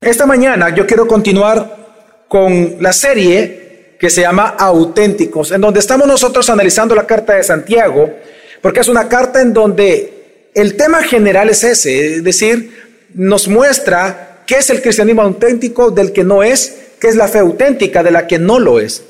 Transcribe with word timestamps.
Esta 0.00 0.26
mañana 0.26 0.72
yo 0.72 0.86
quiero 0.86 1.08
continuar 1.08 2.24
con 2.28 2.76
la 2.78 2.92
serie 2.92 3.96
que 3.98 4.08
se 4.08 4.20
llama 4.20 4.54
Auténticos, 4.56 5.50
en 5.50 5.60
donde 5.60 5.80
estamos 5.80 6.06
nosotros 6.06 6.48
analizando 6.50 6.94
la 6.94 7.04
carta 7.04 7.34
de 7.34 7.42
Santiago, 7.42 8.08
porque 8.62 8.78
es 8.78 8.86
una 8.86 9.08
carta 9.08 9.40
en 9.40 9.52
donde 9.52 10.50
el 10.54 10.76
tema 10.76 11.02
general 11.02 11.50
es 11.50 11.64
ese, 11.64 12.14
es 12.14 12.22
decir, 12.22 12.70
nos 13.12 13.48
muestra 13.48 14.44
qué 14.46 14.58
es 14.58 14.70
el 14.70 14.80
cristianismo 14.82 15.22
auténtico 15.22 15.90
del 15.90 16.12
que 16.12 16.22
no 16.22 16.44
es, 16.44 16.78
qué 17.00 17.08
es 17.08 17.16
la 17.16 17.26
fe 17.26 17.40
auténtica 17.40 18.04
de 18.04 18.12
la 18.12 18.28
que 18.28 18.38
no 18.38 18.60
lo 18.60 18.78
es. 18.78 19.02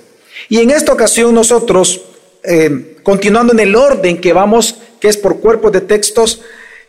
Y 0.48 0.60
en 0.60 0.70
esta 0.70 0.94
ocasión 0.94 1.34
nosotros, 1.34 2.00
eh, 2.42 2.96
continuando 3.02 3.52
en 3.52 3.60
el 3.60 3.76
orden 3.76 4.22
que 4.22 4.32
vamos, 4.32 4.80
que 4.98 5.08
es 5.08 5.18
por 5.18 5.40
cuerpos 5.40 5.70
de 5.70 5.82
textos 5.82 6.40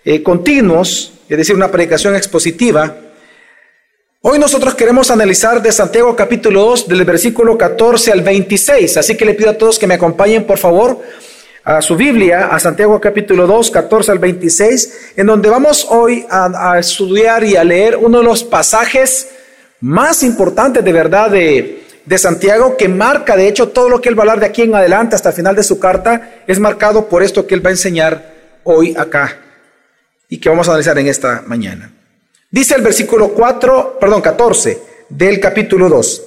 eh, 0.06 0.24
continuos, 0.24 1.12
es 1.28 1.38
decir, 1.38 1.54
una 1.54 1.70
predicación 1.70 2.16
expositiva, 2.16 3.09
Hoy 4.22 4.38
nosotros 4.38 4.76
queremos 4.76 5.12
analizar 5.12 5.62
de 5.62 5.72
Santiago 5.72 6.14
capítulo 6.14 6.66
2 6.66 6.90
del 6.90 7.06
versículo 7.06 7.58
14 7.58 8.12
al 8.12 8.22
26, 8.22 8.98
así 8.98 9.16
que 9.16 9.24
le 9.24 9.34
pido 9.34 9.52
a 9.52 9.58
todos 9.58 9.80
que 9.80 9.88
me 9.88 9.94
acompañen 9.94 10.46
por 10.46 10.58
favor 10.58 11.00
a 11.64 11.82
su 11.82 11.96
Biblia, 11.96 12.48
a 12.48 12.60
Santiago 12.60 13.00
capítulo 13.00 13.48
2, 13.48 13.72
14 13.72 14.12
al 14.12 14.20
26, 14.20 15.14
en 15.16 15.26
donde 15.26 15.48
vamos 15.48 15.88
hoy 15.90 16.26
a, 16.30 16.74
a 16.74 16.80
estudiar 16.80 17.46
y 17.46 17.56
a 17.56 17.64
leer 17.64 17.96
uno 17.96 18.18
de 18.18 18.26
los 18.26 18.44
pasajes 18.44 19.30
más 19.80 20.22
importantes 20.22 20.84
de 20.84 20.92
verdad 20.92 21.32
de, 21.32 21.86
de 22.04 22.18
Santiago, 22.18 22.76
que 22.76 22.90
marca 22.90 23.38
de 23.38 23.48
hecho 23.48 23.70
todo 23.70 23.88
lo 23.88 24.02
que 24.02 24.10
él 24.10 24.20
va 24.20 24.24
a 24.24 24.26
hablar 24.26 24.42
de 24.42 24.48
aquí 24.48 24.64
en 24.64 24.76
adelante 24.76 25.16
hasta 25.16 25.30
el 25.30 25.36
final 25.36 25.56
de 25.56 25.64
su 25.64 25.80
carta, 25.80 26.42
es 26.46 26.60
marcado 26.60 27.08
por 27.08 27.24
esto 27.24 27.48
que 27.48 27.56
él 27.56 27.66
va 27.66 27.70
a 27.70 27.72
enseñar 27.72 28.34
hoy 28.66 28.94
acá 28.98 29.38
y 30.28 30.40
que 30.42 30.50
vamos 30.50 30.68
a 30.68 30.72
analizar 30.72 31.00
en 31.00 31.08
esta 31.08 31.42
mañana. 31.48 31.94
Dice 32.52 32.76
el 32.76 32.82
versículo 32.82 33.30
4, 33.30 33.98
perdón, 34.00 34.22
14 34.22 34.82
del 35.10 35.40
capítulo 35.40 35.88
2. 35.88 36.24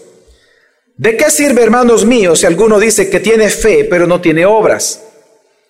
¿De 0.97 1.17
qué 1.17 1.31
sirve, 1.31 1.63
hermanos 1.63 2.05
míos, 2.05 2.41
si 2.41 2.47
alguno 2.47 2.79
dice 2.79 3.11
que 3.11 3.19
tiene 3.19 3.49
fe 3.49 3.85
pero 3.91 4.07
no 4.07 4.21
tiene 4.21 4.47
obras? 4.47 5.03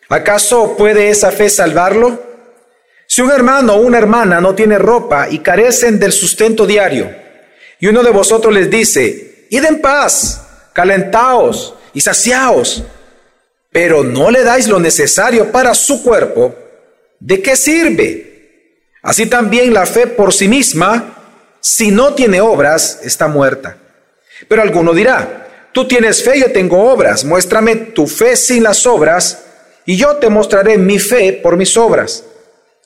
¿Acaso 0.09 0.77
puede 0.77 1.09
esa 1.09 1.31
fe 1.31 1.49
salvarlo? 1.49 2.23
Si 3.07 3.23
un 3.23 3.31
hermano 3.31 3.75
o 3.75 3.81
una 3.81 3.99
hermana 3.99 4.41
no 4.41 4.55
tiene 4.55 4.77
ropa 4.77 5.29
y 5.31 5.39
carecen 5.39 5.99
del 5.99 6.13
sustento 6.13 6.67
diario, 6.67 7.11
y 7.79 7.87
uno 7.87 8.03
de 8.03 8.11
vosotros 8.11 8.53
les 8.53 8.69
dice, 8.69 9.47
id 9.49 9.65
en 9.65 9.81
paz, 9.81 10.43
calentaos 10.75 11.75
y 11.95 12.01
saciaos, 12.03 12.85
pero 13.71 14.05
no 14.05 14.31
le 14.31 14.43
dais 14.43 14.69
lo 14.69 14.79
necesario 14.79 15.51
para 15.51 15.75
su 15.75 16.03
cuerpo, 16.03 16.55
¿de 17.19 17.41
qué 17.41 17.57
sirve? 17.57 18.32
Así 19.03 19.27
también 19.27 19.75
la 19.75 19.85
fe 19.85 20.07
por 20.07 20.33
sí 20.33 20.47
misma, 20.47 21.19
si 21.61 21.91
no 21.91 22.15
tiene 22.15 22.41
obras, 22.41 23.01
está 23.03 23.27
muerta. 23.27 23.77
Pero 24.49 24.63
alguno 24.63 24.95
dirá, 24.95 25.69
tú 25.73 25.87
tienes 25.87 26.23
fe, 26.23 26.39
yo 26.39 26.53
tengo 26.53 26.91
obras, 26.91 27.25
muéstrame 27.25 27.75
tu 27.77 28.07
fe 28.07 28.37
sin 28.37 28.63
las 28.63 28.87
obras, 28.87 29.45
y 29.85 29.97
yo 29.97 30.17
te 30.17 30.29
mostraré 30.29 30.79
mi 30.79 31.01
fe 31.01 31.33
por 31.33 31.57
mis 31.57 31.77
obras. 31.77 32.25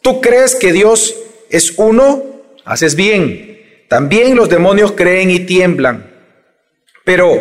¿Tú 0.01 0.21
crees 0.23 0.55
que 0.55 0.73
Dios 0.73 1.15
es 1.51 1.75
uno? 1.77 2.23
Haces 2.65 2.95
bien. 2.95 3.85
También 3.89 4.37
los 4.37 4.49
demonios 4.49 4.93
creen 4.93 5.31
y 5.31 5.41
tiemblan. 5.41 6.13
Pero, 7.05 7.39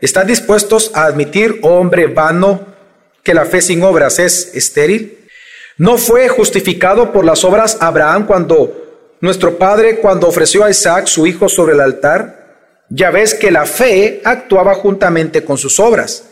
¿estás 0.00 0.26
dispuestos 0.26 0.90
a 0.94 1.04
admitir, 1.04 1.60
hombre 1.62 2.06
vano, 2.08 2.66
que 3.22 3.34
la 3.34 3.44
fe 3.44 3.62
sin 3.62 3.82
obras 3.82 4.18
es 4.18 4.50
estéril? 4.54 5.15
¿No 5.78 5.98
fue 5.98 6.28
justificado 6.28 7.12
por 7.12 7.24
las 7.24 7.44
obras 7.44 7.76
Abraham 7.80 8.26
cuando 8.26 9.16
nuestro 9.20 9.58
padre, 9.58 9.98
cuando 9.98 10.26
ofreció 10.26 10.64
a 10.64 10.70
Isaac 10.70 11.06
su 11.06 11.26
hijo 11.26 11.50
sobre 11.50 11.74
el 11.74 11.80
altar? 11.80 12.46
Ya 12.88 13.10
ves 13.10 13.34
que 13.34 13.50
la 13.50 13.66
fe 13.66 14.22
actuaba 14.24 14.74
juntamente 14.74 15.44
con 15.44 15.58
sus 15.58 15.78
obras. 15.78 16.24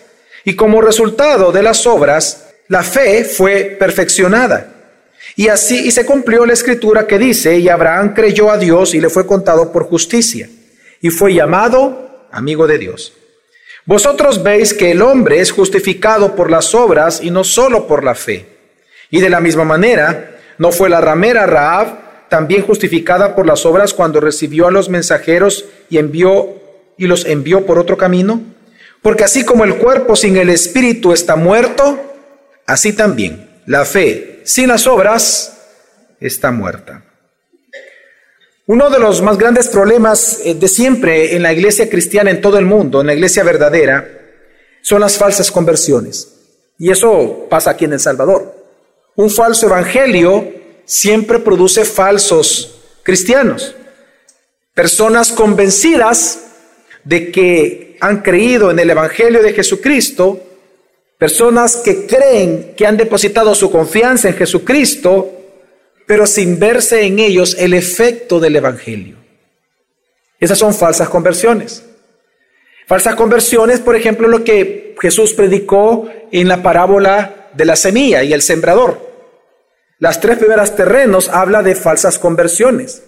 Y 0.45 0.57
como 0.57 0.81
resultado 0.81 1.53
de 1.53 1.63
las 1.63 1.87
obras, 1.87 2.55
la 2.69 2.83
fe 2.83 3.25
fue 3.25 3.77
perfeccionada. 3.79 4.69
Y 5.37 5.49
así 5.49 5.89
y 5.89 5.91
se 5.91 6.07
cumplió 6.07 6.47
la 6.47 6.53
escritura 6.55 7.07
que 7.07 7.19
dice, 7.19 7.59
y 7.59 7.69
Abraham 7.69 8.15
creyó 8.15 8.51
a 8.51 8.57
Dios 8.57 8.95
y 8.95 9.01
le 9.01 9.11
fue 9.11 9.27
contado 9.27 9.73
por 9.73 9.85
justicia, 9.85 10.49
y 11.01 11.11
fue 11.11 11.35
llamado 11.35 12.29
amigo 12.31 12.67
de 12.67 12.79
Dios. 12.79 13.13
Vosotros 13.85 14.43
veis 14.43 14.73
que 14.73 14.93
el 14.93 15.03
hombre 15.03 15.41
es 15.41 15.51
justificado 15.51 16.35
por 16.35 16.51
las 16.51 16.75
obras 16.75 17.21
y 17.23 17.31
no 17.31 17.45
solo 17.45 17.87
por 17.87 18.05
la 18.05 18.15
fe. 18.15 18.54
Y 19.11 19.21
de 19.21 19.31
la 19.31 19.41
misma 19.41 19.65
manera, 19.65 20.37
¿no 20.59 20.73
fue 20.73 20.89
la 20.89 21.01
ramera 21.01 21.47
Raab 21.47 22.29
también 22.29 22.63
justificada 22.63 23.35
por 23.35 23.47
las 23.47 23.65
obras 23.67 23.95
cuando 23.95 24.21
recibió 24.21 24.67
a 24.67 24.71
los 24.71 24.89
mensajeros 24.89 25.67
y 25.89 25.99
envió 25.99 26.63
y 26.97 27.07
los 27.07 27.27
envió 27.27 27.67
por 27.67 27.79
otro 27.79 27.97
camino? 27.97 28.43
Porque 29.03 29.25
así 29.25 29.45
como 29.45 29.65
el 29.65 29.77
cuerpo 29.77 30.17
sin 30.17 30.37
el 30.37 30.51
espíritu 30.51 31.13
está 31.13 31.37
muerto, 31.37 32.01
así 32.67 32.93
también 32.93 33.51
la 33.67 33.85
fe 33.85 34.41
sin 34.45 34.69
las 34.69 34.87
obras 34.87 35.59
está 36.21 36.51
muerta. 36.51 37.03
Uno 38.67 38.89
de 38.89 38.99
los 38.99 39.21
más 39.21 39.37
grandes 39.37 39.69
problemas 39.69 40.41
eh, 40.43 40.55
de 40.55 40.69
siempre 40.69 41.37
en 41.37 41.43
la 41.43 41.53
iglesia 41.53 41.91
cristiana 41.91 42.31
en 42.31 42.41
todo 42.41 42.59
el 42.59 42.65
mundo, 42.65 43.01
en 43.01 43.09
la 43.09 43.15
iglesia 43.15 43.43
verdadera, 43.43 44.09
son 44.81 45.01
las 45.01 45.19
falsas 45.19 45.51
conversiones. 45.51 46.29
Y 46.79 46.91
eso 46.91 47.47
pasa 47.51 47.73
aquí 47.73 47.85
en 47.85 47.93
El 47.93 48.01
Salvador. 48.01 48.54
Un 49.17 49.31
falso 49.31 49.67
evangelio 49.67 50.53
siempre 50.85 51.39
produce 51.39 51.85
falsos 51.85 52.81
cristianos. 53.03 53.75
Personas 54.75 55.31
convencidas 55.31 56.41
de 57.05 57.31
que 57.31 57.97
han 58.01 58.23
creído 58.23 58.71
en 58.71 58.79
el 58.79 58.91
evangelio 58.91 59.43
de 59.43 59.53
Jesucristo, 59.53 60.41
personas 61.19 61.77
que 61.77 62.07
creen 62.07 62.75
que 62.77 62.87
han 62.87 62.97
depositado 62.97 63.55
su 63.55 63.71
confianza 63.71 64.29
en 64.29 64.35
Jesucristo, 64.35 65.31
pero 66.07 66.27
sin 66.27 66.59
verse 66.59 67.03
en 67.03 67.19
ellos 67.19 67.57
el 67.59 67.73
efecto 67.73 68.41
del 68.41 68.57
evangelio. 68.57 69.17
Esas 70.41 70.59
son 70.59 70.75
falsas 70.75 71.09
conversiones. 71.09 71.85
Falsas 72.87 73.15
conversiones, 73.15 73.81
por 73.81 73.97
ejemplo, 73.97 74.29
lo 74.29 74.45
que 74.45 74.95
Jesús 75.01 75.33
predicó 75.33 76.09
en 76.33 76.49
la 76.49 76.63
parábola 76.63 77.44
de 77.55 77.65
la 77.65 77.77
semilla 77.77 78.23
y 78.23 78.33
el 78.33 78.43
sembrador. 78.43 79.15
Las 79.99 80.21
tres 80.21 80.39
primeras 80.39 80.75
terrenos 80.75 81.29
habla 81.29 81.63
de 81.63 81.75
falsas 81.75 82.19
conversiones, 82.19 83.03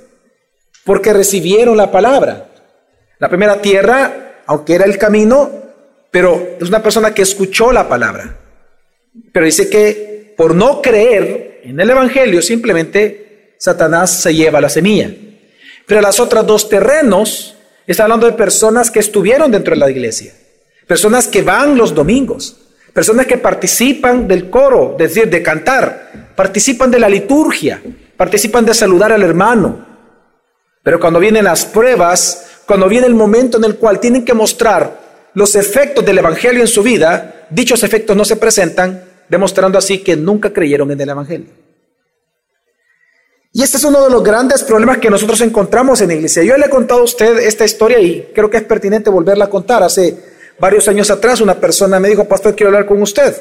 porque 0.85 1.13
recibieron 1.13 1.77
la 1.77 1.91
palabra. 1.91 2.49
La 3.19 3.29
primera 3.29 3.61
tierra, 3.61 4.43
aunque 4.47 4.75
era 4.75 4.85
el 4.85 4.99
camino, 4.99 5.51
pero 6.11 6.57
es 6.61 6.69
una 6.69 6.83
persona 6.83 7.13
que 7.13 7.23
escuchó 7.23 7.73
la 7.73 7.89
palabra. 7.89 8.39
Pero 9.33 9.47
dice 9.47 9.69
que 9.69 10.35
por 10.37 10.55
no 10.55 10.81
creer 10.81 11.61
en 11.65 11.81
el 11.81 11.91
Evangelio, 11.91 12.41
simplemente 12.43 13.55
Satanás 13.59 14.23
se 14.23 14.35
lleva 14.35 14.61
la 14.61 14.69
semilla. 14.69 15.11
Pero 15.87 16.01
las 16.01 16.21
otras 16.21 16.47
dos 16.47 16.69
terrenos, 16.69 17.57
está 17.87 18.05
hablando 18.05 18.27
de 18.27 18.33
personas 18.33 18.91
que 18.91 19.01
estuvieron 19.01 19.51
dentro 19.51 19.75
de 19.75 19.81
la 19.81 19.91
iglesia, 19.91 20.33
personas 20.87 21.27
que 21.27 21.43
van 21.43 21.77
los 21.77 21.95
domingos, 21.95 22.66
personas 22.97 23.27
que 23.27 23.37
participan 23.37 24.27
del 24.27 24.49
coro, 24.49 24.97
es 24.99 25.13
decir, 25.13 25.29
de 25.29 25.43
cantar, 25.43 26.31
participan 26.35 26.91
de 26.91 26.99
la 26.99 27.11
liturgia, 27.11 27.83
participan 28.17 28.65
de 28.65 28.73
saludar 28.73 29.13
al 29.13 29.23
hermano. 29.23 29.85
Pero 30.83 30.99
cuando 30.99 31.21
vienen 31.21 31.45
las 31.45 31.67
pruebas, 31.67 32.63
cuando 32.65 32.89
viene 32.89 33.07
el 33.07 33.15
momento 33.15 33.59
en 33.59 33.65
el 33.65 33.77
cual 33.77 34.01
tienen 34.01 34.25
que 34.25 34.33
mostrar 34.33 35.29
los 35.35 35.57
efectos 35.57 36.07
del 36.07 36.17
Evangelio 36.17 36.63
en 36.63 36.69
su 36.69 36.83
vida, 36.83 37.47
dichos 37.51 37.83
efectos 37.83 38.17
no 38.17 38.25
se 38.25 38.37
presentan, 38.37 39.05
demostrando 39.29 39.77
así 39.77 39.99
que 39.99 40.17
nunca 40.17 40.51
creyeron 40.51 40.91
en 40.91 40.99
el 40.99 41.11
Evangelio. 41.11 41.51
Y 43.53 43.63
este 43.63 43.77
es 43.77 43.85
uno 43.85 44.05
de 44.05 44.11
los 44.11 44.25
grandes 44.25 44.65
problemas 44.65 44.97
que 44.97 45.11
nosotros 45.11 45.43
encontramos 45.43 46.01
en 46.01 46.09
la 46.09 46.15
iglesia. 46.15 46.45
Yo 46.45 46.57
le 46.57 46.65
he 46.65 46.71
contado 46.71 47.03
a 47.03 47.05
usted 47.05 47.41
esta 47.41 47.67
historia 47.67 48.01
y 48.01 48.31
creo 48.35 48.49
que 48.49 48.57
es 48.57 48.63
pertinente 48.63 49.11
volverla 49.11 49.45
a 49.45 49.51
contar. 49.51 49.83
Hace 49.83 50.36
varios 50.59 50.89
años 50.89 51.11
atrás 51.11 51.41
una 51.41 51.59
persona 51.61 52.01
me 52.01 52.09
dijo, 52.09 52.27
pastor, 52.27 52.55
quiero 52.55 52.69
hablar 52.69 52.87
con 52.87 53.01
usted. 53.03 53.35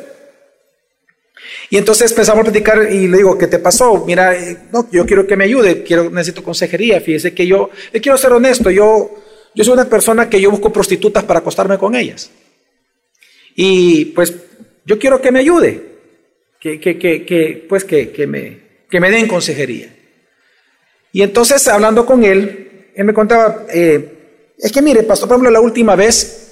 Y 1.69 1.77
entonces 1.77 2.11
empezamos 2.11 2.41
a 2.41 2.43
platicar 2.51 2.91
y 2.91 3.07
le 3.07 3.17
digo, 3.17 3.37
¿qué 3.37 3.47
te 3.47 3.59
pasó? 3.59 4.03
Mira, 4.05 4.35
eh, 4.35 4.57
no, 4.71 4.87
yo 4.91 5.05
quiero 5.05 5.25
que 5.25 5.35
me 5.35 5.45
ayude, 5.45 5.83
quiero, 5.83 6.09
necesito 6.09 6.43
consejería. 6.43 7.01
Fíjese 7.01 7.33
que 7.33 7.47
yo, 7.47 7.69
le 7.91 8.01
quiero 8.01 8.17
ser 8.17 8.33
honesto, 8.33 8.69
yo, 8.69 9.15
yo 9.53 9.63
soy 9.63 9.73
una 9.73 9.89
persona 9.89 10.29
que 10.29 10.39
yo 10.39 10.51
busco 10.51 10.71
prostitutas 10.71 11.23
para 11.23 11.39
acostarme 11.39 11.77
con 11.77 11.95
ellas. 11.95 12.29
Y 13.55 14.05
pues 14.05 14.33
yo 14.85 14.99
quiero 14.99 15.21
que 15.21 15.31
me 15.31 15.39
ayude, 15.39 15.81
que, 16.59 16.79
que, 16.79 16.99
que, 16.99 17.25
que 17.25 17.65
pues 17.67 17.83
que, 17.83 18.11
que, 18.11 18.27
me, 18.27 18.59
que 18.89 18.99
me 18.99 19.09
den 19.09 19.27
consejería. 19.27 19.95
Y 21.11 21.21
entonces 21.21 21.67
hablando 21.67 22.05
con 22.05 22.23
él, 22.23 22.89
él 22.93 23.05
me 23.05 23.13
contaba, 23.13 23.65
eh, 23.73 24.53
es 24.57 24.71
que 24.71 24.81
mire, 24.81 25.03
pastor, 25.03 25.27
por 25.27 25.35
ejemplo, 25.35 25.51
la 25.51 25.61
última 25.61 25.95
vez 25.95 26.44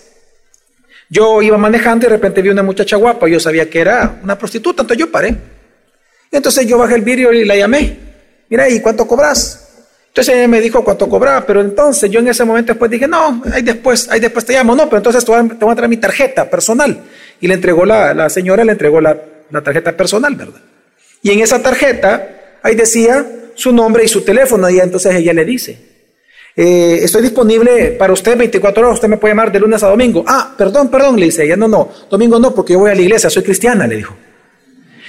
yo 1.13 1.43
iba 1.43 1.59
manejando 1.59 2.07
y 2.07 2.09
de 2.09 2.15
repente 2.15 2.41
vi 2.41 2.49
una 2.49 2.63
muchacha 2.63 2.95
guapa, 2.95 3.27
yo 3.27 3.39
sabía 3.39 3.69
que 3.69 3.79
era 3.79 4.19
una 4.23 4.35
prostituta, 4.35 4.81
entonces 4.81 5.05
yo 5.05 5.11
paré. 5.11 5.35
entonces 6.31 6.65
yo 6.65 6.79
bajé 6.79 6.95
el 6.95 7.01
vidrio 7.01 7.31
y 7.31 7.45
la 7.45 7.55
llamé. 7.55 7.99
Mira, 8.49 8.67
¿y 8.67 8.81
cuánto 8.81 9.07
cobras? 9.07 9.59
Entonces 10.07 10.33
ella 10.33 10.47
me 10.47 10.59
dijo 10.59 10.83
cuánto 10.83 11.07
cobraba, 11.07 11.45
pero 11.45 11.61
entonces 11.61 12.09
yo 12.09 12.19
en 12.19 12.29
ese 12.29 12.43
momento 12.43 12.73
después 12.73 12.89
dije, 12.89 13.07
no, 13.07 13.43
ahí 13.53 13.61
después, 13.61 14.09
ahí 14.09 14.19
después 14.19 14.43
te 14.43 14.53
llamo, 14.53 14.75
no, 14.75 14.85
pero 14.85 14.97
entonces 14.97 15.23
te 15.23 15.31
voy 15.31 15.71
a, 15.71 15.75
traer 15.75 15.89
mi 15.89 15.97
tarjeta 15.97 16.49
personal. 16.49 17.03
Y 17.39 17.47
le 17.47 17.53
entregó 17.53 17.85
la, 17.85 18.15
la 18.15 18.27
señora, 18.29 18.63
le 18.63 18.71
entregó 18.71 18.99
la, 18.99 19.15
la 19.51 19.61
tarjeta 19.61 19.95
personal, 19.95 20.35
¿verdad? 20.35 20.61
Y 21.21 21.29
en 21.29 21.41
esa 21.41 21.61
tarjeta, 21.61 22.57
ahí 22.63 22.73
decía 22.73 23.23
su 23.53 23.71
nombre 23.71 24.03
y 24.03 24.07
su 24.07 24.21
teléfono, 24.21 24.67
y 24.67 24.79
entonces 24.79 25.13
ella 25.13 25.33
le 25.33 25.45
dice, 25.45 25.92
eh, 26.55 26.99
estoy 27.01 27.23
disponible 27.23 27.91
para 27.97 28.13
usted 28.13 28.37
24 28.37 28.83
horas, 28.83 28.95
usted 28.95 29.07
me 29.07 29.17
puede 29.17 29.31
llamar 29.31 29.51
de 29.51 29.59
lunes 29.59 29.81
a 29.81 29.87
domingo. 29.87 30.23
Ah, 30.27 30.53
perdón, 30.55 30.89
perdón, 30.89 31.19
le 31.19 31.25
dice 31.25 31.43
ella, 31.43 31.55
no, 31.55 31.67
no, 31.67 31.89
domingo 32.09 32.39
no, 32.39 32.53
porque 32.53 32.73
yo 32.73 32.79
voy 32.79 32.91
a 32.91 32.95
la 32.95 33.01
iglesia, 33.01 33.29
soy 33.29 33.41
cristiana, 33.41 33.87
le 33.87 33.97
dijo. 33.97 34.15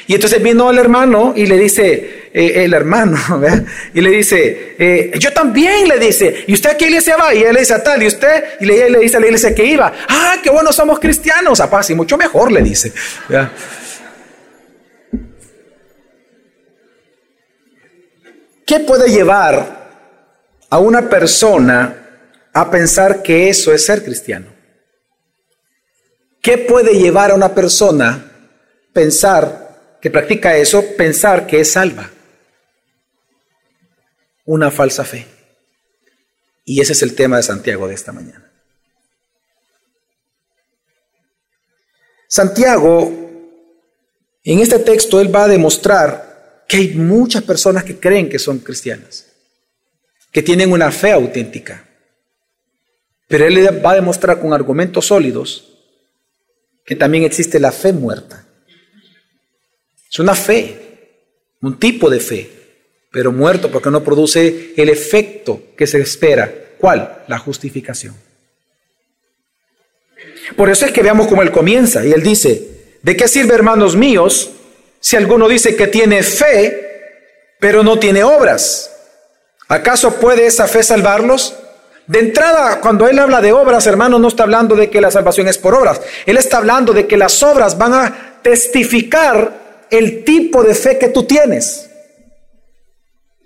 Y 0.07 0.15
entonces 0.15 0.43
vino 0.43 0.71
el 0.71 0.79
hermano 0.79 1.33
y 1.37 1.47
le 1.47 1.59
dice, 1.59 2.31
eh, 2.33 2.65
el 2.65 2.73
hermano, 2.73 3.19
y 3.95 4.01
le 4.01 4.11
dice, 4.11 4.75
eh, 4.79 5.13
yo 5.19 5.33
también 5.33 5.87
le 5.87 5.99
dice, 5.99 6.45
¿y 6.47 6.55
usted 6.55 6.71
a 6.71 6.77
qué 6.77 6.87
iglesia 6.87 7.17
va? 7.17 7.35
Y 7.35 7.43
él 7.43 7.53
le 7.53 7.61
dice, 7.61 7.75
a 7.75 7.83
tal, 7.83 8.03
¿y 8.03 8.07
usted? 8.07 8.45
Y 8.61 8.67
le, 8.67 8.89
le 8.89 8.99
dice 9.01 9.19
a 9.19 9.21
la 9.21 9.27
iglesia 9.27 9.55
que 9.55 9.65
iba, 9.65 9.93
ah, 10.09 10.37
qué 10.43 10.51
bueno, 10.51 10.73
somos 10.73 10.99
cristianos, 10.99 11.61
apá, 11.61 11.83
sí, 11.83 11.95
mucho 11.95 12.17
mejor, 12.17 12.53
le 12.53 12.63
dice. 12.63 12.93
¿Qué 18.67 18.81
puede 18.81 19.11
llevar 19.11 19.84
a 20.75 20.79
una 20.81 21.09
persona 21.09 22.01
a 22.53 22.71
pensar 22.71 23.23
que 23.23 23.49
eso 23.49 23.73
es 23.73 23.85
ser 23.85 24.03
cristiano? 24.03 24.47
¿Qué 26.43 26.59
puede 26.59 26.99
llevar 26.99 27.31
a 27.31 27.35
una 27.35 27.55
persona 27.55 28.33
pensar 28.95 29.99
que 30.01 30.11
practica 30.11 30.57
eso 30.57 30.85
pensar 30.97 31.47
que 31.47 31.61
es 31.61 31.73
salva. 31.73 32.11
Una 34.47 34.71
falsa 34.71 35.05
fe. 35.05 35.27
Y 36.65 36.81
ese 36.81 36.93
es 36.93 37.03
el 37.03 37.15
tema 37.15 37.39
de 37.39 37.43
Santiago 37.43 37.89
de 37.89 37.95
esta 37.95 38.13
mañana. 38.13 38.51
Santiago, 42.29 43.11
en 44.43 44.59
este 44.61 44.79
texto, 44.79 45.21
él 45.21 45.35
va 45.35 45.45
a 45.45 45.49
demostrar 45.49 46.65
que 46.69 46.77
hay 46.79 46.95
muchas 46.95 47.43
personas 47.43 47.85
que 47.85 47.99
creen 47.99 48.29
que 48.29 48.39
son 48.39 48.59
cristianas, 48.59 49.27
que 50.35 50.43
tienen 50.43 50.73
una 50.73 50.91
fe 50.91 51.13
auténtica. 51.13 51.85
Pero 53.29 53.47
él 53.47 53.87
va 53.87 53.93
a 53.93 53.95
demostrar 53.95 54.41
con 54.41 54.53
argumentos 54.53 55.07
sólidos 55.07 55.79
que 56.85 56.97
también 56.97 57.23
existe 57.23 57.61
la 57.61 57.71
fe 57.71 57.93
muerta. 57.93 58.45
Es 60.11 60.19
una 60.19 60.35
fe, 60.35 61.21
un 61.63 61.79
tipo 61.79 62.11
de 62.11 62.19
fe, 62.19 62.51
pero 63.13 63.31
muerto 63.31 63.71
porque 63.71 63.93
no 63.93 64.03
produce 64.03 64.75
el 64.77 64.89
efecto 64.89 65.69
que 65.77 65.87
se 65.87 66.01
espera. 66.01 66.53
¿Cuál? 66.79 67.23
La 67.29 67.39
justificación. 67.39 68.17
Por 70.57 70.69
eso 70.69 70.85
es 70.85 70.91
que 70.91 71.03
veamos 71.03 71.29
cómo 71.29 71.43
él 71.43 71.53
comienza 71.53 72.05
y 72.05 72.11
él 72.11 72.25
dice, 72.25 72.97
¿de 73.03 73.17
qué 73.17 73.29
sirve 73.29 73.55
hermanos 73.55 73.95
míos 73.95 74.51
si 74.99 75.15
alguno 75.15 75.49
dice 75.49 75.77
que 75.77 75.87
tiene 75.87 76.25
fe, 76.25 77.55
pero 77.61 77.85
no 77.85 78.01
tiene 78.01 78.25
obras? 78.25 78.91
¿Acaso 79.69 80.15
puede 80.17 80.47
esa 80.47 80.67
fe 80.67 80.83
salvarlos? 80.83 81.55
De 82.07 82.19
entrada, 82.19 82.81
cuando 82.81 83.09
él 83.09 83.19
habla 83.19 83.41
de 83.41 83.53
obras, 83.53 83.87
hermano, 83.87 84.19
no 84.19 84.29
está 84.29 84.43
hablando 84.43 84.77
de 84.77 84.91
que 84.91 85.01
la 85.01 85.11
salvación 85.11 85.49
es 85.49 85.57
por 85.57 85.75
obras. 85.75 86.01
Él 86.27 86.37
está 86.37 86.59
hablando 86.59 86.93
de 86.93 87.07
que 87.07 87.17
las 87.17 87.43
obras 87.43 87.79
van 87.79 87.95
a 87.95 88.41
testificar 88.43 89.87
el 89.91 90.23
tipo 90.25 90.63
de 90.63 90.75
fe 90.75 90.99
que 90.99 91.09
tú 91.09 91.25
tienes. 91.25 91.91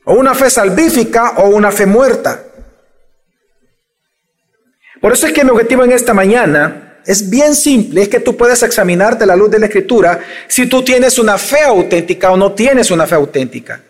O 0.04 0.14
una 0.14 0.34
fe 0.34 0.50
salvífica 0.50 1.34
o 1.36 1.50
una 1.50 1.70
fe 1.70 1.86
muerta. 1.86 2.42
Por 5.00 5.12
eso 5.12 5.28
es 5.28 5.32
que 5.32 5.44
mi 5.44 5.50
objetivo 5.50 5.84
en 5.84 5.92
esta 5.92 6.12
mañana 6.12 6.98
es 7.06 7.30
bien 7.30 7.54
simple, 7.54 8.02
es 8.02 8.08
que 8.08 8.18
tú 8.20 8.36
puedas 8.36 8.62
examinarte 8.64 9.24
la 9.24 9.36
luz 9.36 9.50
de 9.50 9.60
la 9.60 9.66
escritura 9.66 10.20
si 10.48 10.66
tú 10.66 10.82
tienes 10.82 11.18
una 11.18 11.38
fe 11.38 11.60
auténtica 11.62 12.32
o 12.32 12.36
no 12.36 12.52
tienes 12.52 12.90
una 12.90 13.06
fe 13.06 13.14
auténtica. 13.14 13.80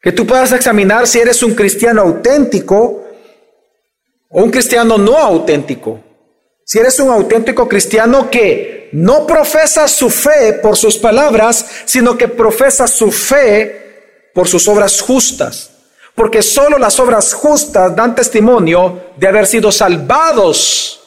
Que 0.00 0.12
tú 0.12 0.26
puedas 0.26 0.52
examinar 0.52 1.06
si 1.06 1.18
eres 1.18 1.42
un 1.42 1.54
cristiano 1.54 2.02
auténtico 2.02 3.04
o 4.30 4.42
un 4.42 4.50
cristiano 4.50 4.96
no 4.96 5.16
auténtico. 5.16 6.02
Si 6.64 6.78
eres 6.78 6.98
un 7.00 7.10
auténtico 7.10 7.68
cristiano 7.68 8.30
que 8.30 8.88
no 8.92 9.26
profesa 9.26 9.88
su 9.88 10.08
fe 10.08 10.54
por 10.54 10.76
sus 10.76 10.96
palabras, 10.98 11.66
sino 11.84 12.16
que 12.16 12.28
profesa 12.28 12.86
su 12.86 13.10
fe 13.10 14.30
por 14.34 14.48
sus 14.48 14.66
obras 14.68 15.00
justas. 15.00 15.70
Porque 16.14 16.42
solo 16.42 16.78
las 16.78 16.98
obras 16.98 17.34
justas 17.34 17.94
dan 17.94 18.14
testimonio 18.14 19.10
de 19.16 19.28
haber 19.28 19.46
sido 19.46 19.70
salvados 19.72 21.00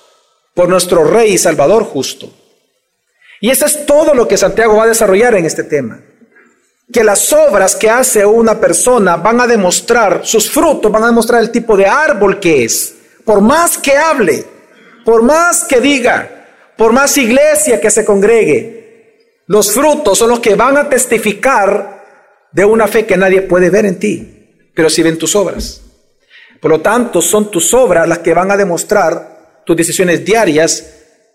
por 0.53 0.69
nuestro 0.69 1.03
Rey 1.03 1.33
y 1.33 1.37
Salvador 1.37 1.83
justo. 1.83 2.31
Y 3.41 3.49
eso 3.49 3.65
es 3.65 3.85
todo 3.85 4.13
lo 4.13 4.27
que 4.27 4.37
Santiago 4.37 4.77
va 4.77 4.83
a 4.83 4.87
desarrollar 4.87 5.35
en 5.35 5.45
este 5.45 5.63
tema. 5.63 5.99
Que 6.91 7.03
las 7.03 7.31
obras 7.31 7.75
que 7.75 7.89
hace 7.89 8.25
una 8.25 8.59
persona 8.59 9.15
van 9.17 9.41
a 9.41 9.47
demostrar, 9.47 10.21
sus 10.23 10.49
frutos 10.49 10.91
van 10.91 11.03
a 11.03 11.07
demostrar 11.07 11.41
el 11.41 11.51
tipo 11.51 11.77
de 11.77 11.85
árbol 11.85 12.39
que 12.39 12.65
es. 12.65 12.95
Por 13.23 13.41
más 13.41 13.77
que 13.77 13.95
hable, 13.95 14.45
por 15.05 15.23
más 15.23 15.63
que 15.63 15.79
diga, 15.79 16.47
por 16.77 16.91
más 16.91 17.17
iglesia 17.17 17.79
que 17.79 17.89
se 17.89 18.03
congregue, 18.03 19.43
los 19.47 19.71
frutos 19.71 20.17
son 20.17 20.29
los 20.29 20.39
que 20.39 20.55
van 20.55 20.77
a 20.77 20.89
testificar 20.89 22.03
de 22.51 22.65
una 22.65 22.87
fe 22.87 23.05
que 23.05 23.17
nadie 23.17 23.41
puede 23.41 23.69
ver 23.69 23.85
en 23.85 23.99
ti, 23.99 24.71
pero 24.73 24.89
si 24.89 25.03
ven 25.03 25.17
tus 25.17 25.35
obras. 25.35 25.81
Por 26.61 26.71
lo 26.71 26.81
tanto, 26.81 27.21
son 27.21 27.51
tus 27.51 27.73
obras 27.73 28.07
las 28.07 28.19
que 28.19 28.33
van 28.33 28.51
a 28.51 28.57
demostrar 28.57 29.61
tus 29.65 29.75
decisiones 29.75 30.23
diarias 30.23 30.85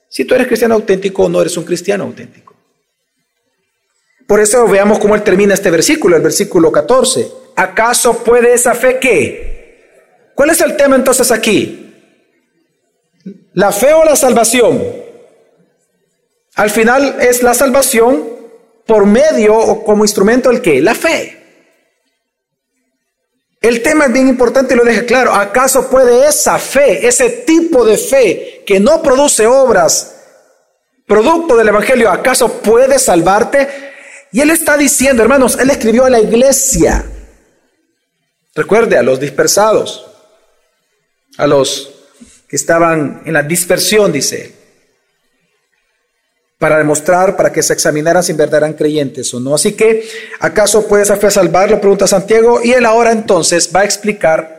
si 0.09 0.25
tú 0.25 0.35
eres 0.35 0.47
cristiano 0.47 0.75
auténtico 0.75 1.25
o 1.25 1.29
no 1.29 1.41
eres 1.41 1.57
un 1.57 1.65
cristiano 1.65 2.05
auténtico. 2.05 2.48
Por 4.29 4.41
eso 4.41 4.69
veamos 4.69 4.99
cómo 4.99 5.15
él 5.15 5.23
termina 5.23 5.55
este 5.55 5.71
versículo, 5.71 6.15
el 6.15 6.21
versículo 6.23 6.71
14. 6.71 7.33
¿Acaso 7.57 8.23
puede 8.23 8.53
esa 8.53 8.75
fe 8.75 8.99
qué? 9.01 10.33
¿Cuál 10.35 10.51
es 10.51 10.61
el 10.61 10.77
tema 10.77 10.97
entonces 10.97 11.31
aquí? 11.31 11.95
¿La 13.55 13.73
fe 13.73 13.95
o 13.95 14.05
la 14.05 14.15
salvación? 14.17 14.83
Al 16.57 16.69
final 16.69 17.17
es 17.23 17.43
la 17.43 17.55
salvación 17.55 18.29
por 18.85 19.07
medio 19.07 19.57
o 19.57 19.83
como 19.83 20.05
instrumento 20.05 20.51
el 20.51 20.61
que? 20.61 20.83
La 20.83 20.95
fe. 20.95 21.35
El 23.63 23.81
tema 23.83 24.05
es 24.05 24.13
bien 24.13 24.29
importante 24.29 24.75
y 24.75 24.77
lo 24.77 24.85
deja 24.85 25.07
claro. 25.07 25.33
¿Acaso 25.33 25.89
puede 25.89 26.29
esa 26.29 26.59
fe, 26.59 27.09
ese 27.09 27.31
tipo 27.31 27.83
de 27.83 27.97
fe 27.97 28.63
que 28.67 28.79
no 28.79 29.01
produce 29.01 29.47
obras, 29.47 30.17
producto 31.07 31.57
del 31.57 31.69
Evangelio, 31.69 32.11
acaso 32.11 32.61
puede 32.61 32.99
salvarte? 32.99 33.88
Y 34.33 34.41
él 34.41 34.51
está 34.51 34.77
diciendo, 34.77 35.23
hermanos, 35.23 35.59
él 35.59 35.71
escribió 35.71 36.05
a 36.05 36.11
la 36.11 36.21
iglesia. 36.21 37.05
Recuerde, 38.55 38.99
a 38.99 39.03
los 39.03 39.21
dispersados, 39.21 40.07
a 41.37 41.47
los 41.47 41.91
que 42.49 42.57
estaban 42.57 43.23
en 43.25 43.33
la 43.33 43.43
dispersión, 43.43 44.13
dice 44.13 44.59
para 46.59 46.79
demostrar, 46.79 47.37
para 47.37 47.53
que 47.53 47.63
se 47.63 47.73
examinaran 47.73 48.23
si 48.23 48.33
en 48.33 48.39
verdad 48.39 48.59
eran 48.59 48.73
creyentes 48.75 49.33
o 49.33 49.39
no. 49.39 49.55
Así 49.55 49.73
que, 49.73 50.07
¿acaso 50.41 50.89
puede 50.89 51.05
esa 51.05 51.17
fe 51.17 51.31
salvarlo? 51.31 51.81
Pregunta 51.81 52.07
Santiago. 52.09 52.61
Y 52.63 52.73
él 52.73 52.85
ahora 52.85 53.13
entonces 53.13 53.71
va 53.75 53.81
a 53.81 53.85
explicar 53.85 54.59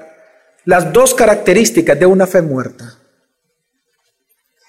las 0.64 0.94
dos 0.94 1.14
características 1.14 2.00
de 2.00 2.06
una 2.06 2.26
fe 2.26 2.42
muerta. 2.42 2.96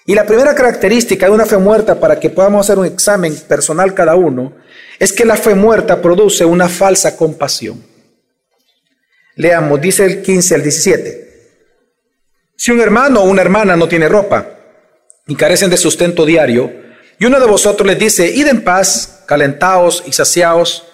Y 0.05 0.13
la 0.13 0.25
primera 0.25 0.53
característica 0.53 1.27
de 1.27 1.31
una 1.31 1.45
fe 1.45 1.57
muerta, 1.57 1.99
para 1.99 2.19
que 2.19 2.29
podamos 2.29 2.65
hacer 2.65 2.77
un 2.77 2.85
examen 2.85 3.33
personal 3.47 3.93
cada 3.93 4.15
uno, 4.15 4.53
es 5.01 5.11
que 5.11 5.25
la 5.25 5.35
fe 5.35 5.55
muerta 5.55 5.99
produce 5.99 6.45
una 6.45 6.69
falsa 6.69 7.17
compasión. 7.17 7.83
Leamos, 9.35 9.81
dice 9.81 10.05
el 10.05 10.21
15 10.21 10.53
al 10.53 10.61
17. 10.61 11.21
Si 12.55 12.69
un 12.69 12.79
hermano 12.79 13.21
o 13.21 13.23
una 13.23 13.41
hermana 13.41 13.75
no 13.75 13.87
tiene 13.87 14.07
ropa 14.07 14.59
y 15.25 15.35
carecen 15.35 15.71
de 15.71 15.77
sustento 15.77 16.23
diario, 16.23 16.71
y 17.17 17.25
uno 17.25 17.39
de 17.39 17.47
vosotros 17.47 17.87
les 17.87 17.97
dice, 17.97 18.29
id 18.29 18.45
en 18.45 18.63
paz, 18.63 19.23
calentaos 19.25 20.03
y 20.05 20.13
saciaos, 20.13 20.85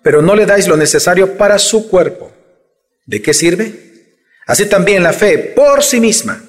pero 0.00 0.22
no 0.22 0.36
le 0.36 0.46
dais 0.46 0.68
lo 0.68 0.76
necesario 0.76 1.36
para 1.36 1.58
su 1.58 1.88
cuerpo. 1.88 2.30
¿De 3.04 3.20
qué 3.20 3.34
sirve? 3.34 4.12
Así 4.46 4.66
también 4.66 5.02
la 5.02 5.12
fe 5.12 5.38
por 5.38 5.82
sí 5.82 5.98
misma, 5.98 6.40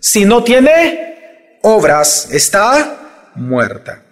si 0.00 0.26
no 0.26 0.44
tiene 0.44 1.60
obras, 1.62 2.28
está 2.30 3.30
muerta. 3.36 4.04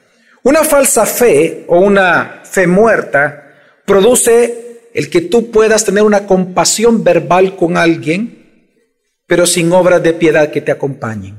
Una 0.47 0.63
falsa 0.63 1.05
fe 1.05 1.65
o 1.67 1.81
una 1.81 2.43
fe 2.57 2.67
muerta 2.67 3.53
produce 3.85 4.89
el 4.95 5.11
que 5.11 5.21
tú 5.21 5.51
puedas 5.51 5.85
tener 5.85 6.03
una 6.03 6.27
compasión 6.27 7.05
verbal 7.05 7.55
con 7.55 7.77
alguien, 7.77 8.81
pero 9.27 9.45
sin 9.45 9.71
obras 9.73 10.03
de 10.03 10.15
piedad 10.15 10.51
que 10.51 10.63
te 10.63 10.73
acompañen. 10.73 11.37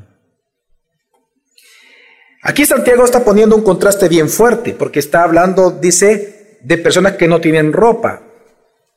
Aquí 2.44 2.68
Santiago 2.68 3.04
está 3.04 3.26
poniendo 3.26 3.56
un 3.56 3.64
contraste 3.64 4.08
bien 4.08 4.30
fuerte, 4.30 4.74
porque 4.74 5.00
está 5.00 5.24
hablando, 5.24 5.72
dice, 5.72 6.60
de 6.62 6.78
personas 6.78 7.14
que 7.14 7.28
no 7.28 7.42
tienen 7.42 7.74
ropa. 7.74 8.22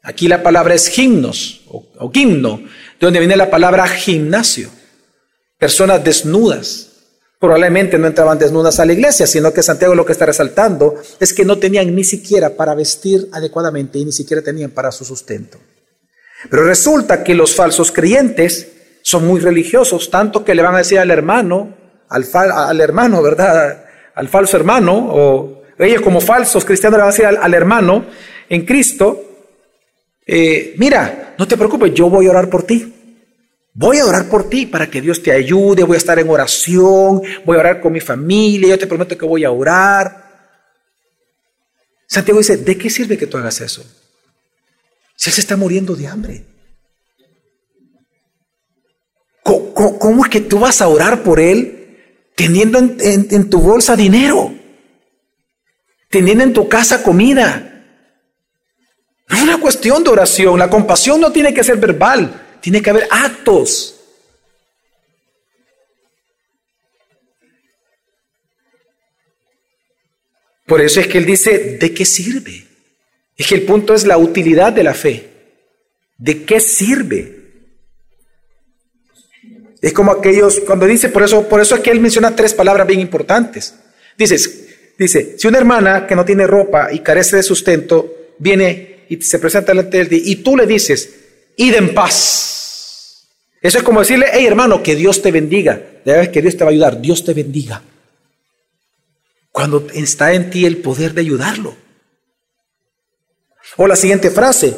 Aquí 0.02 0.28
la 0.28 0.42
palabra 0.42 0.74
es 0.74 0.88
gimnos, 0.88 1.62
o 1.68 2.10
gimno, 2.12 2.58
de 2.58 3.06
donde 3.06 3.18
viene 3.18 3.36
la 3.36 3.48
palabra 3.48 3.88
gimnasio. 3.88 4.68
Personas 5.58 6.04
desnudas. 6.04 6.89
Probablemente 7.40 7.96
no 7.96 8.06
entraban 8.06 8.38
desnudas 8.38 8.78
a 8.80 8.84
la 8.84 8.92
iglesia, 8.92 9.26
sino 9.26 9.50
que 9.50 9.62
Santiago 9.62 9.94
lo 9.94 10.04
que 10.04 10.12
está 10.12 10.26
resaltando 10.26 10.96
es 11.18 11.32
que 11.32 11.46
no 11.46 11.58
tenían 11.58 11.94
ni 11.94 12.04
siquiera 12.04 12.50
para 12.50 12.74
vestir 12.74 13.28
adecuadamente 13.32 13.98
y 13.98 14.04
ni 14.04 14.12
siquiera 14.12 14.42
tenían 14.42 14.72
para 14.72 14.92
su 14.92 15.06
sustento. 15.06 15.56
Pero 16.50 16.64
resulta 16.64 17.24
que 17.24 17.34
los 17.34 17.54
falsos 17.54 17.92
creyentes 17.92 18.68
son 19.00 19.26
muy 19.26 19.40
religiosos, 19.40 20.10
tanto 20.10 20.44
que 20.44 20.54
le 20.54 20.62
van 20.62 20.74
a 20.74 20.78
decir 20.78 20.98
al 20.98 21.10
hermano, 21.10 21.74
al, 22.10 22.26
al 22.34 22.80
hermano, 22.80 23.22
¿verdad? 23.22 23.84
Al 24.14 24.28
falso 24.28 24.58
hermano, 24.58 25.08
o 25.10 25.62
ellos 25.78 26.02
como 26.02 26.20
falsos 26.20 26.66
cristianos 26.66 26.98
le 26.98 27.02
van 27.02 27.08
a 27.08 27.12
decir 27.12 27.26
al, 27.26 27.54
hermano 27.54 28.04
en 28.50 28.66
Cristo, 28.66 29.24
eh, 30.26 30.74
mira, 30.76 31.34
no 31.38 31.48
te 31.48 31.56
preocupes, 31.56 31.94
yo 31.94 32.10
voy 32.10 32.26
a 32.26 32.30
orar 32.30 32.50
por 32.50 32.64
ti. 32.64 32.99
Voy 33.72 33.98
a 33.98 34.06
orar 34.06 34.28
por 34.28 34.48
ti 34.50 34.66
para 34.66 34.90
que 34.90 35.00
Dios 35.00 35.22
te 35.22 35.32
ayude, 35.32 35.84
voy 35.84 35.94
a 35.94 35.98
estar 35.98 36.18
en 36.18 36.28
oración, 36.28 37.22
voy 37.44 37.56
a 37.56 37.60
orar 37.60 37.80
con 37.80 37.92
mi 37.92 38.00
familia, 38.00 38.70
yo 38.70 38.78
te 38.78 38.86
prometo 38.86 39.16
que 39.16 39.26
voy 39.26 39.44
a 39.44 39.50
orar. 39.50 40.30
Santiago 42.06 42.40
dice, 42.40 42.56
¿de 42.56 42.76
qué 42.76 42.90
sirve 42.90 43.16
que 43.16 43.28
tú 43.28 43.36
hagas 43.36 43.60
eso? 43.60 43.84
Si 45.14 45.30
él 45.30 45.34
se 45.34 45.40
está 45.40 45.56
muriendo 45.56 45.94
de 45.94 46.08
hambre. 46.08 46.44
¿Cómo, 49.42 50.24
es 50.24 50.30
que 50.30 50.40
tú 50.40 50.58
vas 50.58 50.80
a 50.82 50.88
orar 50.88 51.22
por 51.22 51.40
él 51.40 51.98
teniendo 52.34 52.78
en, 52.78 53.50
tu 53.50 53.60
bolsa 53.60 53.96
dinero? 53.96 54.52
Teniendo 56.08 56.44
en 56.44 56.52
tu 56.52 56.68
casa 56.68 57.02
comida. 57.02 57.84
No 59.28 59.36
es 59.36 59.42
una 59.42 59.58
cuestión 59.58 60.02
de 60.02 60.10
oración. 60.10 60.58
La 60.58 60.68
compasión 60.68 61.20
no 61.20 61.32
tiene 61.32 61.54
que 61.54 61.64
ser 61.64 61.76
verbal, 61.76 62.49
tiene 62.60 62.82
que 62.82 62.90
haber 62.90 63.08
actos. 63.10 63.96
Por 70.66 70.80
eso 70.80 71.00
es 71.00 71.08
que 71.08 71.18
él 71.18 71.26
dice, 71.26 71.78
¿de 71.80 71.92
qué 71.92 72.04
sirve? 72.04 72.64
Es 73.36 73.46
que 73.48 73.56
el 73.56 73.62
punto 73.62 73.92
es 73.92 74.06
la 74.06 74.18
utilidad 74.18 74.72
de 74.72 74.84
la 74.84 74.94
fe. 74.94 75.28
¿De 76.16 76.44
qué 76.44 76.60
sirve? 76.60 77.40
Es 79.80 79.92
como 79.92 80.12
aquellos, 80.12 80.60
cuando 80.60 80.86
dice, 80.86 81.08
por 81.08 81.22
eso, 81.22 81.48
por 81.48 81.60
eso 81.60 81.74
es 81.74 81.80
que 81.80 81.90
él 81.90 82.00
menciona 82.00 82.36
tres 82.36 82.54
palabras 82.54 82.86
bien 82.86 83.00
importantes. 83.00 83.74
Dice, 84.16 85.38
si 85.38 85.48
una 85.48 85.58
hermana 85.58 86.06
que 86.06 86.14
no 86.14 86.24
tiene 86.24 86.46
ropa 86.46 86.92
y 86.92 87.00
carece 87.00 87.36
de 87.36 87.42
sustento, 87.42 88.34
viene 88.38 89.06
y 89.08 89.20
se 89.22 89.38
presenta 89.38 89.72
delante 89.72 90.04
de 90.04 90.16
él 90.16 90.22
y 90.24 90.36
tú 90.36 90.56
le 90.56 90.66
dices, 90.66 91.19
id 91.60 91.74
en 91.74 91.94
paz. 91.94 93.28
Eso 93.60 93.78
es 93.78 93.84
como 93.84 94.00
decirle, 94.00 94.26
hey 94.32 94.46
hermano, 94.46 94.82
que 94.82 94.96
Dios 94.96 95.20
te 95.20 95.30
bendiga. 95.30 95.82
Ya 96.04 96.30
que 96.30 96.40
Dios 96.40 96.56
te 96.56 96.64
va 96.64 96.70
a 96.70 96.72
ayudar, 96.72 97.00
Dios 97.00 97.24
te 97.24 97.34
bendiga. 97.34 97.82
Cuando 99.52 99.86
está 99.92 100.32
en 100.32 100.48
ti 100.48 100.64
el 100.64 100.78
poder 100.78 101.12
de 101.12 101.20
ayudarlo. 101.20 101.76
O 103.76 103.86
la 103.86 103.96
siguiente 103.96 104.30
frase, 104.30 104.74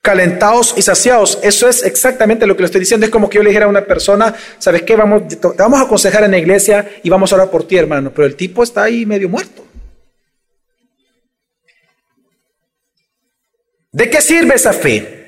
calentados 0.00 0.74
y 0.76 0.82
saciados. 0.82 1.38
Eso 1.42 1.68
es 1.68 1.82
exactamente 1.82 2.46
lo 2.46 2.54
que 2.54 2.62
le 2.62 2.66
estoy 2.66 2.80
diciendo. 2.80 3.04
Es 3.04 3.10
como 3.10 3.28
que 3.28 3.38
yo 3.38 3.42
le 3.42 3.50
dijera 3.50 3.66
a 3.66 3.68
una 3.68 3.84
persona, 3.84 4.34
¿sabes 4.58 4.82
qué? 4.82 4.94
Vamos, 4.94 5.26
te 5.28 5.48
vamos 5.58 5.80
a 5.80 5.84
aconsejar 5.84 6.22
en 6.22 6.30
la 6.30 6.38
iglesia 6.38 6.88
y 7.02 7.10
vamos 7.10 7.32
a 7.32 7.34
orar 7.34 7.50
por 7.50 7.66
ti, 7.66 7.76
hermano. 7.76 8.12
Pero 8.14 8.26
el 8.26 8.36
tipo 8.36 8.62
está 8.62 8.84
ahí 8.84 9.04
medio 9.04 9.28
muerto. 9.28 9.66
¿De 13.90 14.08
qué 14.08 14.20
sirve 14.20 14.54
esa 14.54 14.72
fe? 14.72 15.19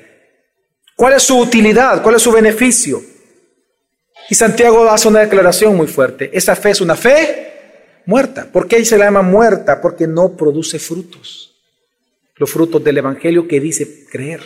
¿Cuál 0.95 1.13
es 1.13 1.23
su 1.23 1.37
utilidad? 1.37 2.01
¿Cuál 2.01 2.15
es 2.15 2.21
su 2.21 2.31
beneficio? 2.31 3.01
Y 4.29 4.35
Santiago 4.35 4.89
hace 4.89 5.07
una 5.07 5.21
declaración 5.21 5.75
muy 5.75 5.87
fuerte. 5.87 6.29
Esa 6.33 6.55
fe 6.55 6.71
es 6.71 6.81
una 6.81 6.95
fe 6.95 7.53
muerta. 8.05 8.47
¿Por 8.51 8.67
qué 8.67 8.83
se 8.85 8.97
la 8.97 9.05
llama 9.05 9.21
muerta? 9.21 9.81
Porque 9.81 10.07
no 10.07 10.35
produce 10.35 10.79
frutos. 10.79 11.55
Los 12.35 12.51
frutos 12.51 12.83
del 12.83 12.97
Evangelio 12.97 13.47
que 13.47 13.59
dice 13.59 14.05
creer. 14.09 14.41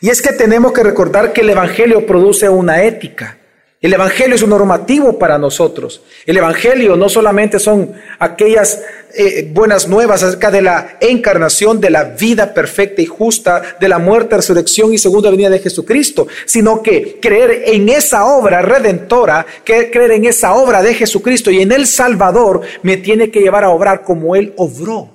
Y 0.00 0.10
es 0.10 0.22
que 0.22 0.32
tenemos 0.32 0.72
que 0.72 0.82
recordar 0.82 1.32
que 1.32 1.40
el 1.40 1.50
Evangelio 1.50 2.06
produce 2.06 2.48
una 2.48 2.82
ética. 2.84 3.37
El 3.80 3.94
Evangelio 3.94 4.34
es 4.34 4.42
un 4.42 4.50
normativo 4.50 5.20
para 5.20 5.38
nosotros. 5.38 6.02
El 6.26 6.36
Evangelio 6.36 6.96
no 6.96 7.08
solamente 7.08 7.60
son 7.60 7.92
aquellas 8.18 8.82
eh, 9.14 9.48
buenas 9.52 9.86
nuevas 9.86 10.24
acerca 10.24 10.50
de 10.50 10.62
la 10.62 10.96
encarnación, 11.00 11.80
de 11.80 11.90
la 11.90 12.02
vida 12.02 12.52
perfecta 12.52 13.02
y 13.02 13.06
justa, 13.06 13.76
de 13.78 13.88
la 13.88 14.00
muerte, 14.00 14.34
resurrección 14.34 14.92
y 14.92 14.98
segunda 14.98 15.30
venida 15.30 15.48
de 15.48 15.60
Jesucristo, 15.60 16.26
sino 16.44 16.82
que 16.82 17.20
creer 17.22 17.62
en 17.66 17.88
esa 17.88 18.26
obra 18.26 18.62
redentora, 18.62 19.46
creer 19.64 20.10
en 20.10 20.24
esa 20.24 20.54
obra 20.54 20.82
de 20.82 20.94
Jesucristo 20.94 21.52
y 21.52 21.60
en 21.60 21.70
el 21.70 21.86
Salvador 21.86 22.62
me 22.82 22.96
tiene 22.96 23.30
que 23.30 23.40
llevar 23.40 23.62
a 23.62 23.70
obrar 23.70 24.02
como 24.02 24.34
Él 24.34 24.54
obró. 24.56 25.08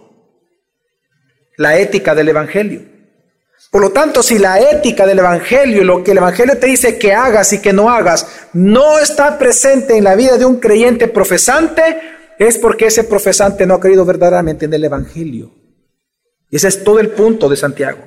La 1.57 1.77
ética 1.77 2.15
del 2.15 2.29
Evangelio. 2.29 2.92
Por 3.73 3.81
lo 3.81 3.91
tanto, 3.91 4.21
si 4.21 4.37
la 4.37 4.59
ética 4.59 5.03
del 5.07 5.17
Evangelio, 5.17 5.83
lo 5.83 6.03
que 6.03 6.11
el 6.11 6.19
Evangelio 6.19 6.59
te 6.59 6.67
dice 6.67 6.99
que 6.99 7.11
hagas 7.11 7.53
y 7.53 7.59
que 7.59 7.73
no 7.73 7.89
hagas, 7.89 8.27
no 8.53 8.99
está 8.99 9.39
presente 9.39 9.97
en 9.97 10.03
la 10.03 10.13
vida 10.13 10.37
de 10.37 10.45
un 10.45 10.59
creyente 10.59 11.07
profesante, 11.07 11.99
es 12.37 12.59
porque 12.59 12.85
ese 12.85 13.03
profesante 13.03 13.65
no 13.65 13.73
ha 13.73 13.79
creído 13.79 14.05
verdaderamente 14.05 14.65
en 14.65 14.75
el 14.75 14.85
Evangelio. 14.85 15.55
Y 16.51 16.57
ese 16.57 16.67
es 16.67 16.83
todo 16.83 16.99
el 16.99 17.09
punto 17.09 17.49
de 17.49 17.57
Santiago. 17.57 18.03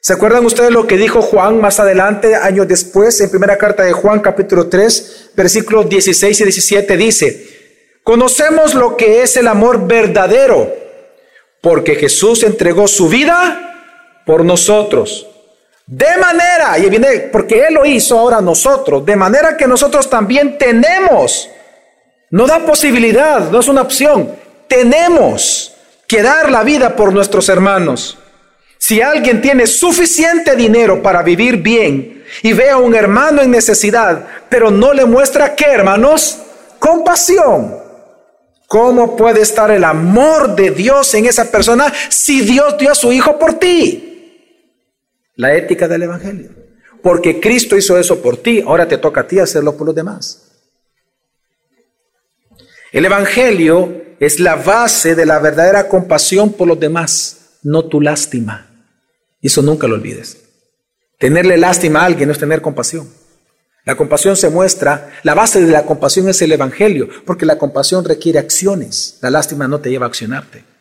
¿Se 0.00 0.14
acuerdan 0.14 0.46
ustedes 0.46 0.70
lo 0.70 0.86
que 0.86 0.96
dijo 0.96 1.20
Juan 1.20 1.60
más 1.60 1.78
adelante, 1.78 2.34
años 2.34 2.66
después, 2.66 3.20
en 3.20 3.28
primera 3.28 3.58
carta 3.58 3.82
de 3.82 3.92
Juan 3.92 4.20
capítulo 4.20 4.68
3, 4.68 5.32
versículos 5.36 5.90
16 5.90 6.40
y 6.40 6.44
17? 6.44 6.96
Dice, 6.96 7.46
conocemos 8.02 8.74
lo 8.74 8.96
que 8.96 9.22
es 9.22 9.36
el 9.36 9.48
amor 9.48 9.86
verdadero, 9.86 10.72
porque 11.60 11.94
Jesús 11.96 12.42
entregó 12.42 12.88
su 12.88 13.10
vida 13.10 13.68
por 14.24 14.44
nosotros. 14.44 15.26
De 15.86 16.16
manera, 16.16 16.78
y 16.78 16.88
viene, 16.88 17.28
porque 17.32 17.66
Él 17.66 17.74
lo 17.74 17.84
hizo 17.84 18.18
ahora 18.18 18.40
nosotros, 18.40 19.04
de 19.04 19.16
manera 19.16 19.56
que 19.56 19.66
nosotros 19.66 20.08
también 20.08 20.56
tenemos, 20.56 21.48
no 22.30 22.46
da 22.46 22.60
posibilidad, 22.60 23.50
no 23.50 23.60
es 23.60 23.68
una 23.68 23.82
opción, 23.82 24.32
tenemos 24.68 25.74
que 26.06 26.22
dar 26.22 26.50
la 26.50 26.62
vida 26.62 26.94
por 26.94 27.12
nuestros 27.12 27.48
hermanos. 27.48 28.16
Si 28.78 29.00
alguien 29.00 29.40
tiene 29.40 29.66
suficiente 29.66 30.56
dinero 30.56 31.02
para 31.02 31.22
vivir 31.22 31.58
bien 31.58 32.24
y 32.42 32.52
ve 32.52 32.70
a 32.70 32.78
un 32.78 32.94
hermano 32.94 33.42
en 33.42 33.50
necesidad, 33.50 34.26
pero 34.48 34.70
no 34.70 34.92
le 34.92 35.04
muestra 35.04 35.54
qué, 35.54 35.66
hermanos, 35.66 36.38
compasión. 36.78 37.76
¿Cómo 38.66 39.16
puede 39.16 39.42
estar 39.42 39.70
el 39.70 39.84
amor 39.84 40.56
de 40.56 40.70
Dios 40.70 41.12
en 41.14 41.26
esa 41.26 41.50
persona 41.50 41.92
si 42.08 42.40
Dios 42.40 42.78
dio 42.78 42.90
a 42.90 42.94
su 42.94 43.12
Hijo 43.12 43.38
por 43.38 43.54
ti? 43.54 44.11
La 45.42 45.56
ética 45.56 45.88
del 45.88 46.04
Evangelio. 46.04 46.50
Porque 47.02 47.40
Cristo 47.40 47.76
hizo 47.76 47.98
eso 47.98 48.22
por 48.22 48.36
ti, 48.36 48.62
ahora 48.64 48.86
te 48.86 48.96
toca 48.96 49.22
a 49.22 49.26
ti 49.26 49.40
hacerlo 49.40 49.76
por 49.76 49.88
los 49.88 49.96
demás. 49.96 50.52
El 52.92 53.04
Evangelio 53.06 54.04
es 54.20 54.38
la 54.38 54.54
base 54.54 55.16
de 55.16 55.26
la 55.26 55.40
verdadera 55.40 55.88
compasión 55.88 56.52
por 56.52 56.68
los 56.68 56.78
demás, 56.78 57.58
no 57.64 57.86
tu 57.86 58.00
lástima. 58.00 58.70
Eso 59.40 59.62
nunca 59.62 59.88
lo 59.88 59.96
olvides. 59.96 60.36
Tenerle 61.18 61.56
lástima 61.56 62.02
a 62.02 62.04
alguien 62.04 62.28
no 62.28 62.34
es 62.34 62.38
tener 62.38 62.62
compasión. 62.62 63.08
La 63.84 63.96
compasión 63.96 64.36
se 64.36 64.48
muestra, 64.48 65.10
la 65.24 65.34
base 65.34 65.60
de 65.60 65.72
la 65.72 65.86
compasión 65.86 66.28
es 66.28 66.40
el 66.42 66.52
Evangelio, 66.52 67.08
porque 67.26 67.46
la 67.46 67.58
compasión 67.58 68.04
requiere 68.04 68.38
acciones, 68.38 69.18
la 69.20 69.30
lástima 69.30 69.66
no 69.66 69.80
te 69.80 69.90
lleva 69.90 70.06
a 70.06 70.08
accionarte. 70.08 70.71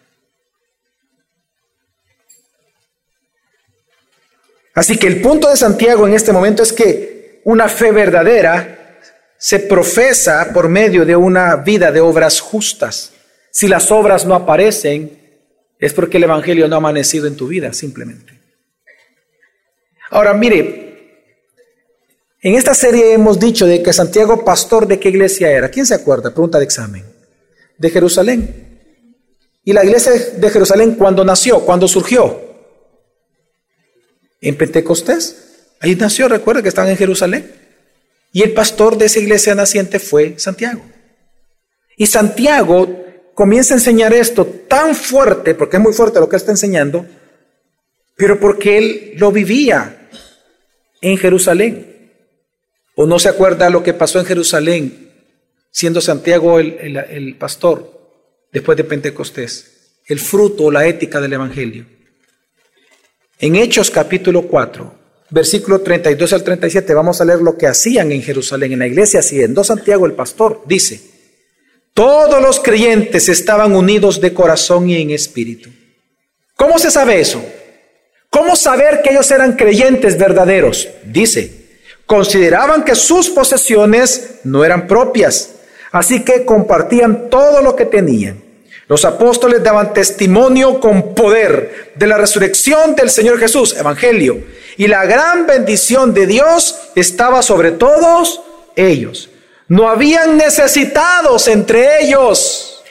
Así 4.73 4.97
que 4.97 5.07
el 5.07 5.21
punto 5.21 5.49
de 5.49 5.57
Santiago 5.57 6.07
en 6.07 6.13
este 6.13 6.31
momento 6.31 6.63
es 6.63 6.71
que 6.71 7.41
una 7.43 7.67
fe 7.67 7.91
verdadera 7.91 8.99
se 9.37 9.59
profesa 9.59 10.51
por 10.53 10.69
medio 10.69 11.05
de 11.05 11.15
una 11.15 11.55
vida 11.57 11.91
de 11.91 11.99
obras 11.99 12.39
justas. 12.39 13.11
Si 13.51 13.67
las 13.67 13.91
obras 13.91 14.25
no 14.25 14.35
aparecen, 14.35 15.19
es 15.79 15.93
porque 15.93 16.17
el 16.17 16.23
Evangelio 16.23 16.67
no 16.67 16.75
ha 16.75 16.77
amanecido 16.77 17.27
en 17.27 17.35
tu 17.35 17.47
vida, 17.47 17.73
simplemente. 17.73 18.39
Ahora, 20.11 20.33
mire, 20.33 20.91
en 22.41 22.55
esta 22.55 22.73
serie 22.73 23.13
hemos 23.13 23.39
dicho 23.39 23.65
de 23.65 23.81
que 23.81 23.91
Santiago, 23.91 24.45
pastor 24.45 24.87
de 24.87 24.99
qué 24.99 25.09
iglesia 25.09 25.49
era. 25.51 25.69
¿Quién 25.69 25.85
se 25.85 25.95
acuerda? 25.95 26.31
Pregunta 26.31 26.59
de 26.59 26.65
examen. 26.65 27.03
De 27.77 27.89
Jerusalén. 27.89 28.79
¿Y 29.63 29.73
la 29.73 29.83
iglesia 29.83 30.11
de 30.11 30.49
Jerusalén 30.49 30.95
cuándo 30.95 31.23
nació? 31.23 31.61
¿Cuándo 31.61 31.87
surgió? 31.87 32.50
En 34.41 34.57
Pentecostés. 34.57 35.69
Ahí 35.79 35.95
nació, 35.95 36.27
recuerda 36.27 36.61
que 36.61 36.69
están 36.69 36.89
en 36.89 36.97
Jerusalén. 36.97 37.51
Y 38.33 38.43
el 38.43 38.53
pastor 38.53 38.97
de 38.97 39.05
esa 39.05 39.19
iglesia 39.19 39.55
naciente 39.55 39.99
fue 39.99 40.37
Santiago. 40.39 40.81
Y 41.97 42.07
Santiago 42.07 43.05
comienza 43.33 43.73
a 43.73 43.77
enseñar 43.77 44.13
esto 44.13 44.45
tan 44.45 44.95
fuerte, 44.95 45.53
porque 45.55 45.77
es 45.77 45.83
muy 45.83 45.93
fuerte 45.93 46.19
lo 46.19 46.29
que 46.29 46.37
está 46.37 46.51
enseñando, 46.51 47.05
pero 48.15 48.39
porque 48.39 48.77
él 48.77 49.13
lo 49.17 49.31
vivía 49.31 50.09
en 51.01 51.17
Jerusalén. 51.17 52.11
¿O 52.95 53.05
no 53.05 53.19
se 53.19 53.29
acuerda 53.29 53.69
lo 53.69 53.83
que 53.83 53.93
pasó 53.93 54.19
en 54.19 54.25
Jerusalén, 54.25 55.11
siendo 55.71 56.01
Santiago 56.01 56.59
el, 56.59 56.97
el 56.97 57.35
pastor 57.35 57.99
después 58.51 58.77
de 58.77 58.83
Pentecostés? 58.83 59.99
El 60.05 60.19
fruto 60.19 60.65
o 60.65 60.71
la 60.71 60.87
ética 60.87 61.21
del 61.21 61.33
Evangelio. 61.33 61.85
En 63.43 63.55
Hechos 63.55 63.89
capítulo 63.89 64.43
4, 64.43 64.93
versículo 65.31 65.81
32 65.81 66.31
al 66.31 66.43
37, 66.43 66.93
vamos 66.93 67.19
a 67.19 67.25
leer 67.25 67.39
lo 67.41 67.57
que 67.57 67.65
hacían 67.65 68.11
en 68.11 68.21
Jerusalén, 68.21 68.73
en 68.73 68.79
la 68.79 68.85
iglesia 68.85 69.23
siendo 69.23 69.63
Santiago 69.63 70.05
el 70.05 70.13
pastor, 70.13 70.61
dice, 70.67 71.01
todos 71.95 72.39
los 72.39 72.59
creyentes 72.59 73.29
estaban 73.29 73.73
unidos 73.73 74.21
de 74.21 74.31
corazón 74.31 74.91
y 74.91 75.01
en 75.01 75.09
espíritu. 75.09 75.71
¿Cómo 76.55 76.77
se 76.77 76.91
sabe 76.91 77.19
eso? 77.19 77.43
¿Cómo 78.29 78.55
saber 78.55 79.01
que 79.01 79.09
ellos 79.09 79.31
eran 79.31 79.53
creyentes 79.53 80.19
verdaderos? 80.19 80.87
Dice, 81.03 81.79
consideraban 82.05 82.83
que 82.83 82.93
sus 82.93 83.31
posesiones 83.31 84.35
no 84.43 84.63
eran 84.63 84.85
propias, 84.85 85.53
así 85.91 86.23
que 86.23 86.45
compartían 86.45 87.31
todo 87.31 87.63
lo 87.63 87.75
que 87.75 87.85
tenían. 87.85 88.50
Los 88.91 89.05
apóstoles 89.05 89.63
daban 89.63 89.93
testimonio 89.93 90.81
con 90.81 91.15
poder 91.15 91.93
de 91.95 92.07
la 92.07 92.17
resurrección 92.17 92.93
del 92.93 93.09
Señor 93.09 93.39
Jesús, 93.39 93.73
Evangelio, 93.77 94.43
y 94.75 94.87
la 94.87 95.05
gran 95.05 95.47
bendición 95.47 96.13
de 96.13 96.27
Dios 96.27 96.77
estaba 96.93 97.41
sobre 97.41 97.71
todos 97.71 98.41
ellos. 98.75 99.29
No 99.69 99.87
habían 99.87 100.35
necesitados 100.35 101.47
entre 101.47 102.01
ellos, 102.03 102.83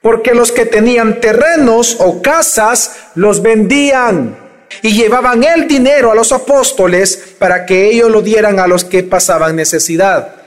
porque 0.00 0.32
los 0.32 0.50
que 0.50 0.64
tenían 0.64 1.20
terrenos 1.20 1.98
o 1.98 2.22
casas 2.22 2.96
los 3.14 3.42
vendían 3.42 4.38
y 4.80 4.92
llevaban 4.92 5.44
el 5.44 5.68
dinero 5.68 6.12
a 6.12 6.14
los 6.14 6.32
apóstoles 6.32 7.34
para 7.38 7.66
que 7.66 7.90
ellos 7.90 8.10
lo 8.10 8.22
dieran 8.22 8.58
a 8.58 8.66
los 8.66 8.84
que 8.84 9.02
pasaban 9.02 9.54
necesidad. 9.54 10.43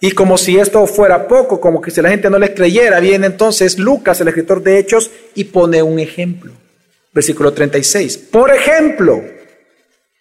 Y 0.00 0.10
como 0.12 0.36
si 0.36 0.58
esto 0.58 0.86
fuera 0.86 1.26
poco, 1.26 1.60
como 1.60 1.80
que 1.80 1.90
si 1.90 2.02
la 2.02 2.10
gente 2.10 2.28
no 2.28 2.38
les 2.38 2.50
creyera, 2.50 3.00
viene 3.00 3.26
entonces 3.26 3.78
Lucas, 3.78 4.20
el 4.20 4.28
escritor 4.28 4.62
de 4.62 4.78
Hechos, 4.78 5.10
y 5.34 5.44
pone 5.44 5.82
un 5.82 5.98
ejemplo. 5.98 6.52
Versículo 7.12 7.52
36. 7.52 8.18
Por 8.18 8.52
ejemplo, 8.52 9.24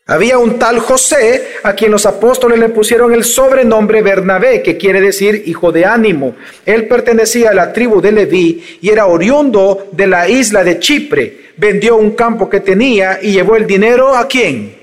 había 0.07 0.37
un 0.37 0.59
tal 0.59 0.79
José 0.79 1.47
a 1.63 1.73
quien 1.73 1.91
los 1.91 2.05
apóstoles 2.05 2.59
le 2.59 2.69
pusieron 2.69 3.13
el 3.13 3.25
sobrenombre 3.25 4.03
Bernabé, 4.03 4.61
que 4.61 4.77
quiere 4.77 5.01
decir 5.01 5.43
hijo 5.47 5.71
de 5.71 5.83
ánimo. 5.83 6.35
Él 6.65 6.87
pertenecía 6.87 7.49
a 7.49 7.55
la 7.55 7.73
tribu 7.73 7.99
de 8.01 8.11
Leví 8.11 8.79
y 8.81 8.89
era 8.89 9.07
oriundo 9.07 9.89
de 9.91 10.05
la 10.05 10.29
isla 10.29 10.63
de 10.63 10.79
Chipre. 10.79 11.51
Vendió 11.57 11.97
un 11.97 12.11
campo 12.11 12.47
que 12.49 12.59
tenía 12.59 13.19
y 13.21 13.33
llevó 13.33 13.55
el 13.55 13.65
dinero 13.65 14.15
a 14.15 14.27
quién. 14.27 14.77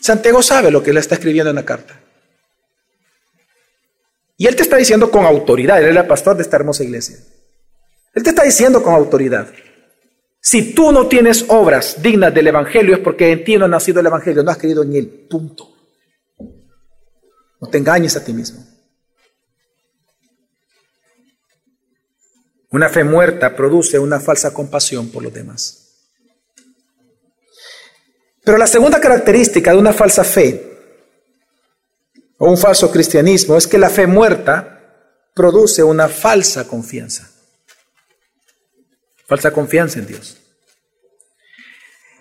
Santiago 0.00 0.42
sabe 0.42 0.70
lo 0.70 0.82
que 0.82 0.92
le 0.92 1.00
está 1.00 1.14
escribiendo 1.14 1.50
en 1.50 1.56
la 1.56 1.64
carta. 1.64 2.01
Y 4.42 4.48
él 4.48 4.56
te 4.56 4.64
está 4.64 4.76
diciendo 4.76 5.08
con 5.08 5.24
autoridad, 5.24 5.78
él 5.78 5.90
era 5.90 6.00
el 6.00 6.06
pastor 6.08 6.36
de 6.36 6.42
esta 6.42 6.56
hermosa 6.56 6.82
iglesia. 6.82 7.16
Él 8.12 8.24
te 8.24 8.30
está 8.30 8.42
diciendo 8.42 8.82
con 8.82 8.92
autoridad. 8.92 9.46
Si 10.40 10.74
tú 10.74 10.90
no 10.90 11.06
tienes 11.06 11.44
obras 11.46 12.02
dignas 12.02 12.34
del 12.34 12.48
Evangelio 12.48 12.96
es 12.96 13.00
porque 13.02 13.30
en 13.30 13.44
ti 13.44 13.56
no 13.56 13.66
ha 13.66 13.68
nacido 13.68 14.00
el 14.00 14.06
Evangelio, 14.06 14.42
no 14.42 14.50
has 14.50 14.58
creído 14.58 14.82
en 14.82 14.96
él. 14.96 15.28
Punto. 15.30 15.72
No 17.60 17.68
te 17.70 17.78
engañes 17.78 18.16
a 18.16 18.24
ti 18.24 18.32
mismo. 18.32 18.66
Una 22.70 22.88
fe 22.88 23.04
muerta 23.04 23.54
produce 23.54 23.96
una 23.96 24.18
falsa 24.18 24.52
compasión 24.52 25.08
por 25.12 25.22
los 25.22 25.32
demás. 25.32 26.00
Pero 28.44 28.58
la 28.58 28.66
segunda 28.66 28.98
característica 28.98 29.70
de 29.70 29.78
una 29.78 29.92
falsa 29.92 30.24
fe 30.24 30.71
o 32.38 32.48
un 32.50 32.58
falso 32.58 32.90
cristianismo 32.90 33.56
es 33.56 33.66
que 33.66 33.78
la 33.78 33.90
fe 33.90 34.06
muerta 34.06 34.80
produce 35.34 35.82
una 35.82 36.08
falsa 36.08 36.66
confianza. 36.66 37.30
Falsa 39.26 39.50
confianza 39.50 39.98
en 39.98 40.06
Dios. 40.06 40.36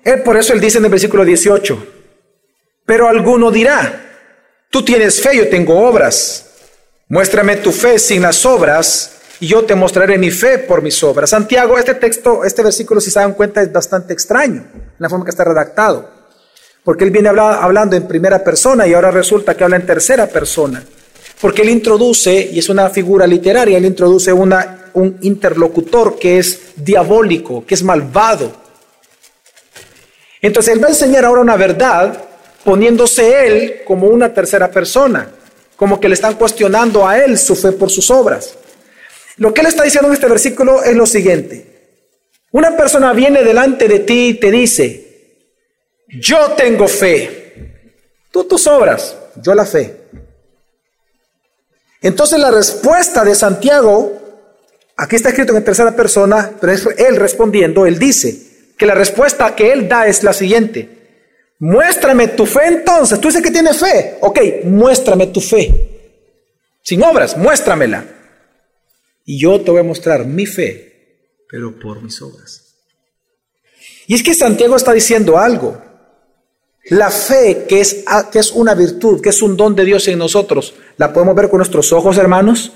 Él 0.03 0.21
por 0.23 0.37
eso 0.37 0.53
él 0.53 0.61
dice 0.61 0.77
en 0.77 0.85
el 0.85 0.91
versículo 0.91 1.25
18, 1.25 1.87
pero 2.85 3.07
alguno 3.07 3.51
dirá, 3.51 4.67
tú 4.69 4.83
tienes 4.83 5.21
fe, 5.21 5.37
yo 5.37 5.49
tengo 5.49 5.87
obras. 5.87 6.47
Muéstrame 7.07 7.57
tu 7.57 7.71
fe 7.71 7.99
sin 7.99 8.21
las 8.21 8.45
obras 8.45 9.17
y 9.39 9.47
yo 9.47 9.65
te 9.65 9.75
mostraré 9.75 10.17
mi 10.17 10.31
fe 10.31 10.59
por 10.59 10.81
mis 10.81 11.03
obras. 11.03 11.31
Santiago, 11.31 11.77
este 11.77 11.95
texto, 11.95 12.45
este 12.45 12.63
versículo, 12.63 13.01
si 13.01 13.11
se 13.11 13.19
dan 13.19 13.33
cuenta, 13.33 13.61
es 13.61 13.71
bastante 13.71 14.13
extraño, 14.13 14.65
en 14.73 14.95
la 14.97 15.09
forma 15.09 15.25
que 15.25 15.31
está 15.31 15.43
redactado. 15.43 16.20
Porque 16.83 17.03
él 17.03 17.11
viene 17.11 17.29
hablando 17.29 17.95
en 17.95 18.07
primera 18.07 18.43
persona 18.43 18.87
y 18.87 18.93
ahora 18.93 19.11
resulta 19.11 19.55
que 19.55 19.63
habla 19.63 19.75
en 19.75 19.85
tercera 19.85 20.27
persona. 20.27 20.83
Porque 21.39 21.61
él 21.61 21.69
introduce, 21.69 22.49
y 22.51 22.59
es 22.59 22.69
una 22.69 22.89
figura 22.89 23.27
literaria, 23.27 23.77
él 23.77 23.85
introduce 23.85 24.31
una, 24.33 24.89
un 24.93 25.17
interlocutor 25.21 26.17
que 26.17 26.39
es 26.39 26.73
diabólico, 26.75 27.65
que 27.65 27.75
es 27.75 27.83
malvado. 27.83 28.51
Entonces 30.41 30.73
él 30.73 30.83
va 30.83 30.87
a 30.87 30.91
enseñar 30.91 31.25
ahora 31.25 31.41
una 31.41 31.55
verdad 31.55 32.25
poniéndose 32.63 33.47
él 33.47 33.81
como 33.85 34.07
una 34.07 34.33
tercera 34.33 34.69
persona, 34.69 35.29
como 35.75 35.99
que 35.99 36.07
le 36.07 36.15
están 36.15 36.35
cuestionando 36.35 37.07
a 37.07 37.17
él 37.19 37.37
su 37.37 37.55
fe 37.55 37.71
por 37.71 37.89
sus 37.89 38.09
obras. 38.11 38.55
Lo 39.37 39.53
que 39.53 39.61
él 39.61 39.67
está 39.67 39.83
diciendo 39.83 40.07
en 40.07 40.15
este 40.15 40.27
versículo 40.27 40.83
es 40.83 40.95
lo 40.95 41.05
siguiente. 41.05 41.97
Una 42.51 42.75
persona 42.75 43.13
viene 43.13 43.43
delante 43.43 43.87
de 43.87 43.99
ti 43.99 44.29
y 44.29 44.33
te 44.35 44.51
dice, 44.51 45.10
yo 46.19 46.51
tengo 46.51 46.87
fe, 46.87 47.83
tú 48.31 48.43
tus 48.43 48.67
obras, 48.67 49.15
yo 49.35 49.53
la 49.53 49.65
fe. 49.65 49.95
Entonces 52.01 52.39
la 52.39 52.51
respuesta 52.51 53.23
de 53.23 53.35
Santiago, 53.35 54.19
aquí 54.97 55.15
está 55.15 55.29
escrito 55.29 55.55
en 55.55 55.63
tercera 55.63 55.95
persona, 55.95 56.51
pero 56.59 56.73
es 56.73 56.85
él 56.97 57.15
respondiendo, 57.15 57.85
él 57.85 57.99
dice 57.99 58.73
que 58.77 58.85
la 58.85 58.95
respuesta 58.95 59.55
que 59.55 59.71
él 59.71 59.87
da 59.87 60.07
es 60.07 60.23
la 60.23 60.33
siguiente. 60.33 61.01
Muéstrame 61.59 62.29
tu 62.29 62.47
fe 62.47 62.65
entonces. 62.65 63.21
Tú 63.21 63.27
dices 63.27 63.43
que 63.43 63.51
tienes 63.51 63.77
fe. 63.77 64.17
Ok, 64.21 64.39
muéstrame 64.63 65.27
tu 65.27 65.39
fe. 65.39 65.71
Sin 66.81 67.03
obras, 67.03 67.37
muéstramela. 67.37 68.03
Y 69.23 69.39
yo 69.39 69.61
te 69.61 69.69
voy 69.69 69.81
a 69.81 69.83
mostrar 69.83 70.25
mi 70.25 70.47
fe, 70.47 71.37
pero 71.47 71.79
por 71.79 72.01
mis 72.01 72.19
obras. 72.23 72.73
Y 74.07 74.15
es 74.15 74.23
que 74.23 74.33
Santiago 74.33 74.75
está 74.75 74.91
diciendo 74.91 75.37
algo. 75.37 75.79
La 76.91 77.09
fe, 77.09 77.67
que 77.69 77.79
es, 77.79 78.03
que 78.33 78.39
es 78.39 78.51
una 78.51 78.73
virtud, 78.73 79.21
que 79.21 79.29
es 79.29 79.41
un 79.41 79.55
don 79.55 79.73
de 79.73 79.85
Dios 79.85 80.09
en 80.09 80.19
nosotros, 80.19 80.73
¿la 80.97 81.13
podemos 81.13 81.33
ver 81.35 81.49
con 81.49 81.59
nuestros 81.59 81.93
ojos, 81.93 82.17
hermanos? 82.17 82.73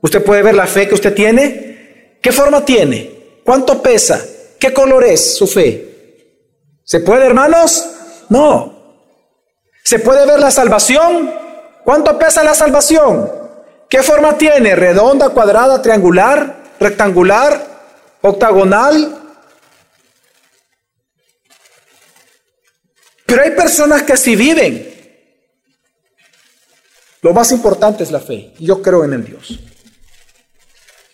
¿Usted 0.00 0.24
puede 0.24 0.42
ver 0.42 0.54
la 0.54 0.66
fe 0.66 0.88
que 0.88 0.94
usted 0.94 1.12
tiene? 1.12 2.16
¿Qué 2.22 2.32
forma 2.32 2.64
tiene? 2.64 3.40
¿Cuánto 3.44 3.82
pesa? 3.82 4.24
¿Qué 4.58 4.72
color 4.72 5.04
es 5.04 5.36
su 5.36 5.46
fe? 5.46 6.16
¿Se 6.82 7.00
puede, 7.00 7.26
hermanos? 7.26 7.90
No. 8.30 8.72
¿Se 9.84 9.98
puede 9.98 10.24
ver 10.24 10.40
la 10.40 10.50
salvación? 10.50 11.30
¿Cuánto 11.84 12.18
pesa 12.18 12.42
la 12.42 12.54
salvación? 12.54 13.30
¿Qué 13.86 14.02
forma 14.02 14.38
tiene? 14.38 14.74
¿Redonda, 14.74 15.28
cuadrada, 15.28 15.82
triangular, 15.82 16.70
rectangular, 16.80 17.66
octagonal? 18.22 19.21
Pero 23.32 23.44
hay 23.44 23.52
personas 23.52 24.02
que 24.02 24.12
así 24.12 24.36
viven. 24.36 24.92
Lo 27.22 27.32
más 27.32 27.50
importante 27.50 28.02
es 28.02 28.10
la 28.10 28.20
fe. 28.20 28.52
Yo 28.58 28.82
creo 28.82 29.06
en 29.06 29.14
el 29.14 29.24
Dios. 29.24 29.58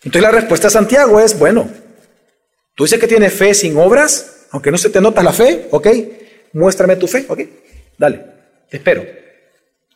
Entonces 0.03 0.23
la 0.23 0.33
respuesta 0.33 0.67
de 0.67 0.73
Santiago 0.73 1.21
es, 1.21 1.39
bueno, 1.39 1.71
tú 2.75 2.83
dices 2.83 2.99
que 2.99 3.07
tienes 3.07 3.33
fe 3.33 3.55
sin 3.55 3.77
obras, 3.77 4.49
aunque 4.51 4.73
no 4.73 4.79
se 4.79 4.91
te 4.91 5.01
nota 5.01 5.23
la 5.23 5.33
fe, 5.33 5.69
¿ok? 5.71 5.87
Muéstrame 6.55 6.97
tu 6.97 7.07
fe, 7.07 7.25
¿ok? 7.29 7.41
Dale, 7.97 8.27
te 8.69 8.79
espero. 8.79 9.07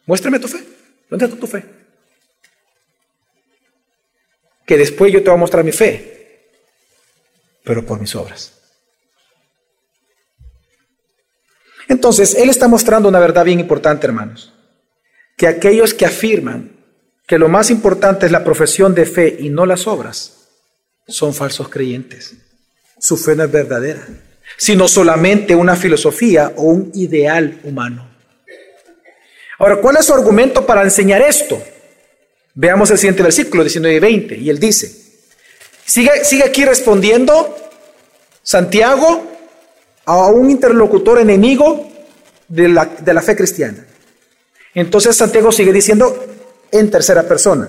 Muéstrame 0.06 0.38
tu 0.38 0.46
fe. 0.46 0.62
¿Dónde 1.10 1.24
está 1.24 1.36
tu 1.36 1.48
fe? 1.48 1.64
Que 4.64 4.76
después 4.76 5.12
yo 5.12 5.24
te 5.24 5.28
voy 5.28 5.38
a 5.38 5.40
mostrar 5.40 5.64
mi 5.64 5.72
fe, 5.72 6.50
pero 7.64 7.84
por 7.84 8.00
mis 8.00 8.14
obras. 8.14 8.61
Entonces, 11.92 12.34
Él 12.34 12.48
está 12.48 12.68
mostrando 12.68 13.10
una 13.10 13.20
verdad 13.20 13.44
bien 13.44 13.60
importante, 13.60 14.06
hermanos. 14.06 14.54
Que 15.36 15.46
aquellos 15.46 15.92
que 15.92 16.06
afirman 16.06 16.72
que 17.26 17.38
lo 17.38 17.50
más 17.50 17.68
importante 17.68 18.24
es 18.24 18.32
la 18.32 18.42
profesión 18.42 18.94
de 18.94 19.04
fe 19.04 19.36
y 19.38 19.50
no 19.50 19.66
las 19.66 19.86
obras, 19.86 20.48
son 21.06 21.34
falsos 21.34 21.68
creyentes. 21.68 22.34
Su 22.98 23.18
fe 23.18 23.36
no 23.36 23.44
es 23.44 23.52
verdadera, 23.52 24.08
sino 24.56 24.88
solamente 24.88 25.54
una 25.54 25.76
filosofía 25.76 26.54
o 26.56 26.62
un 26.62 26.90
ideal 26.94 27.60
humano. 27.62 28.08
Ahora, 29.58 29.76
¿cuál 29.76 29.98
es 29.98 30.06
su 30.06 30.14
argumento 30.14 30.64
para 30.64 30.84
enseñar 30.84 31.20
esto? 31.20 31.62
Veamos 32.54 32.90
el 32.90 32.96
siguiente 32.96 33.22
versículo, 33.22 33.64
19 33.64 33.96
y 33.96 34.00
20, 34.00 34.36
y 34.38 34.48
él 34.48 34.58
dice, 34.58 34.90
sigue, 35.84 36.24
sigue 36.24 36.44
aquí 36.44 36.64
respondiendo 36.64 37.54
Santiago 38.42 39.31
a 40.04 40.26
un 40.26 40.50
interlocutor 40.50 41.18
enemigo 41.18 41.88
de 42.48 42.68
la, 42.68 42.86
de 42.86 43.14
la 43.14 43.22
fe 43.22 43.36
cristiana. 43.36 43.86
Entonces 44.74 45.16
Santiago 45.16 45.52
sigue 45.52 45.72
diciendo 45.72 46.26
en 46.70 46.90
tercera 46.90 47.22
persona. 47.22 47.68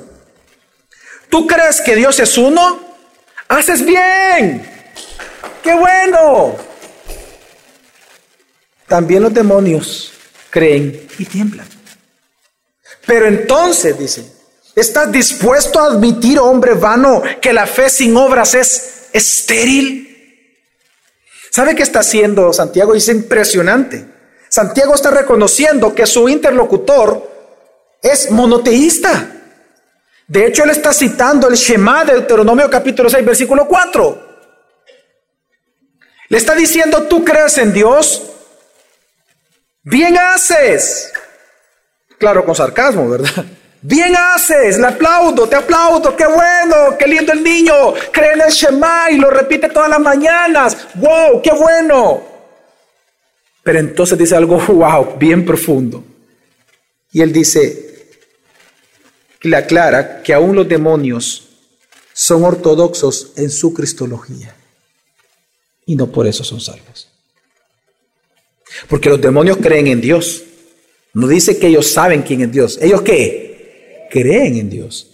¿Tú 1.29 1.47
crees 1.47 1.81
que 1.81 1.95
Dios 1.95 2.19
es 2.19 2.37
uno? 2.37 2.79
Haces 3.47 3.85
bien. 3.85 4.69
¡Qué 5.61 5.73
bueno! 5.73 6.55
También 8.87 9.23
los 9.23 9.33
demonios 9.33 10.13
creen 10.49 11.07
y 11.17 11.25
tiemblan. 11.25 11.67
Pero 13.05 13.27
entonces, 13.27 13.97
dice, 13.97 14.25
¿estás 14.75 15.11
dispuesto 15.11 15.79
a 15.79 15.87
admitir, 15.87 16.39
hombre 16.39 16.73
vano, 16.73 17.21
que 17.41 17.51
la 17.51 17.65
fe 17.65 17.89
sin 17.89 18.15
obras 18.15 18.53
es 18.53 19.09
estéril? 19.11 20.12
¿Sabe 21.53 21.75
qué 21.75 21.83
está 21.83 21.99
haciendo 21.99 22.51
Santiago? 22.51 22.95
Es 22.95 23.07
impresionante. 23.09 24.03
Santiago 24.49 24.95
está 24.95 25.11
reconociendo 25.11 25.93
que 25.93 26.07
su 26.07 26.27
interlocutor 26.27 27.29
es 28.01 28.31
monoteísta. 28.31 29.29
De 30.27 30.47
hecho, 30.47 30.63
él 30.63 30.71
está 30.71 30.91
citando 30.91 31.47
el 31.47 31.53
Shema 31.53 32.05
de 32.05 32.13
Deuteronomio 32.13 32.67
capítulo 32.71 33.07
6, 33.07 33.23
versículo 33.23 33.67
4. 33.67 34.37
Le 36.29 36.37
está 36.39 36.55
diciendo, 36.55 37.03
tú 37.03 37.23
crees 37.23 37.59
en 37.59 37.71
Dios, 37.71 38.23
bien 39.83 40.17
haces. 40.17 41.13
Claro, 42.17 42.43
con 42.45 42.55
sarcasmo, 42.55 43.07
¿verdad? 43.07 43.45
Bien 43.85 44.15
haces, 44.15 44.77
le 44.77 44.87
aplaudo, 44.87 45.45
te 45.45 45.57
aplaudo, 45.57 46.15
qué 46.15 46.25
bueno, 46.25 46.97
qué 46.97 47.05
lindo 47.05 47.33
el 47.33 47.43
niño, 47.43 47.93
cree 48.13 48.31
en 48.31 48.41
el 48.41 48.49
Shema 48.49 49.11
y 49.11 49.17
lo 49.17 49.29
repite 49.29 49.67
todas 49.67 49.89
las 49.89 49.99
mañanas, 49.99 50.87
wow, 50.95 51.41
qué 51.41 51.51
bueno. 51.51 52.23
Pero 53.61 53.79
entonces 53.79 54.17
dice 54.17 54.37
algo, 54.37 54.57
wow, 54.67 55.17
bien 55.17 55.45
profundo. 55.45 56.01
Y 57.11 57.21
él 57.21 57.33
dice, 57.33 58.07
le 59.41 59.57
aclara 59.57 60.23
que 60.23 60.33
aún 60.33 60.55
los 60.55 60.67
demonios 60.67 61.49
son 62.13 62.45
ortodoxos 62.45 63.33
en 63.35 63.49
su 63.49 63.73
cristología 63.73 64.55
y 65.85 65.97
no 65.97 66.07
por 66.09 66.25
eso 66.25 66.45
son 66.45 66.61
salvos. 66.61 67.09
Porque 68.87 69.09
los 69.09 69.19
demonios 69.19 69.57
creen 69.57 69.87
en 69.87 69.99
Dios. 69.99 70.43
No 71.13 71.27
dice 71.27 71.59
que 71.59 71.67
ellos 71.67 71.91
saben 71.91 72.21
quién 72.21 72.41
es 72.41 72.51
Dios. 72.51 72.79
¿Ellos 72.81 73.01
qué? 73.01 73.52
Creen 74.13 74.57
en 74.57 74.69
Dios. 74.69 75.07